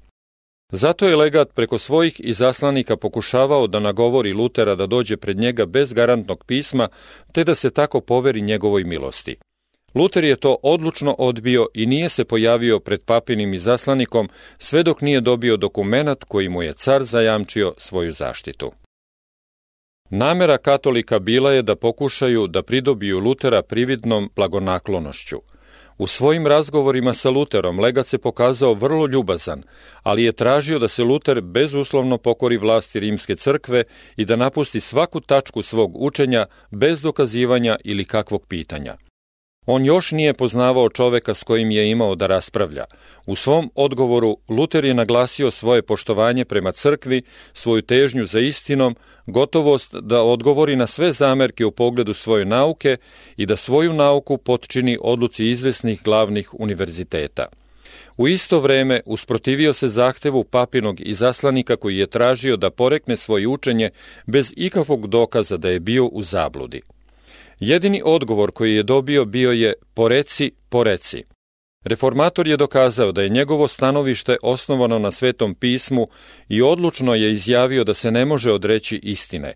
Zato 0.72 1.08
je 1.08 1.16
legat 1.16 1.54
preko 1.54 1.78
svojih 1.78 2.20
izaslanika 2.24 2.96
pokušavao 2.96 3.66
da 3.66 3.80
nagovori 3.80 4.32
Lutera 4.32 4.74
da 4.74 4.86
dođe 4.86 5.16
pred 5.16 5.38
njega 5.38 5.66
bez 5.66 5.92
garantnog 5.92 6.44
pisma, 6.44 6.88
te 7.32 7.44
da 7.44 7.54
se 7.54 7.70
tako 7.70 8.00
poveri 8.00 8.40
njegovoj 8.40 8.84
milosti. 8.84 9.36
Luter 9.94 10.24
je 10.24 10.36
to 10.36 10.56
odlučno 10.62 11.14
odbio 11.18 11.66
i 11.74 11.86
nije 11.86 12.08
se 12.08 12.24
pojavio 12.24 12.80
pred 12.80 13.04
papinim 13.04 13.54
izaslanikom 13.54 14.28
sve 14.58 14.82
dok 14.82 15.00
nije 15.00 15.20
dobio 15.20 15.56
dokumenat 15.56 16.24
koji 16.24 16.48
mu 16.48 16.62
je 16.62 16.72
car 16.72 17.04
zajamčio 17.04 17.74
svoju 17.76 18.12
zaštitu. 18.12 18.72
Namera 20.10 20.58
katolika 20.58 21.18
bila 21.18 21.52
je 21.52 21.62
da 21.62 21.76
pokušaju 21.76 22.46
da 22.46 22.62
pridobiju 22.62 23.18
Lutera 23.18 23.62
prividnom 23.62 24.30
blagonaklonošću– 24.36 25.36
U 25.98 26.06
svojim 26.06 26.46
razgovorima 26.46 27.14
sa 27.14 27.30
Luterom 27.30 27.80
legat 27.80 28.06
se 28.06 28.18
pokazao 28.18 28.74
vrlo 28.74 29.06
ljubazan, 29.06 29.62
ali 30.02 30.22
je 30.22 30.32
tražio 30.32 30.78
da 30.78 30.88
se 30.88 31.04
Luter 31.04 31.40
bezuslovno 31.40 32.18
pokori 32.18 32.56
vlasti 32.56 33.00
rimske 33.00 33.36
crkve 33.36 33.84
i 34.16 34.24
da 34.24 34.36
napusti 34.36 34.80
svaku 34.80 35.20
tačku 35.20 35.62
svog 35.62 36.02
učenja 36.02 36.46
bez 36.70 37.02
dokazivanja 37.02 37.76
ili 37.84 38.04
kakvog 38.04 38.46
pitanja. 38.46 38.96
On 39.70 39.84
još 39.84 40.12
nije 40.12 40.34
poznavao 40.34 40.88
čoveka 40.88 41.34
s 41.34 41.42
kojim 41.42 41.70
je 41.70 41.90
imao 41.90 42.14
da 42.14 42.26
raspravlja. 42.26 42.84
U 43.26 43.36
svom 43.36 43.70
odgovoru 43.74 44.36
Luter 44.48 44.84
je 44.84 44.94
naglasio 44.94 45.50
svoje 45.50 45.82
poštovanje 45.82 46.44
prema 46.44 46.72
crkvi, 46.72 47.22
svoju 47.52 47.82
težnju 47.82 48.26
za 48.26 48.40
istinom, 48.40 48.96
gotovost 49.26 49.94
da 49.94 50.22
odgovori 50.22 50.76
na 50.76 50.86
sve 50.86 51.12
zamerke 51.12 51.64
u 51.64 51.70
pogledu 51.70 52.14
svoje 52.14 52.44
nauke 52.44 52.96
i 53.36 53.46
da 53.46 53.56
svoju 53.56 53.92
nauku 53.92 54.38
potčini 54.38 54.98
odluci 55.02 55.46
izvesnih 55.46 56.02
glavnih 56.02 56.54
univerziteta. 56.54 57.46
U 58.16 58.28
isto 58.28 58.60
vreme 58.60 59.00
usprotivio 59.06 59.72
se 59.72 59.88
zahtevu 59.88 60.44
papinog 60.44 61.00
izaslanika 61.00 61.76
koji 61.76 61.96
je 61.96 62.06
tražio 62.06 62.56
da 62.56 62.70
porekne 62.70 63.16
svoje 63.16 63.46
učenje 63.46 63.90
bez 64.26 64.52
ikakvog 64.56 65.06
dokaza 65.06 65.56
da 65.56 65.68
je 65.68 65.80
bio 65.80 66.06
u 66.06 66.22
zabludi. 66.22 66.82
Jedini 67.60 68.02
odgovor 68.04 68.52
koji 68.52 68.74
je 68.74 68.82
dobio 68.82 69.24
bio 69.24 69.52
je 69.52 69.72
poreci, 69.94 70.52
poreci. 70.68 71.24
Reformator 71.84 72.48
je 72.48 72.56
dokazao 72.56 73.12
da 73.12 73.22
je 73.22 73.28
njegovo 73.28 73.68
stanovište 73.68 74.36
osnovano 74.42 74.98
na 74.98 75.10
svetom 75.10 75.54
pismu 75.54 76.08
i 76.48 76.62
odlučno 76.62 77.14
je 77.14 77.32
izjavio 77.32 77.84
da 77.84 77.94
se 77.94 78.10
ne 78.10 78.24
može 78.24 78.52
odreći 78.52 79.00
istine. 79.02 79.54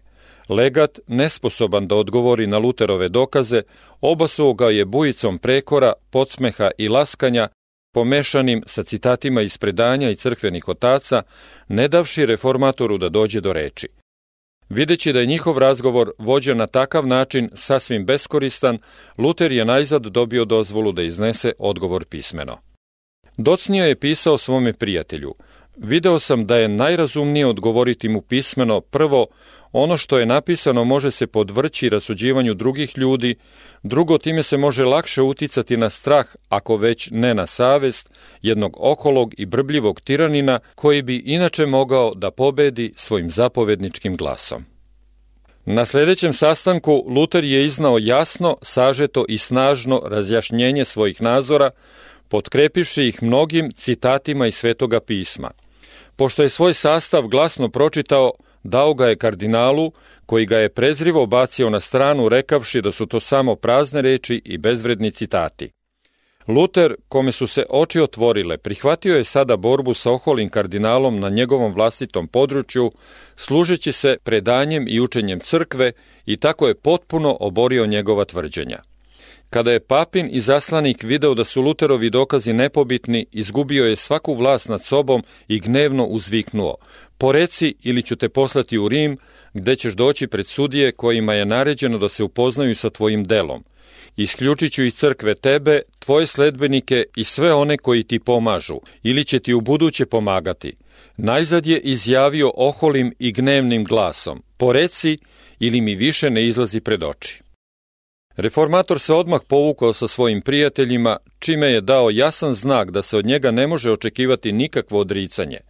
Legat, 0.49 0.99
nesposoban 1.07 1.89
da 1.89 1.97
odgovori 1.97 2.47
na 2.47 2.59
Luterove 2.59 3.09
dokaze, 3.09 3.63
obasuo 4.01 4.55
ga 4.55 4.71
je 4.71 4.85
bujicom 4.85 5.39
prekora, 5.39 5.93
podsmeha 6.11 6.71
i 6.79 6.89
laskanja, 6.89 7.49
pomešanim 7.95 8.63
sa 8.67 8.83
citatima 8.83 9.43
iz 9.43 9.59
predanja 9.59 10.11
i 10.11 10.17
crkvenih 10.17 10.69
otaca, 10.69 11.23
ne 11.69 11.89
davši 11.89 12.27
reformatoru 12.27 12.99
da 12.99 13.09
dođe 13.09 13.41
do 13.41 13.53
reči. 13.53 13.89
Videći 14.75 15.13
da 15.13 15.21
je 15.21 15.27
njihov 15.27 15.59
razgovor 15.59 16.11
vođen 16.19 16.57
na 16.57 16.67
takav 16.67 17.07
način 17.07 17.51
sasvim 17.55 18.07
beskoristan, 18.07 18.79
Luter 19.19 19.53
je 19.53 19.65
najzad 19.65 20.03
dobio 20.03 20.45
dozvolu 20.45 20.93
da 20.93 21.03
iznese 21.03 21.53
odgovor 21.59 22.05
pismeno. 22.05 22.59
Docnio 23.37 23.85
je 23.85 23.99
pisao 23.99 24.39
svome 24.39 24.73
prijatelju. 24.73 25.35
Video 25.77 26.19
sam 26.19 26.47
da 26.47 26.57
je 26.57 26.69
najrazumnije 26.69 27.47
odgovoriti 27.47 28.09
mu 28.09 28.21
pismeno 28.21 28.81
prvo 28.81 29.27
ono 29.73 29.97
što 29.97 30.19
je 30.19 30.27
napisano 30.27 30.85
može 30.85 31.11
se 31.11 31.27
podvrći 31.27 31.89
rasuđivanju 31.89 32.55
drugih 32.55 32.99
ljudi, 32.99 33.35
drugo 33.83 34.19
time 34.19 34.43
se 34.43 34.57
može 34.57 34.85
lakše 34.85 35.23
uticati 35.23 35.77
na 35.77 35.91
strah, 35.91 36.27
ako 36.49 36.77
već 36.77 37.09
ne 37.11 37.35
na 37.35 37.47
savest, 37.47 38.11
jednog 38.43 38.77
okolog 38.79 39.35
i 39.39 39.47
brbljivog 39.47 40.01
tiranina 40.01 40.61
koji 40.75 41.03
bi 41.03 41.17
inače 41.17 41.67
mogao 41.67 42.15
da 42.15 42.31
pobedi 42.31 42.93
svojim 42.97 43.31
zapovedničkim 43.31 44.17
glasom. 44.17 44.65
Na 45.65 45.87
sljedećem 45.87 46.33
sastanku 46.33 47.05
Luter 47.09 47.45
je 47.45 47.65
iznao 47.65 47.99
jasno, 48.01 48.57
sažeto 48.63 49.25
i 49.29 49.39
snažno 49.39 50.03
razjašnjenje 50.05 50.85
svojih 50.85 51.23
nazora, 51.23 51.71
potkrepivši 52.29 53.05
ih 53.05 53.23
mnogim 53.23 53.73
citatima 53.73 54.47
iz 54.47 54.55
Svetoga 54.55 55.01
pisma. 55.01 55.51
Pošto 56.17 56.43
je 56.43 56.49
svoj 56.49 56.75
sastav 56.75 57.23
glasno 57.23 57.69
pročitao, 57.69 58.33
dao 58.65 58.95
ga 58.95 59.07
je 59.07 59.17
kardinalu, 59.17 59.93
koji 60.27 60.47
ga 60.47 60.59
je 60.59 60.69
prezrivo 60.69 61.27
bacio 61.27 61.71
na 61.71 61.81
stranu 61.81 62.29
rekavši 62.29 62.83
da 62.83 62.93
su 62.93 63.07
to 63.07 63.21
samo 63.21 63.55
prazne 63.57 64.03
reči 64.03 64.43
i 64.45 64.59
bezvredni 64.59 65.11
citati. 65.11 65.71
Luter, 66.49 66.95
kome 67.09 67.33
su 67.33 67.47
se 67.47 67.65
oči 67.71 68.01
otvorile, 68.01 68.59
prihvatio 68.59 69.17
je 69.17 69.25
sada 69.25 69.57
borbu 69.57 69.95
sa 69.95 70.11
oholim 70.11 70.49
kardinalom 70.49 71.21
na 71.21 71.29
njegovom 71.29 71.73
vlastitom 71.73 72.29
području, 72.29 72.93
služeći 73.37 73.93
se 73.93 74.17
predanjem 74.25 74.85
i 74.89 75.01
učenjem 75.01 75.41
crkve 75.41 75.93
i 76.27 76.37
tako 76.37 76.69
je 76.69 76.75
potpuno 76.75 77.37
oborio 77.41 77.87
njegova 77.87 78.25
tvrđenja. 78.25 78.92
Kada 79.53 79.73
je 79.73 79.81
papin 79.81 80.29
i 80.33 80.41
zaslanik 80.41 81.03
video 81.03 81.35
da 81.35 81.45
su 81.45 81.63
Luterovi 81.63 82.11
dokazi 82.11 82.53
nepobitni, 82.53 83.27
izgubio 83.33 83.87
je 83.87 83.97
svaku 83.97 84.35
vlast 84.35 84.69
nad 84.69 84.85
sobom 84.85 85.23
i 85.49 85.61
gnevno 85.61 86.05
uzviknuo. 86.05 86.77
Poreci 87.19 87.75
ili 87.83 88.03
ću 88.03 88.17
te 88.17 88.29
poslati 88.29 88.79
u 88.79 88.89
Rim, 88.89 89.19
gde 89.55 89.77
ćeš 89.77 89.93
doći 89.95 90.27
pred 90.27 90.47
sudije 90.47 90.93
kojima 90.93 91.35
je 91.35 91.45
naređeno 91.45 91.99
da 91.99 92.09
se 92.09 92.23
upoznaju 92.23 92.75
sa 92.75 92.91
tvojim 92.91 93.25
delom. 93.25 93.65
Isključit 94.17 94.73
ću 94.73 94.85
iz 94.85 94.95
crkve 94.95 95.35
tebe, 95.35 95.81
tvoje 95.99 96.27
sledbenike 96.27 97.05
i 97.17 97.25
sve 97.25 97.55
one 97.55 97.77
koji 97.77 98.03
ti 98.03 98.19
pomažu, 98.19 98.77
ili 99.03 99.25
će 99.25 99.39
ti 99.39 99.55
u 99.55 99.61
buduće 99.61 100.07
pomagati. 100.07 100.77
Najzad 101.17 101.67
je 101.67 101.81
izjavio 101.81 102.53
oholim 102.57 103.15
i 103.19 103.33
gnevnim 103.33 103.85
glasom, 103.85 104.43
poreci 104.57 105.19
ili 105.61 105.81
mi 105.81 105.95
više 105.95 106.31
ne 106.31 106.47
izlazi 106.47 106.81
pred 106.81 107.03
oči. 107.03 107.43
Reformator 108.37 109.01
se 109.01 109.15
odmah 109.15 109.41
povukao 109.49 109.93
sa 109.93 110.09
svojim 110.09 110.43
prijateljima, 110.43 111.17
čime 111.39 111.67
je 111.67 111.81
dao 111.81 112.11
jasan 112.11 112.55
znak 112.55 112.91
da 112.91 113.03
se 113.03 113.17
od 113.17 113.27
njega 113.27 113.51
ne 113.51 113.67
može 113.67 113.91
očekivati 113.91 114.53
nikakvo 114.53 115.01
odricanje. 115.01 115.61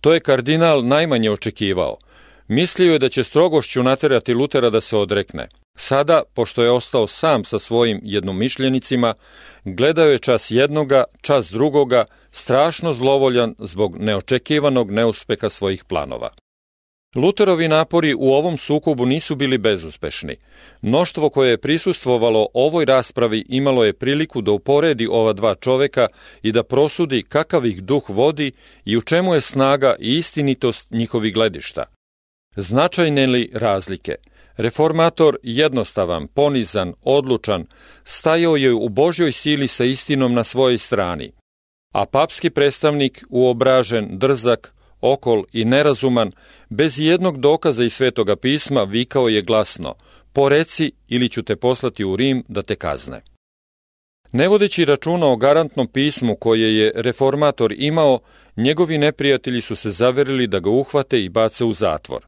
To 0.00 0.14
je 0.14 0.20
kardinal 0.20 0.86
najmanje 0.86 1.30
očekivao. 1.30 1.96
Mislio 2.48 2.92
je 2.92 2.98
da 2.98 3.08
će 3.08 3.24
strogošću 3.24 3.82
naterati 3.82 4.34
Lutera 4.34 4.70
da 4.70 4.80
se 4.80 4.96
odrekne. 4.96 5.48
Sada, 5.76 6.22
pošto 6.34 6.62
je 6.62 6.70
ostao 6.70 7.06
sam 7.06 7.44
sa 7.44 7.58
svojim 7.58 8.00
jednomišljenicima, 8.02 9.14
gledao 9.64 10.06
je 10.06 10.18
čas 10.18 10.50
jednoga, 10.50 11.04
čas 11.20 11.50
drugoga, 11.50 12.04
strašno 12.30 12.94
zlovoljan 12.94 13.54
zbog 13.58 13.98
neočekivanog 13.98 14.90
neuspeha 14.90 15.48
svojih 15.48 15.84
planova. 15.84 16.30
Luterovi 17.14 17.68
napori 17.68 18.14
u 18.14 18.32
ovom 18.32 18.58
sukobu 18.58 19.06
nisu 19.06 19.34
bili 19.34 19.58
bezuspešni. 19.58 20.36
Mnoštvo 20.82 21.30
koje 21.30 21.50
je 21.50 21.58
prisustvovalo 21.58 22.46
ovoj 22.54 22.84
raspravi 22.84 23.44
imalo 23.48 23.84
je 23.84 23.92
priliku 23.92 24.40
da 24.40 24.52
uporedi 24.52 25.08
ova 25.10 25.32
dva 25.32 25.54
čoveka 25.54 26.08
i 26.42 26.52
da 26.52 26.62
prosudi 26.62 27.22
kakav 27.22 27.66
ih 27.66 27.82
duh 27.82 28.10
vodi 28.10 28.52
i 28.84 28.96
u 28.96 29.00
čemu 29.00 29.34
je 29.34 29.40
snaga 29.40 29.94
i 29.98 30.16
istinitost 30.16 30.90
njihovih 30.90 31.34
gledišta. 31.34 31.84
Značajne 32.56 33.26
li 33.26 33.50
razlike? 33.54 34.14
Reformator 34.56 35.36
jednostavan, 35.42 36.28
ponizan, 36.28 36.94
odlučan, 37.02 37.66
stajao 38.04 38.56
je 38.56 38.72
u 38.72 38.88
Božjoj 38.88 39.32
sili 39.32 39.68
sa 39.68 39.84
istinom 39.84 40.34
na 40.34 40.44
svojoj 40.44 40.78
strani, 40.78 41.32
a 41.92 42.06
papski 42.06 42.50
predstavnik 42.50 43.24
uobražen, 43.30 44.08
drzak, 44.18 44.74
okol 45.02 45.44
i 45.52 45.64
nerazuman, 45.64 46.30
bez 46.70 46.98
jednog 46.98 47.40
dokaza 47.40 47.84
iz 47.84 47.92
svetoga 47.92 48.36
pisma 48.36 48.82
vikao 48.84 49.28
je 49.28 49.42
glasno, 49.42 49.94
poreci 50.32 50.92
ili 51.08 51.28
ću 51.28 51.42
te 51.42 51.56
poslati 51.56 52.04
u 52.04 52.16
Rim 52.16 52.44
da 52.48 52.62
te 52.62 52.74
kazne. 52.74 53.22
Ne 54.32 54.48
vodeći 54.48 54.84
računa 54.84 55.26
o 55.26 55.36
garantnom 55.36 55.86
pismu 55.86 56.36
koje 56.36 56.76
je 56.76 56.92
reformator 56.94 57.74
imao, 57.76 58.20
njegovi 58.56 58.98
neprijatelji 58.98 59.60
su 59.60 59.76
se 59.76 59.90
zaverili 59.90 60.46
da 60.46 60.60
ga 60.60 60.70
uhvate 60.70 61.24
i 61.24 61.28
bace 61.28 61.64
u 61.64 61.72
zatvor. 61.72 62.26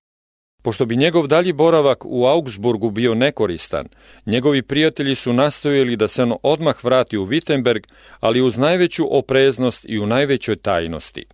Pošto 0.63 0.87
bi 0.87 0.97
njegov 0.97 1.27
dalji 1.27 1.53
boravak 1.53 2.05
u 2.05 2.27
Augsburgu 2.27 2.91
bio 2.91 3.15
nekoristan, 3.15 3.85
njegovi 4.27 4.63
prijatelji 4.63 5.15
su 5.15 5.33
nastojali 5.33 5.97
da 5.97 6.09
se 6.09 6.23
on 6.23 6.33
odmah 6.43 6.85
vrati 6.85 7.19
u 7.19 7.27
Wittenberg, 7.27 7.87
ali 8.21 8.43
uz 8.43 8.59
najveću 8.59 9.19
opreznost 9.19 9.85
i 9.89 9.99
u 9.99 10.07
najvećoj 10.07 10.57
tajnosti. 10.57 11.25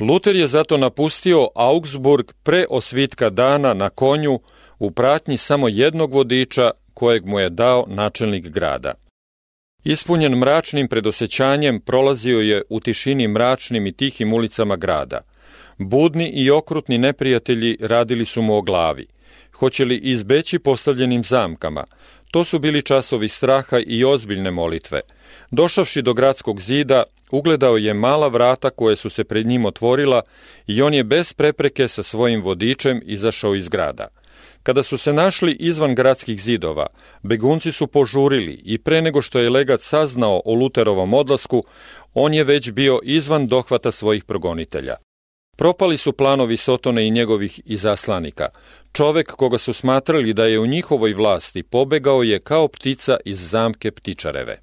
Luter 0.00 0.36
je 0.36 0.48
zato 0.48 0.76
napustio 0.76 1.48
Augsburg 1.54 2.32
pre 2.42 2.64
osvitka 2.70 3.30
dana 3.30 3.74
na 3.74 3.90
konju 3.90 4.40
u 4.78 4.90
pratnji 4.90 5.36
samo 5.36 5.68
jednog 5.68 6.14
vodiča 6.14 6.70
kojeg 6.94 7.26
mu 7.26 7.40
je 7.40 7.50
dao 7.50 7.84
načelnik 7.88 8.48
grada. 8.48 8.94
Ispunjen 9.84 10.32
mračnim 10.32 10.88
predosećanjem 10.88 11.80
prolazio 11.80 12.40
je 12.40 12.62
u 12.70 12.80
tišini 12.80 13.28
mračnim 13.28 13.86
i 13.86 13.92
tihim 13.92 14.32
ulicama 14.32 14.76
grada. 14.76 15.20
Budni 15.78 16.28
i 16.28 16.50
okrutni 16.50 16.98
neprijatelji 16.98 17.76
radili 17.80 18.24
su 18.24 18.42
mu 18.42 18.56
o 18.56 18.62
glavi. 18.62 19.06
Hoće 19.52 19.84
li 19.84 19.96
izbeći 19.96 20.58
postavljenim 20.58 21.24
zamkama? 21.24 21.84
To 22.30 22.44
su 22.44 22.58
bili 22.58 22.82
časovi 22.82 23.28
straha 23.28 23.78
i 23.86 24.04
ozbiljne 24.04 24.50
molitve. 24.50 25.00
Došavši 25.50 26.02
do 26.02 26.14
gradskog 26.14 26.60
zida, 26.60 27.02
Ugledao 27.30 27.76
je 27.76 27.94
mala 27.94 28.28
vrata 28.28 28.70
koje 28.70 28.96
su 28.96 29.10
se 29.10 29.24
pred 29.24 29.46
njim 29.46 29.64
otvorila 29.64 30.22
i 30.66 30.82
on 30.82 30.94
je 30.94 31.04
bez 31.04 31.32
prepreke 31.32 31.88
sa 31.88 32.02
svojim 32.02 32.42
vodičem 32.42 33.02
izašao 33.04 33.54
iz 33.54 33.68
grada. 33.68 34.08
Kada 34.62 34.82
su 34.82 34.98
se 34.98 35.12
našli 35.12 35.52
izvan 35.52 35.94
gradskih 35.94 36.42
zidova, 36.42 36.86
begunci 37.22 37.72
su 37.72 37.86
požurili 37.86 38.60
i 38.64 38.78
pre 38.78 39.02
nego 39.02 39.22
što 39.22 39.38
je 39.38 39.50
legat 39.50 39.80
saznao 39.80 40.42
o 40.44 40.54
Luterovom 40.54 41.14
odlasku, 41.14 41.64
on 42.14 42.34
je 42.34 42.44
već 42.44 42.70
bio 42.70 43.00
izvan 43.02 43.46
dohvata 43.46 43.92
svojih 43.92 44.24
progonitelja. 44.24 44.96
Propali 45.56 45.96
su 45.96 46.12
planovi 46.12 46.56
Sotone 46.56 47.06
i 47.06 47.10
njegovih 47.10 47.60
izaslanika. 47.64 48.48
Čovek 48.92 49.32
koga 49.32 49.58
su 49.58 49.72
smatrali 49.72 50.32
da 50.32 50.44
je 50.44 50.58
u 50.58 50.66
njihovoj 50.66 51.14
vlasti 51.14 51.62
pobegao 51.62 52.22
je 52.22 52.40
kao 52.40 52.68
ptica 52.68 53.16
iz 53.24 53.50
zamke 53.50 53.90
ptičareve. 53.90 54.60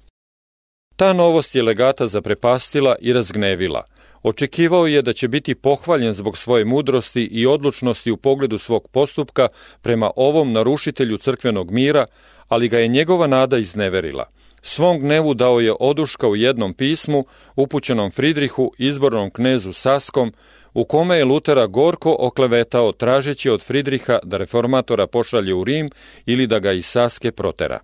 Ta 0.96 1.12
novost 1.12 1.54
je 1.54 1.62
legata 1.62 2.08
zaprepastila 2.08 2.96
i 3.00 3.12
razgnevila. 3.12 3.84
Očekivao 4.22 4.86
je 4.86 5.02
da 5.02 5.12
će 5.12 5.28
biti 5.28 5.54
pohvaljen 5.54 6.12
zbog 6.12 6.38
svoje 6.38 6.64
mudrosti 6.64 7.22
i 7.22 7.46
odlučnosti 7.46 8.10
u 8.10 8.16
pogledu 8.16 8.58
svog 8.58 8.88
postupka 8.88 9.48
prema 9.82 10.10
ovom 10.16 10.52
narušitelju 10.52 11.18
crkvenog 11.18 11.70
mira, 11.70 12.06
ali 12.48 12.68
ga 12.68 12.78
je 12.78 12.88
njegova 12.88 13.26
nada 13.26 13.58
izneverila. 13.58 14.24
Svom 14.62 15.00
gnevu 15.00 15.34
dao 15.34 15.60
je 15.60 15.74
oduška 15.80 16.28
u 16.28 16.36
jednom 16.36 16.74
pismu, 16.74 17.24
upućenom 17.56 18.10
Fridrihu, 18.10 18.72
izbornom 18.78 19.30
knezu 19.30 19.72
Saskom, 19.72 20.32
u 20.74 20.84
kome 20.84 21.16
je 21.16 21.24
Lutera 21.24 21.66
gorko 21.66 22.16
oklevetao 22.18 22.92
tražeći 22.92 23.50
od 23.50 23.62
Fridriha 23.62 24.18
da 24.22 24.36
reformatora 24.36 25.06
pošalje 25.06 25.54
u 25.54 25.64
Rim 25.64 25.90
ili 26.26 26.46
da 26.46 26.58
ga 26.58 26.72
iz 26.72 26.86
Saske 26.86 27.32
protera. 27.32 27.80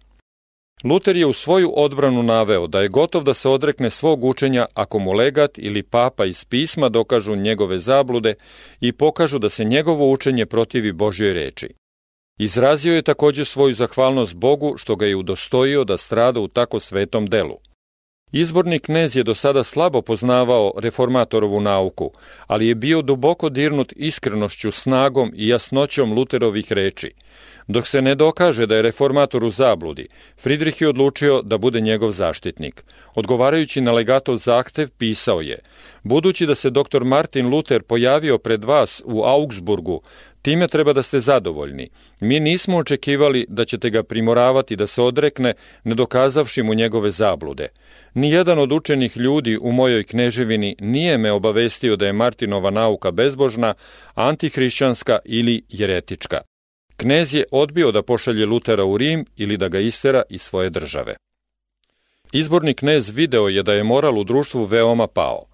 Luter 0.85 1.17
je 1.17 1.27
u 1.27 1.33
svoju 1.33 1.73
odbranu 1.77 2.23
naveo 2.23 2.67
da 2.67 2.81
je 2.81 2.89
gotov 2.89 3.25
da 3.25 3.35
se 3.35 3.49
odrekne 3.49 3.91
svog 3.91 4.25
učenja 4.25 4.67
ako 4.75 4.99
mu 4.99 5.13
legat 5.13 5.59
ili 5.59 5.83
papa 5.83 6.25
iz 6.25 6.45
pisma 6.45 6.89
dokažu 6.89 7.35
njegove 7.35 7.79
zablude 7.79 8.35
i 8.81 8.93
pokažu 8.93 9.39
da 9.39 9.51
se 9.51 9.65
njegovo 9.65 10.11
učenje 10.11 10.47
protivi 10.47 10.93
Božjoj 10.93 11.33
reči. 11.33 11.69
Izrazio 12.39 12.95
je 12.95 13.03
također 13.03 13.47
svoju 13.47 13.75
zahvalnost 13.75 14.35
Bogu 14.35 14.75
što 14.77 14.97
ga 14.97 15.07
je 15.07 15.17
udostojio 15.17 15.85
da 15.85 15.97
strada 15.97 16.41
u 16.41 16.49
tako 16.49 16.81
svetom 16.81 17.27
delu. 17.27 17.57
Izborni 18.33 18.79
knez 18.79 19.17
je 19.17 19.23
do 19.23 19.35
sada 19.35 19.65
slabo 19.65 20.03
poznavao 20.03 20.73
reformatorovu 20.77 21.61
nauku, 21.61 22.11
ali 22.47 22.69
je 22.69 22.75
bio 22.75 23.03
duboko 23.03 23.49
dirnut 23.49 23.93
iskrenošću, 23.97 24.71
snagom 24.71 25.33
i 25.35 25.49
jasnoćom 25.49 26.13
Luterovih 26.13 26.73
reči. 26.73 27.13
Dok 27.69 27.87
se 27.87 28.03
ne 28.03 28.15
dokaže 28.15 28.67
da 28.67 28.77
je 28.77 28.83
reformator 28.83 29.45
u 29.45 29.51
zabludi, 29.51 30.09
Fridrih 30.39 30.81
je 30.81 30.89
odlučio 30.89 31.43
da 31.43 31.59
bude 31.59 31.81
njegov 31.81 32.11
zaštitnik. 32.13 32.85
Odgovarajući 33.15 33.81
na 33.81 33.93
legatov 33.93 34.37
zahtev, 34.37 34.89
pisao 34.99 35.41
je 35.41 35.59
Budući 36.03 36.47
da 36.47 36.55
se 36.55 36.71
dr. 36.71 37.05
Martin 37.05 37.49
Luther 37.49 37.83
pojavio 37.83 38.39
pred 38.39 38.65
vas 38.65 39.03
u 39.07 39.23
Augsburgu, 39.25 40.03
time 40.43 40.69
treba 40.69 40.93
da 40.93 41.03
ste 41.03 41.21
zadovoljni. 41.21 41.89
Mi 42.21 42.41
nismo 42.41 42.77
očekivali 42.77 43.47
da 43.49 43.65
ćete 43.65 43.91
ga 43.91 44.03
primoravati 44.03 44.77
da 44.77 44.87
se 44.87 45.03
odrekne, 45.03 45.55
ne 45.85 45.95
dokazavši 45.95 46.63
mu 46.63 46.75
njegove 46.75 47.11
zablude. 47.11 47.69
Nijedan 48.15 48.59
od 48.59 48.73
učenih 48.73 49.17
ljudi 49.17 49.59
u 49.61 49.73
mojoj 49.73 50.05
kneževini 50.05 50.77
nije 50.81 51.19
me 51.19 51.33
obavestio 51.33 51.97
da 51.97 52.07
je 52.07 52.13
Martinova 52.13 52.71
nauka 52.71 53.11
bezbožna, 53.11 53.75
antihrišćanska 54.15 55.19
ili 55.25 55.63
jeretička. 55.69 56.41
Knez 56.97 57.35
je 57.35 57.45
odbio 57.51 57.93
da 57.93 58.03
pošalje 58.03 58.47
Lutera 58.47 58.85
u 58.85 58.99
Rim 58.99 59.25
ili 59.37 59.57
da 59.57 59.69
ga 59.69 59.79
istera 59.79 60.23
iz 60.29 60.43
svoje 60.43 60.71
države. 60.71 61.17
Izborni 62.33 62.75
knez 62.75 63.11
video 63.11 63.49
je 63.49 63.63
da 63.63 63.75
je 63.75 63.85
moral 63.85 64.19
u 64.19 64.25
društvu 64.25 64.65
veoma 64.65 65.07
pao. 65.07 65.50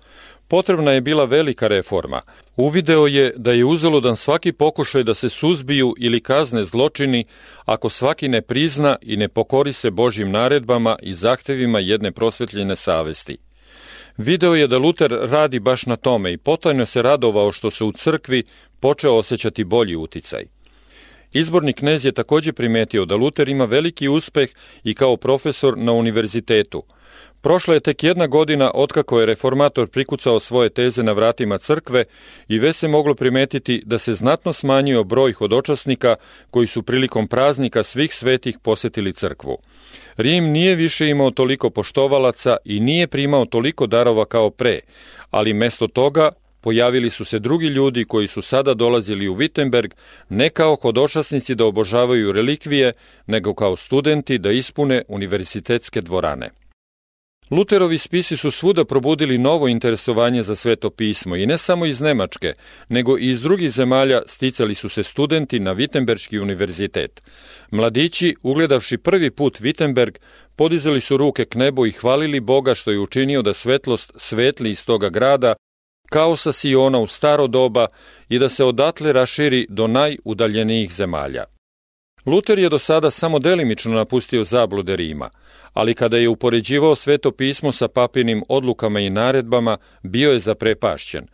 Potrebna 0.49 0.93
je 0.93 1.01
bila 1.01 1.25
velika 1.25 1.69
reforma. 1.69 2.23
Uvideo 2.57 3.07
je 3.07 3.33
da 3.37 3.53
je 3.53 3.65
uzaludan 3.65 4.17
svaki 4.17 4.53
pokušaj 4.53 5.03
da 5.03 5.15
se 5.15 5.29
suzbiju 5.29 5.95
ili 5.99 6.21
kazne 6.21 6.65
zločini 6.65 7.25
ako 7.65 7.91
svaki 7.91 8.29
ne 8.29 8.43
prizna 8.43 8.97
i 9.03 9.17
ne 9.17 9.29
pokori 9.29 9.73
se 9.73 9.91
Božjim 9.91 10.31
naredbama 10.31 10.97
i 11.03 11.15
zahtevima 11.15 11.79
jedne 11.79 12.13
prosvetljene 12.13 12.77
savesti. 12.77 13.37
Video 14.17 14.55
je 14.55 14.67
da 14.67 14.79
Luter 14.79 15.11
radi 15.11 15.61
baš 15.61 15.87
na 15.87 15.97
tome 15.97 16.33
i 16.33 16.37
potajno 16.37 16.87
se 16.87 17.03
radovao 17.03 17.53
što 17.53 17.71
se 17.71 17.85
u 17.85 17.93
crkvi 17.93 18.43
počeo 18.81 19.15
osjećati 19.15 19.65
bolji 19.65 19.97
uticaj. 19.97 20.45
Izborni 21.33 21.73
knez 21.73 22.05
je 22.05 22.13
takođe 22.13 22.53
primetio 22.53 23.05
da 23.05 23.17
Luter 23.17 23.49
ima 23.49 23.65
veliki 23.65 24.09
uspeh 24.09 24.49
i 24.85 24.95
kao 24.95 25.17
profesor 25.17 25.79
na 25.79 25.93
univerzitetu. 25.93 26.83
Prošla 27.47 27.75
je 27.75 27.81
tek 27.81 28.03
jedna 28.03 28.27
godina 28.27 28.71
otkako 28.75 29.21
je 29.21 29.27
reformator 29.27 29.89
prikucao 29.89 30.41
svoje 30.41 30.69
teze 30.69 31.03
na 31.03 31.13
vratima 31.13 31.59
crkve 31.59 32.05
i 32.49 32.59
već 32.59 32.77
se 32.77 32.89
moglo 32.89 33.15
primetiti 33.15 33.83
da 33.85 33.99
se 33.99 34.15
znatno 34.15 34.53
smanjio 34.53 35.05
broj 35.05 35.33
hodočasnika 35.33 36.17
koji 36.51 36.67
su 36.67 36.83
prilikom 36.83 37.29
praznika 37.29 37.83
svih 37.83 38.15
svetih 38.15 38.59
posetili 38.63 39.13
crkvu. 39.13 39.59
Rim 40.17 40.45
nije 40.45 40.75
više 40.75 41.09
imao 41.09 41.31
toliko 41.31 41.71
poštovalaca 41.71 42.57
i 42.65 42.81
nije 42.81 43.07
primao 43.07 43.45
toliko 43.45 43.87
darova 43.87 44.25
kao 44.25 44.51
pre, 44.51 44.81
ali 45.31 45.53
mesto 45.53 45.87
toga 45.87 46.31
pojavili 46.61 47.11
su 47.11 47.25
se 47.25 47.39
drugi 47.39 47.67
ljudi 47.67 48.05
koji 48.05 48.29
su 48.29 48.43
sada 48.43 48.75
dolazili 48.75 49.29
u 49.29 49.35
Wittenberg 49.35 49.91
ne 50.29 50.51
kao 50.51 50.77
hodočasnici 50.83 51.55
da 51.55 51.65
obožavaju 51.65 52.33
relikvije, 52.33 52.93
nego 53.27 53.55
kao 53.55 53.77
studenti 53.77 54.39
da 54.39 54.51
ispune 54.51 55.03
univerzitetske 55.09 56.01
dvorane. 56.01 56.66
Luterovi 57.51 57.99
spisi 57.99 58.37
su 58.37 58.51
svuda 58.51 58.85
probudili 58.85 59.39
novo 59.39 59.69
interesovanje 59.69 60.43
za 60.43 60.57
sveto 60.57 60.91
pismo 60.91 61.37
i 61.37 61.47
ne 61.47 61.59
samo 61.59 61.87
iz 61.87 62.01
Nemačke, 62.01 62.55
nego 62.89 63.19
i 63.19 63.31
iz 63.31 63.41
drugih 63.41 63.71
zemalja 63.71 64.23
sticali 64.27 64.75
su 64.75 64.89
se 64.89 65.03
studenti 65.03 65.61
na 65.61 65.75
Wittenbergski 65.75 66.43
univerzitet. 66.43 67.23
Mladići, 67.71 68.37
ugledavši 68.43 68.99
prvi 68.99 69.31
put 69.31 69.61
Wittenberg, 69.61 70.17
podizali 70.57 71.01
su 71.01 71.17
ruke 71.17 71.45
k 71.45 71.55
nebu 71.55 71.87
i 71.87 71.93
hvalili 71.93 72.41
Boga 72.41 72.75
što 72.75 72.91
je 72.91 72.99
učinio 72.99 73.43
da 73.43 73.55
svetlost 73.55 74.13
svetli 74.17 74.71
iz 74.71 74.87
toga 74.87 75.09
grada 75.09 75.55
kao 76.11 76.37
sa 76.37 76.53
Siona 76.53 76.99
u 76.99 77.07
staro 77.07 77.47
doba 77.47 77.87
i 78.29 78.39
da 78.39 78.49
se 78.49 78.65
odatle 78.65 79.13
raširi 79.13 79.67
do 79.69 79.87
najudaljenijih 79.87 80.93
zemalja. 80.93 81.56
Luter 82.27 82.59
je 82.59 82.69
do 82.69 82.79
sada 82.79 83.11
samo 83.11 83.39
delimično 83.39 83.95
napustio 83.95 84.45
zablude 84.45 84.97
Rima, 84.97 85.31
ali 85.73 85.95
kada 85.95 86.17
je 86.17 86.29
upoređivao 86.29 86.97
sveto 86.97 87.31
pismo 87.31 87.73
sa 87.73 87.89
papinim 87.89 88.43
odlukama 88.49 89.01
i 89.01 89.11
naredbama, 89.11 89.77
bio 90.03 90.33
je 90.33 90.39
zaprepašćen. 90.39 91.27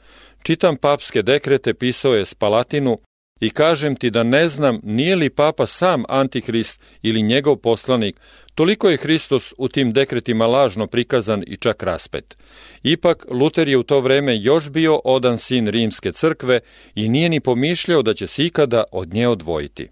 Čitam 0.43 0.76
papske 0.76 1.22
dekrete, 1.22 1.74
pisao 1.74 2.14
je 2.14 2.26
Spalatinu 2.26 2.99
i 3.40 3.51
kažem 3.51 3.97
ti 3.97 4.11
da 4.11 4.22
ne 4.22 4.49
znam 4.49 4.80
nije 4.82 5.16
li 5.16 5.30
papa 5.30 5.66
sam 5.66 6.05
antihrist 6.09 6.80
ili 7.03 7.22
njegov 7.22 7.57
poslanik, 7.57 8.20
toliko 8.55 8.90
je 8.90 8.97
Hristos 8.97 9.55
u 9.59 9.68
tim 9.68 9.93
dekretima 9.93 10.47
lažno 10.47 10.86
prikazan 10.86 11.45
i 11.47 11.57
čak 11.57 11.82
raspet. 11.82 12.36
Ipak, 12.82 13.26
Luter 13.30 13.68
je 13.68 13.76
u 13.76 13.82
to 13.82 14.01
vreme 14.01 14.38
još 14.43 14.70
bio 14.70 15.01
odan 15.05 15.38
sin 15.38 15.68
rimske 15.68 16.12
crkve 16.12 16.61
i 16.95 17.09
nije 17.09 17.28
ni 17.28 17.40
pomišljao 17.40 18.03
da 18.03 18.14
će 18.14 18.26
se 18.26 18.45
ikada 18.45 18.84
od 18.93 19.14
nje 19.14 19.28
odvojiti. 19.28 19.88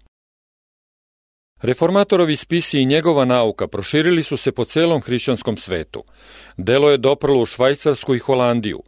Reformatorovi 1.61 2.35
spisi 2.35 2.79
i 2.79 2.85
njegova 2.85 3.25
nauka 3.25 3.67
proširili 3.67 4.23
su 4.23 4.37
se 4.37 4.51
po 4.51 4.65
celom 4.65 5.01
hrišćanskom 5.01 5.57
svetu. 5.57 6.03
Delo 6.57 6.91
je 6.91 6.97
doprlo 6.97 7.41
u 7.41 7.45
Švajcarsku 7.45 8.15
i 8.15 8.19
Holandiju. 8.19 8.83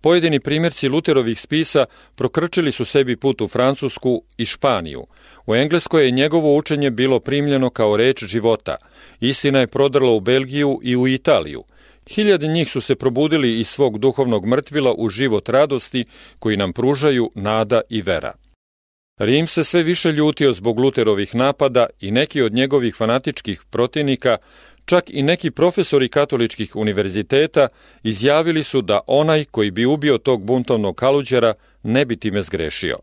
Pojedini 0.00 0.40
primjerci 0.40 0.88
Luterovih 0.88 1.40
spisa 1.40 1.84
prokrčili 2.14 2.72
su 2.72 2.84
sebi 2.84 3.16
put 3.16 3.40
u 3.40 3.48
Francusku 3.48 4.22
i 4.36 4.44
Španiju. 4.44 5.06
U 5.46 5.54
Engleskoj 5.54 6.04
je 6.04 6.10
njegovo 6.10 6.56
učenje 6.56 6.90
bilo 6.90 7.20
primljeno 7.20 7.70
kao 7.70 7.96
reč 7.96 8.24
života. 8.24 8.76
Istina 9.20 9.60
je 9.60 9.66
prodrla 9.66 10.12
u 10.12 10.20
Belgiju 10.20 10.80
i 10.82 10.96
u 10.96 11.08
Italiju. 11.08 11.64
Hiljade 12.10 12.46
njih 12.46 12.70
su 12.70 12.80
se 12.80 12.94
probudili 12.94 13.60
iz 13.60 13.68
svog 13.68 13.98
duhovnog 13.98 14.46
mrtvila 14.46 14.94
u 14.98 15.08
život 15.08 15.48
radosti 15.48 16.04
koji 16.38 16.56
nam 16.56 16.72
pružaju 16.72 17.30
nada 17.34 17.80
i 17.88 18.02
vera. 18.02 18.32
Rim 19.18 19.46
se 19.46 19.64
sve 19.64 19.82
više 19.82 20.12
ljutio 20.12 20.52
zbog 20.52 20.80
Luterovih 20.80 21.34
napada 21.34 21.86
i 22.00 22.10
neki 22.10 22.42
od 22.42 22.52
njegovih 22.52 22.94
fanatičkih 22.94 23.62
protivnika, 23.70 24.36
čak 24.84 25.04
i 25.08 25.22
neki 25.22 25.50
profesori 25.50 26.08
katoličkih 26.08 26.76
univerziteta, 26.76 27.68
izjavili 28.02 28.62
su 28.62 28.82
da 28.82 29.00
onaj 29.06 29.44
koji 29.44 29.70
bi 29.70 29.86
ubio 29.86 30.18
tog 30.18 30.42
buntovnog 30.44 30.96
kaluđera 30.96 31.54
ne 31.82 32.04
bi 32.04 32.16
time 32.16 32.42
zgrešio. 32.42 32.98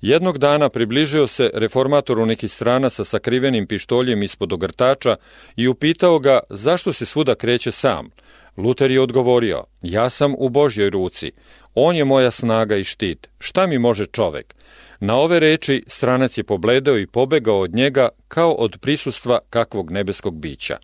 Jednog 0.00 0.38
dana 0.38 0.68
približio 0.68 1.26
se 1.26 1.50
reformatoru 1.54 2.26
neki 2.26 2.48
strana 2.48 2.90
sa 2.90 3.04
sakrivenim 3.04 3.66
pištoljem 3.66 4.22
ispod 4.22 4.52
ogrtača 4.52 5.16
i 5.56 5.68
upitao 5.68 6.18
ga 6.18 6.40
zašto 6.50 6.92
se 6.92 7.06
svuda 7.06 7.34
kreće 7.34 7.72
sam. 7.72 8.10
Luter 8.56 8.90
je 8.90 9.00
odgovorio, 9.00 9.64
ja 9.82 10.10
sam 10.10 10.34
u 10.38 10.48
Božjoj 10.48 10.90
ruci, 10.90 11.32
on 11.74 11.96
je 11.96 12.04
moja 12.04 12.30
snaga 12.30 12.76
i 12.76 12.84
štit, 12.84 13.28
šta 13.38 13.66
mi 13.66 13.78
može 13.78 14.06
čovek? 14.06 14.54
Na 15.00 15.16
ove 15.16 15.40
reči 15.40 15.84
stranac 15.86 16.38
je 16.38 16.44
pobledeo 16.44 16.98
i 16.98 17.06
pobegao 17.06 17.60
od 17.60 17.74
njega 17.74 18.08
kao 18.28 18.52
od 18.52 18.78
prisustva 18.80 19.38
kakvog 19.50 19.90
nebeskog 19.90 20.38
bića. 20.38 20.78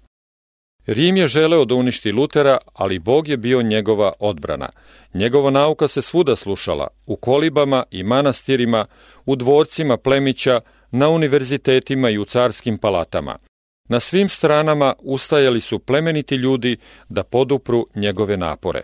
Rim 0.86 1.16
je 1.16 1.26
želeo 1.26 1.64
da 1.64 1.74
uništi 1.74 2.12
Lutera, 2.12 2.58
ali 2.72 2.98
Bog 2.98 3.28
je 3.28 3.36
bio 3.36 3.62
njegova 3.62 4.12
odbrana. 4.18 4.68
Njegova 5.14 5.50
nauka 5.50 5.88
se 5.88 6.02
svuda 6.02 6.36
slušala, 6.36 6.88
u 7.06 7.16
kolibama 7.16 7.84
i 7.90 8.02
manastirima, 8.02 8.86
u 9.26 9.36
dvorcima 9.36 9.96
plemića, 9.96 10.60
na 10.90 11.08
univerzitetima 11.08 12.10
i 12.10 12.18
u 12.18 12.24
carskim 12.24 12.78
palatama. 12.78 13.38
Na 13.88 14.00
svim 14.00 14.28
stranama 14.28 14.94
ustajali 14.98 15.60
su 15.60 15.78
plemeniti 15.78 16.34
ljudi 16.34 16.76
da 17.08 17.22
podupru 17.22 17.86
njegove 17.94 18.36
napore. 18.36 18.82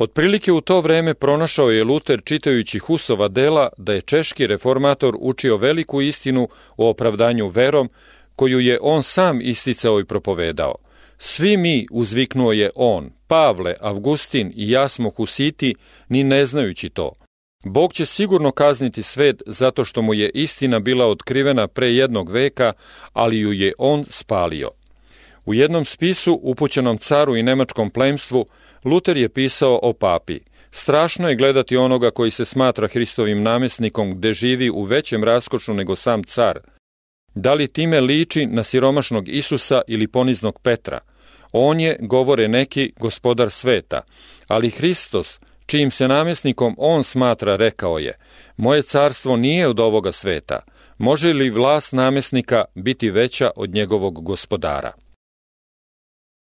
Otprilike 0.00 0.52
u 0.52 0.60
to 0.60 0.80
vreme 0.80 1.14
pronašao 1.14 1.70
je 1.70 1.84
Luter 1.84 2.20
čitajući 2.24 2.78
Husova 2.78 3.28
dela 3.28 3.68
da 3.76 3.92
je 3.92 4.00
češki 4.00 4.46
reformator 4.46 5.16
učio 5.20 5.56
veliku 5.56 6.00
istinu 6.00 6.48
o 6.76 6.90
opravdanju 6.90 7.48
verom 7.48 7.90
koju 8.36 8.60
je 8.60 8.78
on 8.82 9.02
sam 9.02 9.40
isticao 9.40 10.00
i 10.00 10.04
propovedao. 10.04 10.74
Svi 11.18 11.56
mi, 11.56 11.86
uzviknuo 11.90 12.52
je 12.52 12.70
on, 12.74 13.10
Pavle, 13.26 13.74
Avgustin 13.80 14.52
i 14.56 14.70
ja 14.70 14.88
smo 14.88 15.10
husiti, 15.10 15.74
ni 16.08 16.24
ne 16.24 16.46
znajući 16.46 16.88
to. 16.88 17.12
Bog 17.64 17.92
će 17.92 18.06
sigurno 18.06 18.50
kazniti 18.50 19.02
svet 19.02 19.42
zato 19.46 19.84
što 19.84 20.02
mu 20.02 20.14
je 20.14 20.30
istina 20.34 20.78
bila 20.78 21.06
otkrivena 21.06 21.66
pre 21.66 21.92
jednog 21.92 22.30
veka, 22.30 22.72
ali 23.12 23.38
ju 23.38 23.52
je 23.52 23.72
on 23.78 24.04
spalio. 24.08 24.70
U 25.46 25.54
jednom 25.54 25.84
spisu 25.84 26.40
upućenom 26.42 26.98
caru 26.98 27.36
i 27.36 27.42
nemačkom 27.42 27.90
plemstvu 27.90 28.46
Luter 28.84 29.16
je 29.16 29.28
pisao 29.28 29.80
o 29.82 29.92
papi. 29.92 30.40
Strašno 30.70 31.28
je 31.28 31.36
gledati 31.36 31.76
onoga 31.76 32.10
koji 32.10 32.30
se 32.30 32.44
smatra 32.44 32.88
Hristovim 32.88 33.42
namesnikom 33.42 34.10
gde 34.10 34.32
živi 34.32 34.70
u 34.70 34.82
većem 34.82 35.24
raskošu 35.24 35.74
nego 35.74 35.96
sam 35.96 36.24
car. 36.24 36.58
Da 37.34 37.54
li 37.54 37.68
time 37.68 38.00
liči 38.00 38.46
na 38.46 38.62
siromašnog 38.62 39.28
Isusa 39.28 39.82
ili 39.88 40.08
poniznog 40.08 40.60
Petra? 40.62 41.00
On 41.52 41.80
je, 41.80 41.96
govore 42.00 42.48
neki, 42.48 42.92
gospodar 43.00 43.50
sveta, 43.50 44.02
ali 44.48 44.70
Hristos, 44.70 45.40
čijim 45.66 45.90
se 45.90 46.08
namesnikom 46.08 46.74
on 46.78 47.04
smatra, 47.04 47.56
rekao 47.56 47.98
je, 47.98 48.18
moje 48.56 48.82
carstvo 48.82 49.36
nije 49.36 49.68
od 49.68 49.80
ovoga 49.80 50.12
sveta, 50.12 50.60
može 50.98 51.32
li 51.32 51.50
vlast 51.50 51.92
namesnika 51.92 52.64
biti 52.74 53.10
veća 53.10 53.50
od 53.56 53.70
njegovog 53.70 54.24
gospodara? 54.24 54.92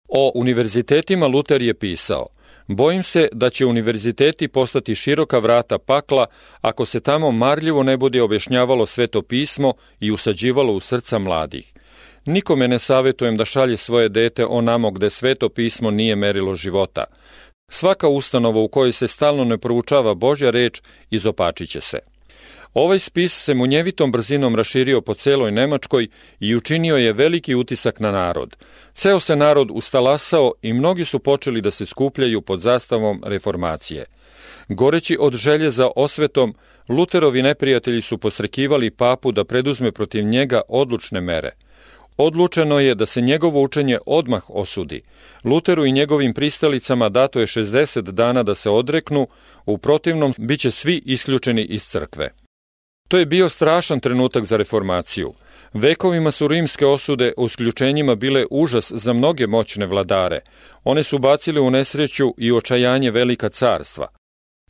O 0.08 0.32
univerzitetima 0.34 1.26
Luter 1.26 1.62
je 1.62 1.74
pisao, 1.74 2.26
Bojim 2.66 3.02
se 3.02 3.28
da 3.32 3.50
će 3.50 3.66
univerziteti 3.66 4.48
postati 4.48 4.94
široka 4.94 5.38
vrata 5.38 5.78
pakla 5.78 6.26
ako 6.60 6.86
se 6.86 7.00
tamo 7.00 7.30
marljivo 7.30 7.82
ne 7.82 7.96
bude 7.96 8.22
objašnjavalo 8.22 8.86
sveto 8.86 9.22
pismo 9.22 9.74
i 10.00 10.10
usađivalo 10.10 10.72
u 10.72 10.80
srca 10.80 11.18
mladih. 11.18 11.72
Nikome 12.26 12.68
ne 12.68 12.78
savjetujem 12.78 13.36
da 13.36 13.44
šalje 13.44 13.76
svoje 13.76 14.08
dete 14.08 14.46
onamo 14.46 14.90
gde 14.90 15.10
sveto 15.10 15.48
pismo 15.48 15.90
nije 15.90 16.16
merilo 16.16 16.54
života. 16.54 17.04
Svaka 17.68 18.08
ustanova 18.08 18.60
u 18.60 18.68
kojoj 18.68 18.92
se 18.92 19.08
stalno 19.08 19.44
ne 19.44 19.58
proučava 19.58 20.14
Božja 20.14 20.50
reč 20.50 20.82
izopačiće 21.10 21.80
se. 21.80 21.98
Ovaj 22.74 22.98
spis 22.98 23.44
se 23.44 23.54
munjevitom 23.54 24.12
brzinom 24.12 24.54
raširio 24.54 25.00
po 25.00 25.14
celoj 25.14 25.50
Nemačkoj 25.50 26.08
i 26.40 26.56
učinio 26.56 26.96
je 26.96 27.12
veliki 27.12 27.54
utisak 27.54 28.00
na 28.00 28.10
narod. 28.10 28.56
Ceo 28.94 29.20
se 29.20 29.36
narod 29.36 29.68
ustalasao 29.70 30.52
i 30.62 30.72
mnogi 30.72 31.04
su 31.04 31.18
počeli 31.18 31.60
da 31.60 31.70
se 31.70 31.86
skupljaju 31.86 32.40
pod 32.40 32.60
zastavom 32.60 33.22
reformacije. 33.26 34.04
Goreći 34.68 35.16
od 35.20 35.34
želje 35.34 35.70
za 35.70 35.90
osvetom, 35.96 36.54
Luterovi 36.88 37.42
neprijatelji 37.42 38.00
su 38.00 38.18
posrekivali 38.18 38.90
papu 38.90 39.32
da 39.32 39.44
preduzme 39.44 39.92
protiv 39.92 40.24
njega 40.24 40.60
odlučne 40.68 41.20
mere. 41.20 41.50
Odlučeno 42.16 42.80
je 42.80 42.94
da 42.94 43.06
se 43.06 43.20
njegovo 43.20 43.62
učenje 43.62 43.98
odmah 44.06 44.50
osudi. 44.50 45.02
Luteru 45.44 45.84
i 45.84 45.92
njegovim 45.92 46.34
pristalicama 46.34 47.08
dato 47.08 47.40
je 47.40 47.46
60 47.46 48.00
dana 48.00 48.42
da 48.42 48.54
se 48.54 48.70
odreknu, 48.70 49.26
u 49.66 49.78
protivnom 49.78 50.34
biće 50.38 50.70
svi 50.70 51.02
isključeni 51.04 51.64
iz 51.64 51.84
crkve. 51.84 52.43
To 53.08 53.18
je 53.18 53.26
bio 53.26 53.48
strašan 53.48 54.00
trenutak 54.00 54.44
za 54.44 54.56
reformaciju. 54.56 55.32
Vekovima 55.74 56.30
su 56.30 56.48
rimske 56.48 56.86
osude 56.86 57.32
u 57.36 57.48
sključenjima 57.48 58.14
bile 58.14 58.44
užas 58.50 58.92
za 58.92 59.12
mnoge 59.12 59.46
moćne 59.46 59.86
vladare. 59.86 60.40
One 60.84 61.02
su 61.02 61.18
bacile 61.18 61.60
u 61.60 61.70
nesreću 61.70 62.34
i 62.38 62.52
očajanje 62.52 63.10
velika 63.10 63.48
carstva. 63.48 64.08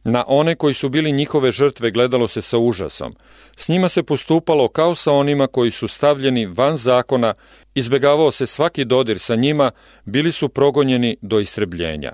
Na 0.05 0.25
one 0.27 0.55
koji 0.55 0.75
su 0.75 0.89
bili 0.89 1.13
njihove 1.13 1.53
žrtve 1.53 1.91
gledalo 1.91 2.29
se 2.29 2.43
sa 2.43 2.59
užasom. 2.59 3.15
S 3.57 3.69
njima 3.69 3.89
se 3.89 4.03
postupalo 4.03 4.69
kao 4.69 4.95
sa 4.95 5.13
onima 5.13 5.47
koji 5.47 5.71
su 5.71 5.89
stavljeni 5.89 6.47
van 6.47 6.77
zakona, 6.77 7.35
izbegavao 7.75 8.31
se 8.31 8.47
svaki 8.47 8.85
dodir 8.85 9.19
sa 9.19 9.35
njima, 9.35 9.71
bili 10.05 10.33
su 10.33 10.49
progonjeni 10.49 11.17
do 11.23 11.41
istrebljenja. 11.41 12.13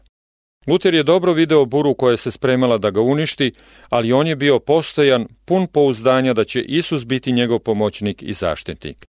Luter 0.67 0.95
je 0.95 1.03
dobro 1.03 1.33
video 1.33 1.65
buru 1.65 1.95
koja 1.95 2.17
se 2.17 2.31
spremala 2.31 2.79
da 2.79 2.91
ga 2.91 3.01
uništi, 3.01 3.53
ali 3.89 4.13
on 4.13 4.27
je 4.27 4.37
bio 4.37 4.59
postojan, 4.59 5.27
pun 5.45 5.67
pouzdanja 5.67 6.35
da 6.35 6.45
će 6.45 6.61
Isus 6.61 7.07
biti 7.07 7.33
njegov 7.33 7.59
pomoćnik 7.59 8.23
i 8.23 8.33
zaštitnik. 8.33 9.07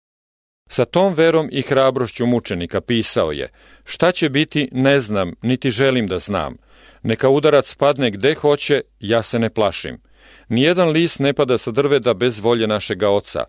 Sa 0.71 0.85
tom 0.85 1.15
verom 1.15 1.49
i 1.53 1.63
hrabrošću 1.63 2.27
mučenika 2.27 2.81
pisao 2.81 3.33
je, 3.33 3.49
šta 3.85 4.13
će 4.13 4.29
biti 4.29 4.69
ne 4.73 5.01
znam, 5.01 5.33
niti 5.43 5.71
želim 5.71 6.07
da 6.07 6.19
znam. 6.19 6.57
Neka 7.03 7.29
udarac 7.29 7.75
padne 7.75 8.11
gde 8.11 8.35
hoće, 8.35 8.81
ja 9.01 9.23
se 9.23 9.39
ne 9.39 9.51
plašim. 9.51 10.01
Nijedan 10.49 10.89
list 10.89 11.19
ne 11.19 11.33
pada 11.33 11.59
sa 11.59 11.71
drveda 11.71 12.15
bez 12.15 12.41
volje 12.41 12.67
našega 12.67 13.11
oca. 13.11 13.45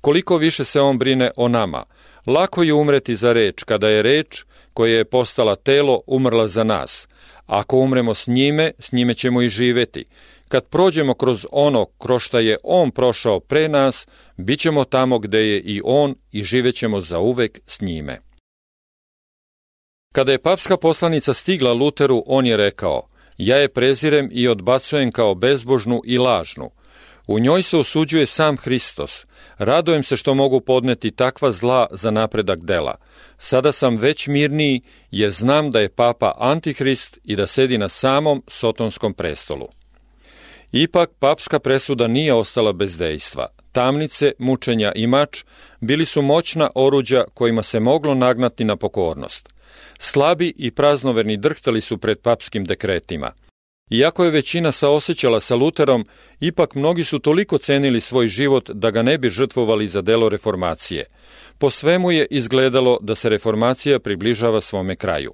Koliko 0.00 0.36
više 0.36 0.64
se 0.64 0.80
on 0.80 0.98
brine 0.98 1.30
o 1.36 1.48
nama. 1.48 1.84
Lako 2.26 2.62
je 2.62 2.72
umreti 2.72 3.16
za 3.16 3.32
reč, 3.32 3.64
kada 3.64 3.88
je 3.88 4.02
reč, 4.02 4.44
koja 4.72 4.96
je 4.96 5.04
postala 5.04 5.56
telo, 5.56 6.00
umrla 6.06 6.48
za 6.48 6.64
nas. 6.64 7.08
Ako 7.50 7.76
umremo 7.76 8.14
s 8.14 8.26
njime, 8.26 8.72
s 8.78 8.92
njime 8.92 9.14
ćemo 9.14 9.42
i 9.42 9.48
živeti. 9.48 10.04
Kad 10.48 10.64
prođemo 10.64 11.14
kroz 11.14 11.46
ono 11.52 11.84
kroz 11.84 12.22
šta 12.22 12.40
je 12.40 12.56
on 12.62 12.90
prošao 12.90 13.40
pre 13.40 13.68
nas, 13.68 14.06
bit 14.36 14.60
ćemo 14.60 14.84
tamo 14.84 15.18
gde 15.18 15.38
je 15.38 15.60
i 15.60 15.80
on 15.84 16.14
i 16.32 16.44
živećemo 16.44 17.00
za 17.00 17.18
uvek 17.18 17.60
s 17.66 17.80
njime. 17.80 18.20
Kada 20.14 20.32
je 20.32 20.42
papska 20.42 20.76
poslanica 20.76 21.34
stigla 21.34 21.72
Luteru, 21.72 22.22
on 22.26 22.46
je 22.46 22.56
rekao, 22.56 23.02
ja 23.38 23.56
je 23.56 23.68
prezirem 23.68 24.28
i 24.32 24.48
odbacujem 24.48 25.12
kao 25.12 25.34
bezbožnu 25.34 26.02
i 26.04 26.18
lažnu. 26.18 26.70
U 27.30 27.38
njoj 27.38 27.62
se 27.62 27.76
osuđuje 27.76 28.26
sam 28.26 28.56
Hristos. 28.56 29.26
Radojem 29.58 30.02
se 30.02 30.16
što 30.16 30.34
mogu 30.34 30.60
podneti 30.60 31.10
takva 31.10 31.52
zla 31.52 31.86
za 31.90 32.10
napredak 32.10 32.60
dela. 32.64 32.94
Sada 33.38 33.72
sam 33.72 33.96
već 33.96 34.26
mirniji 34.26 34.80
jer 35.10 35.30
znam 35.30 35.70
da 35.70 35.80
je 35.80 35.88
papa 35.88 36.32
antihrist 36.38 37.18
i 37.24 37.36
da 37.36 37.46
sedi 37.46 37.78
na 37.78 37.88
samom 37.88 38.42
sotonskom 38.48 39.14
prestolu. 39.14 39.68
Ipak, 40.72 41.10
papska 41.18 41.58
presuda 41.58 42.08
nije 42.08 42.34
ostala 42.34 42.72
bez 42.72 42.98
dejstva. 42.98 43.46
Tamnice, 43.72 44.32
mučenja 44.38 44.92
i 44.94 45.06
mač 45.06 45.44
bili 45.80 46.04
su 46.06 46.22
moćna 46.22 46.70
oruđa 46.74 47.24
kojima 47.34 47.62
se 47.62 47.80
moglo 47.80 48.14
nagnati 48.14 48.64
na 48.64 48.76
pokornost. 48.76 49.48
Slabi 49.98 50.54
i 50.56 50.70
praznoverni 50.70 51.36
drhtali 51.36 51.80
su 51.80 51.98
pred 51.98 52.18
papskim 52.18 52.64
dekretima. 52.64 53.32
Iako 53.90 54.24
je 54.24 54.30
većina 54.30 54.72
saosećala 54.72 55.40
sa 55.40 55.54
Luterom, 55.54 56.06
ipak 56.40 56.74
mnogi 56.74 57.04
su 57.04 57.18
toliko 57.18 57.58
cenili 57.58 58.00
svoj 58.00 58.28
život 58.28 58.70
da 58.70 58.90
ga 58.90 59.02
ne 59.02 59.18
bi 59.18 59.30
žrtvovali 59.30 59.88
za 59.88 60.02
delo 60.02 60.28
reformacije. 60.28 61.06
Po 61.58 61.70
svemu 61.70 62.10
je 62.10 62.26
izgledalo 62.30 62.98
da 63.02 63.14
se 63.14 63.28
reformacija 63.28 63.98
približava 63.98 64.60
svome 64.60 64.96
kraju. 64.96 65.32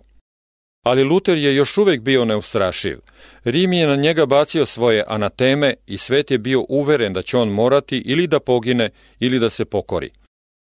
Ali 0.83 1.05
Luter 1.05 1.39
je 1.39 1.57
još 1.57 1.79
uvek 1.79 2.01
bio 2.01 2.25
neustrašiv. 2.25 2.99
Rim 3.45 3.73
je 3.73 3.87
na 3.87 3.97
njega 3.97 4.27
bacio 4.27 4.67
svoje 4.67 5.05
anateme 5.07 5.75
i 5.87 5.97
svet 5.97 6.31
je 6.31 6.39
bio 6.39 6.65
uveren 6.69 7.13
da 7.13 7.23
će 7.23 7.37
on 7.37 7.49
morati 7.49 7.99
ili 7.99 8.27
da 8.27 8.41
pogine 8.41 8.91
ili 9.21 9.39
da 9.39 9.51
se 9.51 9.65
pokori 9.65 10.11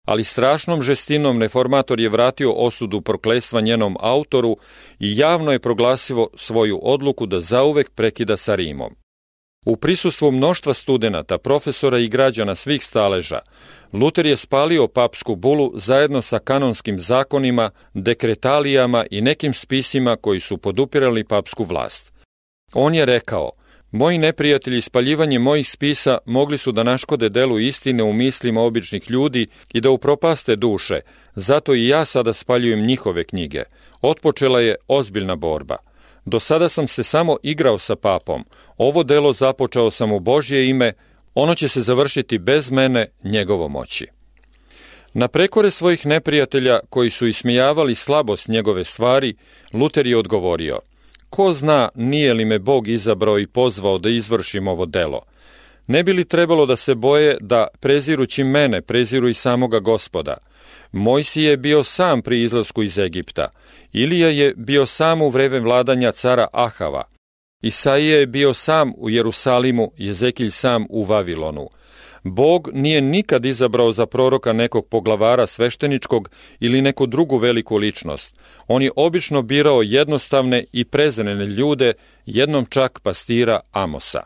ali 0.05 0.23
strašnom 0.23 0.81
žestinom 0.81 1.41
reformator 1.41 1.99
je 1.99 2.09
vratio 2.09 2.51
osudu 2.51 3.01
proklestva 3.01 3.61
njenom 3.61 3.97
autoru 3.99 4.57
i 4.99 5.17
javno 5.17 5.51
je 5.51 5.59
proglasio 5.59 6.27
svoju 6.35 6.79
odluku 6.81 7.25
da 7.25 7.39
zauvek 7.39 7.89
prekida 7.89 8.37
sa 8.37 8.55
Rimom. 8.55 8.95
U 9.65 9.75
prisustvu 9.75 10.31
mnoštva 10.31 10.73
studenata, 10.73 11.37
profesora 11.37 11.99
i 11.99 12.07
građana 12.07 12.55
svih 12.55 12.83
staleža, 12.83 13.39
Luter 13.93 14.25
je 14.25 14.37
spalio 14.37 14.87
papsku 14.87 15.35
bulu 15.35 15.71
zajedno 15.75 16.21
sa 16.21 16.39
kanonskim 16.39 16.99
zakonima, 16.99 17.69
dekretalijama 17.93 19.05
i 19.11 19.21
nekim 19.21 19.53
spisima 19.53 20.15
koji 20.15 20.39
su 20.39 20.57
podupirali 20.57 21.23
papsku 21.23 21.63
vlast. 21.63 22.13
On 22.73 22.95
je 22.95 23.05
rekao– 23.05 23.51
Moji 23.95 24.17
neprijatelji 24.17 24.81
spaljivanje 24.81 25.39
mojih 25.39 25.69
spisa 25.69 26.17
mogli 26.25 26.57
su 26.57 26.71
da 26.71 26.83
naškode 26.83 27.29
delu 27.29 27.59
istine 27.59 28.03
u 28.03 28.13
mislima 28.13 28.61
običnih 28.61 29.11
ljudi 29.11 29.47
i 29.73 29.81
da 29.81 29.89
upropaste 29.89 30.55
duše, 30.55 30.99
zato 31.35 31.75
i 31.75 31.87
ja 31.87 32.05
sada 32.05 32.33
spaljujem 32.33 32.85
njihove 32.85 33.23
knjige. 33.23 33.63
Otpočela 34.01 34.61
je 34.61 34.75
ozbiljna 34.87 35.35
borba. 35.35 35.77
Do 36.25 36.39
sada 36.39 36.69
sam 36.69 36.87
se 36.87 37.03
samo 37.03 37.37
igrao 37.43 37.79
sa 37.79 37.95
papom. 37.95 38.45
Ovo 38.77 39.03
delo 39.03 39.33
započeo 39.33 39.91
sam 39.91 40.11
u 40.11 40.19
Božje 40.19 40.69
ime, 40.69 40.93
ono 41.35 41.55
će 41.55 41.67
se 41.67 41.81
završiti 41.81 42.37
bez 42.37 42.71
mene, 42.71 43.11
njegovo 43.23 43.67
moći. 43.67 44.07
Na 45.13 45.27
prekore 45.27 45.71
svojih 45.71 46.05
neprijatelja 46.05 46.79
koji 46.89 47.09
su 47.09 47.27
ismijavali 47.27 47.95
slabost 47.95 48.47
njegove 48.47 48.83
stvari, 48.83 49.35
Luter 49.73 50.07
je 50.07 50.17
odgovorio– 50.17 50.79
Ko 51.33 51.53
zna 51.53 51.89
nije 51.95 52.33
li 52.33 52.45
me 52.45 52.59
Bog 52.59 52.87
izabrao 52.87 53.39
i 53.39 53.47
pozvao 53.47 53.97
da 53.97 54.09
izvršim 54.09 54.67
ovo 54.67 54.85
delo? 54.85 55.21
Ne 55.87 56.03
bi 56.03 56.13
li 56.13 56.25
trebalo 56.25 56.65
da 56.65 56.75
se 56.75 56.95
boje 56.95 57.37
da, 57.41 57.67
prezirući 57.79 58.43
mene, 58.43 58.81
preziru 58.81 59.29
i 59.29 59.33
samoga 59.33 59.79
gospoda? 59.79 60.37
Mojsi 60.91 61.41
je 61.41 61.57
bio 61.57 61.83
sam 61.83 62.21
pri 62.21 62.41
izlasku 62.41 62.83
iz 62.83 62.97
Egipta. 62.97 63.49
Ilija 63.93 64.29
je 64.29 64.53
bio 64.57 64.85
sam 64.85 65.21
u 65.21 65.29
vreme 65.29 65.59
vladanja 65.59 66.11
cara 66.11 66.47
Ahava. 66.53 67.03
Isaija 67.61 68.19
je 68.19 68.27
bio 68.27 68.53
sam 68.53 68.93
u 68.97 69.09
Jerusalimu, 69.09 69.91
Jezekilj 69.97 70.51
sam 70.51 70.85
u 70.89 71.03
Vavilonu. 71.03 71.69
Bog 72.23 72.69
nije 72.73 73.01
nikad 73.01 73.45
izabrao 73.45 73.93
za 73.93 74.05
proroka 74.05 74.53
nekog 74.53 74.87
poglavara 74.87 75.47
svešteničkog 75.47 76.29
ili 76.59 76.81
neku 76.81 77.05
drugu 77.05 77.37
veliku 77.37 77.77
ličnost. 77.77 78.35
On 78.67 78.81
je 78.81 78.91
obično 78.95 79.41
birao 79.41 79.81
jednostavne 79.81 80.65
i 80.71 80.85
prezrene 80.85 81.45
ljude, 81.45 81.93
jednom 82.25 82.65
čak 82.65 82.99
pastira 82.99 83.59
Amosa. 83.71 84.21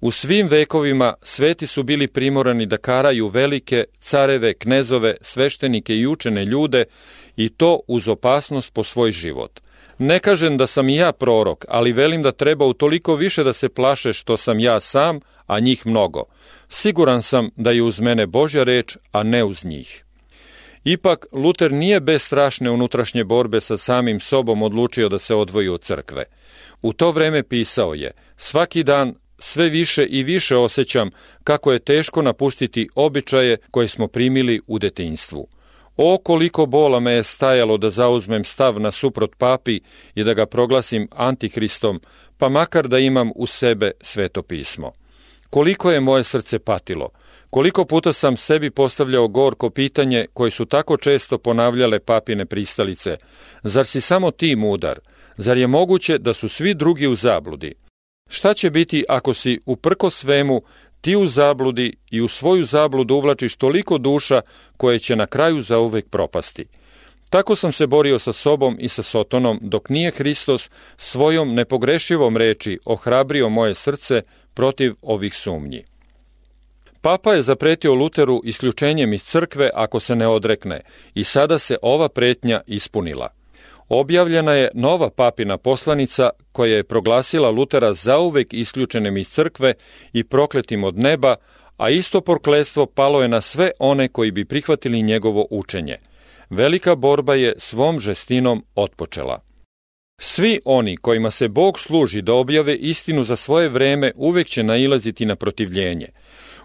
U 0.00 0.10
svim 0.10 0.48
vekovima 0.48 1.14
sveti 1.22 1.66
su 1.66 1.82
bili 1.82 2.08
primorani 2.08 2.66
da 2.66 2.76
karaju 2.76 3.28
velike 3.28 3.84
careve, 3.98 4.54
knezove, 4.54 5.16
sveštenike 5.20 5.96
i 5.96 6.06
učene 6.06 6.44
ljude 6.44 6.84
i 7.36 7.48
to 7.48 7.80
uz 7.88 8.08
opasnost 8.08 8.72
po 8.72 8.84
svoj 8.84 9.12
život. 9.12 9.60
Ne 9.98 10.18
kažem 10.18 10.56
da 10.56 10.66
sam 10.66 10.88
i 10.88 10.96
ja 10.96 11.12
prorok, 11.12 11.64
ali 11.68 11.92
velim 11.92 12.22
da 12.22 12.32
treba 12.32 12.66
utoliko 12.66 13.14
više 13.14 13.44
da 13.44 13.52
se 13.52 13.68
plaše 13.68 14.12
što 14.12 14.36
sam 14.36 14.60
ja 14.60 14.80
sam, 14.80 15.20
a 15.46 15.60
njih 15.60 15.86
mnogo. 15.86 16.24
Siguran 16.76 17.22
sam 17.22 17.50
da 17.56 17.70
je 17.70 17.82
uz 17.82 18.00
mene 18.00 18.26
Božja 18.26 18.64
reč, 18.64 18.96
a 19.12 19.22
ne 19.22 19.44
uz 19.44 19.64
njih. 19.64 20.04
Ipak, 20.84 21.26
Luter 21.32 21.72
nije 21.72 22.00
bez 22.00 22.22
strašne 22.22 22.70
unutrašnje 22.70 23.24
borbe 23.24 23.60
sa 23.60 23.76
samim 23.76 24.20
sobom 24.20 24.62
odlučio 24.62 25.08
da 25.08 25.18
se 25.18 25.34
odvoji 25.34 25.68
od 25.68 25.80
crkve. 25.80 26.24
U 26.82 26.92
to 26.92 27.10
vreme 27.10 27.42
pisao 27.42 27.94
je, 27.94 28.10
svaki 28.36 28.82
dan 28.82 29.14
sve 29.38 29.68
više 29.68 30.06
i 30.06 30.22
više 30.22 30.56
osjećam 30.56 31.10
kako 31.44 31.72
je 31.72 31.78
teško 31.78 32.22
napustiti 32.22 32.88
običaje 32.94 33.56
koje 33.70 33.88
smo 33.88 34.08
primili 34.08 34.60
u 34.66 34.78
detinjstvu. 34.78 35.46
O 35.96 36.18
koliko 36.18 36.66
bola 36.66 37.00
me 37.00 37.12
je 37.12 37.22
stajalo 37.22 37.76
da 37.76 37.90
zauzmem 37.90 38.44
stav 38.44 38.80
na 38.80 38.90
suprot 38.90 39.36
papi 39.38 39.80
i 40.14 40.24
da 40.24 40.34
ga 40.34 40.46
proglasim 40.46 41.08
antihristom, 41.12 42.00
pa 42.38 42.48
makar 42.48 42.88
da 42.88 42.98
imam 42.98 43.30
u 43.34 43.46
sebe 43.46 43.90
sveto 44.00 44.42
pismo. 44.42 44.92
Koliko 45.54 45.90
je 45.90 46.00
moje 46.00 46.24
srce 46.24 46.58
patilo, 46.58 47.08
koliko 47.50 47.84
puta 47.84 48.12
sam 48.12 48.36
sebi 48.36 48.70
postavljao 48.70 49.28
gorko 49.28 49.70
pitanje 49.70 50.26
koje 50.32 50.50
su 50.50 50.64
tako 50.66 50.96
često 50.96 51.38
ponavljale 51.38 51.98
papine 51.98 52.46
pristalice. 52.46 53.16
Zar 53.62 53.86
si 53.86 54.00
samo 54.00 54.30
ti 54.30 54.56
mudar? 54.56 54.98
Zar 55.36 55.56
je 55.56 55.66
moguće 55.66 56.18
da 56.18 56.34
su 56.34 56.48
svi 56.48 56.74
drugi 56.74 57.06
u 57.06 57.14
zabludi? 57.14 57.74
Šta 58.28 58.54
će 58.54 58.70
biti 58.70 59.04
ako 59.08 59.34
si 59.34 59.60
uprko 59.66 60.10
svemu 60.10 60.62
ti 61.00 61.16
u 61.16 61.26
zabludi 61.26 61.96
i 62.10 62.20
u 62.20 62.28
svoju 62.28 62.64
zabludu 62.64 63.14
uvlačiš 63.14 63.56
toliko 63.56 63.98
duša 63.98 64.40
koje 64.76 64.98
će 64.98 65.16
na 65.16 65.26
kraju 65.26 65.62
zauvek 65.62 66.08
propasti? 66.08 66.66
Tako 67.34 67.56
sam 67.56 67.72
se 67.72 67.86
borio 67.86 68.18
sa 68.18 68.32
sobom 68.32 68.76
i 68.80 68.88
sa 68.88 69.02
Sotonom, 69.02 69.58
dok 69.62 69.88
nije 69.88 70.10
Hristos 70.10 70.70
svojom 70.96 71.54
nepogrešivom 71.54 72.36
reči 72.36 72.78
ohrabrio 72.84 73.48
moje 73.48 73.74
srce 73.74 74.22
protiv 74.54 74.94
ovih 75.02 75.34
sumnji. 75.34 75.84
Papa 77.00 77.34
je 77.34 77.42
zapretio 77.42 77.94
Luteru 77.94 78.40
isključenjem 78.44 79.12
iz 79.12 79.22
crkve 79.22 79.70
ako 79.74 80.00
se 80.00 80.16
ne 80.16 80.28
odrekne 80.28 80.80
i 81.14 81.24
sada 81.24 81.58
se 81.58 81.76
ova 81.82 82.08
pretnja 82.08 82.60
ispunila. 82.66 83.28
Objavljena 83.88 84.52
je 84.52 84.70
nova 84.74 85.10
papina 85.10 85.58
poslanica 85.58 86.30
koja 86.52 86.76
je 86.76 86.84
proglasila 86.84 87.50
Lutera 87.50 87.92
zauvek 87.92 88.52
isključenim 88.52 89.16
iz 89.16 89.28
crkve 89.28 89.74
i 90.12 90.24
prokletim 90.24 90.84
od 90.84 90.98
neba, 90.98 91.36
a 91.76 91.90
isto 91.90 92.20
prokletstvo 92.20 92.86
palo 92.86 93.22
je 93.22 93.28
na 93.28 93.40
sve 93.40 93.70
one 93.78 94.08
koji 94.08 94.30
bi 94.30 94.44
prihvatili 94.44 95.02
njegovo 95.02 95.46
učenje. 95.50 95.98
Velika 96.50 96.94
borba 96.94 97.34
je 97.34 97.54
svom 97.58 98.00
žestinom 98.00 98.64
otpočela. 98.74 99.40
Svi 100.20 100.60
oni 100.64 100.96
kojima 100.96 101.30
se 101.30 101.48
Bog 101.48 101.78
služi 101.78 102.22
da 102.22 102.34
objave 102.34 102.76
istinu 102.76 103.24
za 103.24 103.36
svoje 103.36 103.68
vreme 103.68 104.12
uvek 104.14 104.48
će 104.48 104.62
nailaziti 104.62 105.26
na 105.26 105.36
protivljenje. 105.36 106.08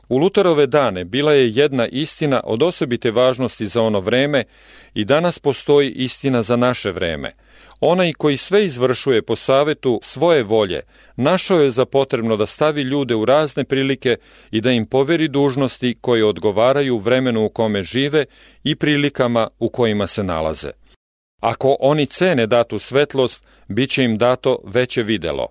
U 0.09 0.17
Luterove 0.17 0.67
dane 0.67 1.05
bila 1.05 1.33
je 1.33 1.49
jedna 1.49 1.87
istina 1.87 2.41
od 2.43 2.63
osobite 2.63 3.11
važnosti 3.11 3.67
za 3.67 3.81
ono 3.81 3.99
vreme 3.99 4.43
i 4.93 5.05
danas 5.05 5.39
postoji 5.39 5.89
istina 5.89 6.41
za 6.43 6.55
naše 6.55 6.91
vreme. 6.91 7.31
Onaj 7.79 8.13
koji 8.13 8.37
sve 8.37 8.65
izvršuje 8.65 9.21
po 9.21 9.35
savetu 9.35 9.99
svoje 10.03 10.43
volje, 10.43 10.81
našao 11.15 11.59
je 11.59 11.71
za 11.71 11.85
potrebno 11.85 12.37
da 12.37 12.45
stavi 12.45 12.81
ljude 12.81 13.15
u 13.15 13.25
razne 13.25 13.63
prilike 13.63 14.17
i 14.51 14.61
da 14.61 14.71
im 14.71 14.85
poveri 14.85 15.27
dužnosti 15.27 15.97
koje 16.01 16.25
odgovaraju 16.25 16.97
vremenu 16.97 17.45
u 17.45 17.49
kome 17.49 17.83
žive 17.83 18.25
i 18.63 18.75
prilikama 18.75 19.47
u 19.59 19.69
kojima 19.69 20.07
se 20.07 20.23
nalaze. 20.23 20.71
Ako 21.41 21.75
oni 21.79 22.05
cene 22.05 22.47
datu 22.47 22.79
svetlost, 22.79 23.45
bit 23.67 23.89
će 23.89 24.03
im 24.03 24.17
dato 24.17 24.59
veće 24.63 25.03
videlo. 25.03 25.47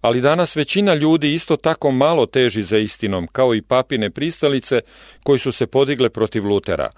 Ali 0.00 0.20
danas 0.20 0.56
većina 0.56 0.94
ljudi 0.94 1.34
isto 1.34 1.56
tako 1.56 1.90
malo 1.90 2.26
teži 2.26 2.62
za 2.62 2.78
istinom, 2.78 3.26
kao 3.26 3.54
i 3.54 3.62
papine 3.62 4.10
pristalice 4.10 4.80
koji 5.22 5.38
su 5.38 5.52
se 5.52 5.66
podigle 5.66 6.10
protiv 6.10 6.46
Lutera. 6.46 6.90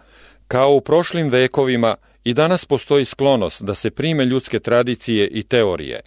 Kao 0.48 0.74
u 0.74 0.80
prošlim 0.80 1.28
vekovima 1.28 1.96
i 2.24 2.34
danas 2.34 2.64
postoji 2.64 3.04
sklonost 3.04 3.62
da 3.62 3.74
se 3.74 3.90
prime 3.90 4.24
ljudske 4.24 4.60
tradicije 4.60 5.28
i 5.28 5.42
teorije. 5.42 6.00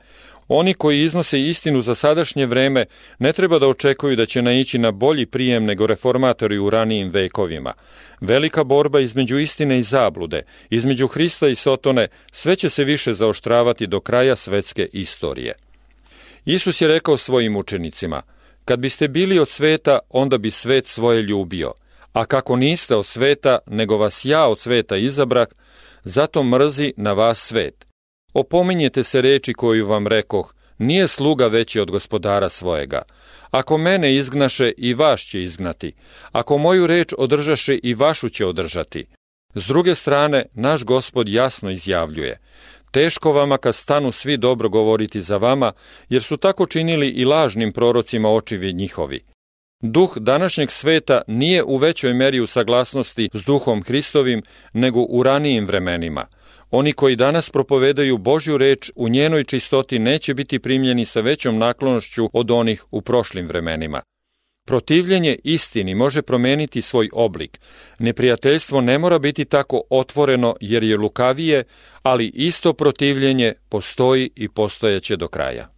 Oni 0.47 0.73
koji 0.73 1.01
iznose 1.01 1.41
istinu 1.41 1.81
za 1.81 1.95
sadašnje 1.95 2.45
vreme 2.45 2.85
ne 3.19 3.33
treba 3.33 3.59
da 3.59 3.67
očekuju 3.67 4.15
da 4.15 4.25
će 4.25 4.41
naići 4.41 4.77
na 4.77 4.91
bolji 4.91 5.25
prijem 5.25 5.65
nego 5.65 5.87
reformatori 5.87 6.57
u 6.57 6.69
ranijim 6.69 7.09
vekovima. 7.09 7.73
Velika 8.21 8.63
borba 8.63 8.99
između 8.99 9.37
istine 9.37 9.79
i 9.79 9.83
zablude, 9.83 10.43
između 10.69 11.07
Hrista 11.07 11.47
i 11.47 11.55
Sotone, 11.55 12.07
sve 12.31 12.55
će 12.55 12.69
se 12.69 12.83
više 12.83 13.13
zaoštravati 13.13 13.87
do 13.87 13.99
kraja 13.99 14.35
svetske 14.35 14.89
istorije. 14.93 15.53
Isus 16.45 16.81
je 16.81 16.87
rekao 16.87 17.17
svojim 17.17 17.55
učenicima, 17.55 18.21
kad 18.65 18.79
biste 18.79 19.07
bili 19.07 19.39
od 19.39 19.49
sveta, 19.49 19.99
onda 20.09 20.37
bi 20.37 20.51
svet 20.51 20.85
svoje 20.85 21.21
ljubio, 21.21 21.73
a 22.13 22.25
kako 22.25 22.55
niste 22.55 22.95
od 22.95 23.05
sveta, 23.05 23.59
nego 23.67 23.97
vas 23.97 24.25
ja 24.25 24.47
od 24.47 24.59
sveta 24.59 24.97
izabrak, 24.97 25.55
zato 26.05 26.43
mrzi 26.43 26.93
na 26.97 27.13
vas 27.13 27.39
svet. 27.39 27.87
Opominjete 28.33 29.03
se 29.03 29.21
reči 29.21 29.53
koju 29.53 29.87
vam 29.87 30.07
rekoh, 30.07 30.53
nije 30.77 31.07
sluga 31.07 31.47
veći 31.47 31.79
od 31.79 31.91
gospodara 31.91 32.49
svojega. 32.49 33.01
Ako 33.51 33.77
mene 33.77 34.15
izgnaše, 34.15 34.71
i 34.77 34.93
vaš 34.93 35.27
će 35.29 35.43
izgnati. 35.43 35.93
Ako 36.31 36.57
moju 36.57 36.87
reč 36.87 37.13
održaše, 37.17 37.75
i 37.83 37.93
vašu 37.93 38.29
će 38.29 38.45
održati. 38.45 39.05
S 39.55 39.67
druge 39.67 39.95
strane, 39.95 40.45
naš 40.53 40.83
gospod 40.83 41.27
jasno 41.27 41.71
izjavljuje, 41.71 42.39
Teško 42.95 43.31
vama 43.31 43.57
kad 43.57 43.75
stanu 43.75 44.11
svi 44.11 44.37
dobro 44.37 44.69
govoriti 44.69 45.21
za 45.21 45.37
vama, 45.37 45.71
jer 46.09 46.23
su 46.23 46.37
tako 46.37 46.65
činili 46.65 47.07
i 47.07 47.25
lažnim 47.25 47.73
prorocima 47.73 48.29
očivi 48.29 48.73
njihovi. 48.73 49.23
Duh 49.81 50.17
današnjeg 50.17 50.71
sveta 50.71 51.21
nije 51.27 51.63
u 51.63 51.77
većoj 51.77 52.13
meri 52.13 52.39
u 52.39 52.47
saglasnosti 52.47 53.29
s 53.33 53.43
duhom 53.43 53.83
Hristovim, 53.83 54.43
nego 54.73 55.05
u 55.09 55.23
ranijim 55.23 55.65
vremenima. 55.65 56.27
Oni 56.71 56.93
koji 56.93 57.15
danas 57.15 57.49
propovedaju 57.49 58.17
Božju 58.17 58.57
reč 58.57 58.91
u 58.95 59.09
njenoj 59.09 59.43
čistoti 59.43 59.99
neće 59.99 60.33
biti 60.33 60.59
primljeni 60.59 61.05
sa 61.05 61.21
većom 61.21 61.57
naklonošću 61.57 62.29
od 62.33 62.51
onih 62.51 62.83
u 62.91 63.01
prošlim 63.01 63.47
vremenima. 63.47 64.01
Protivljenje 64.67 65.37
istini 65.43 65.95
može 65.95 66.21
promeniti 66.21 66.81
svoj 66.81 67.09
oblik. 67.13 67.59
Neprijateljstvo 67.99 68.81
ne 68.81 68.97
mora 68.97 69.19
biti 69.19 69.45
tako 69.45 69.81
otvoreno 69.89 70.55
jer 70.61 70.83
je 70.83 70.97
lukavije, 70.97 71.63
ali 72.03 72.31
isto 72.35 72.73
protivljenje 72.73 73.53
postoji 73.69 74.29
i 74.35 74.49
postojeće 74.49 75.15
do 75.15 75.27
kraja. 75.27 75.74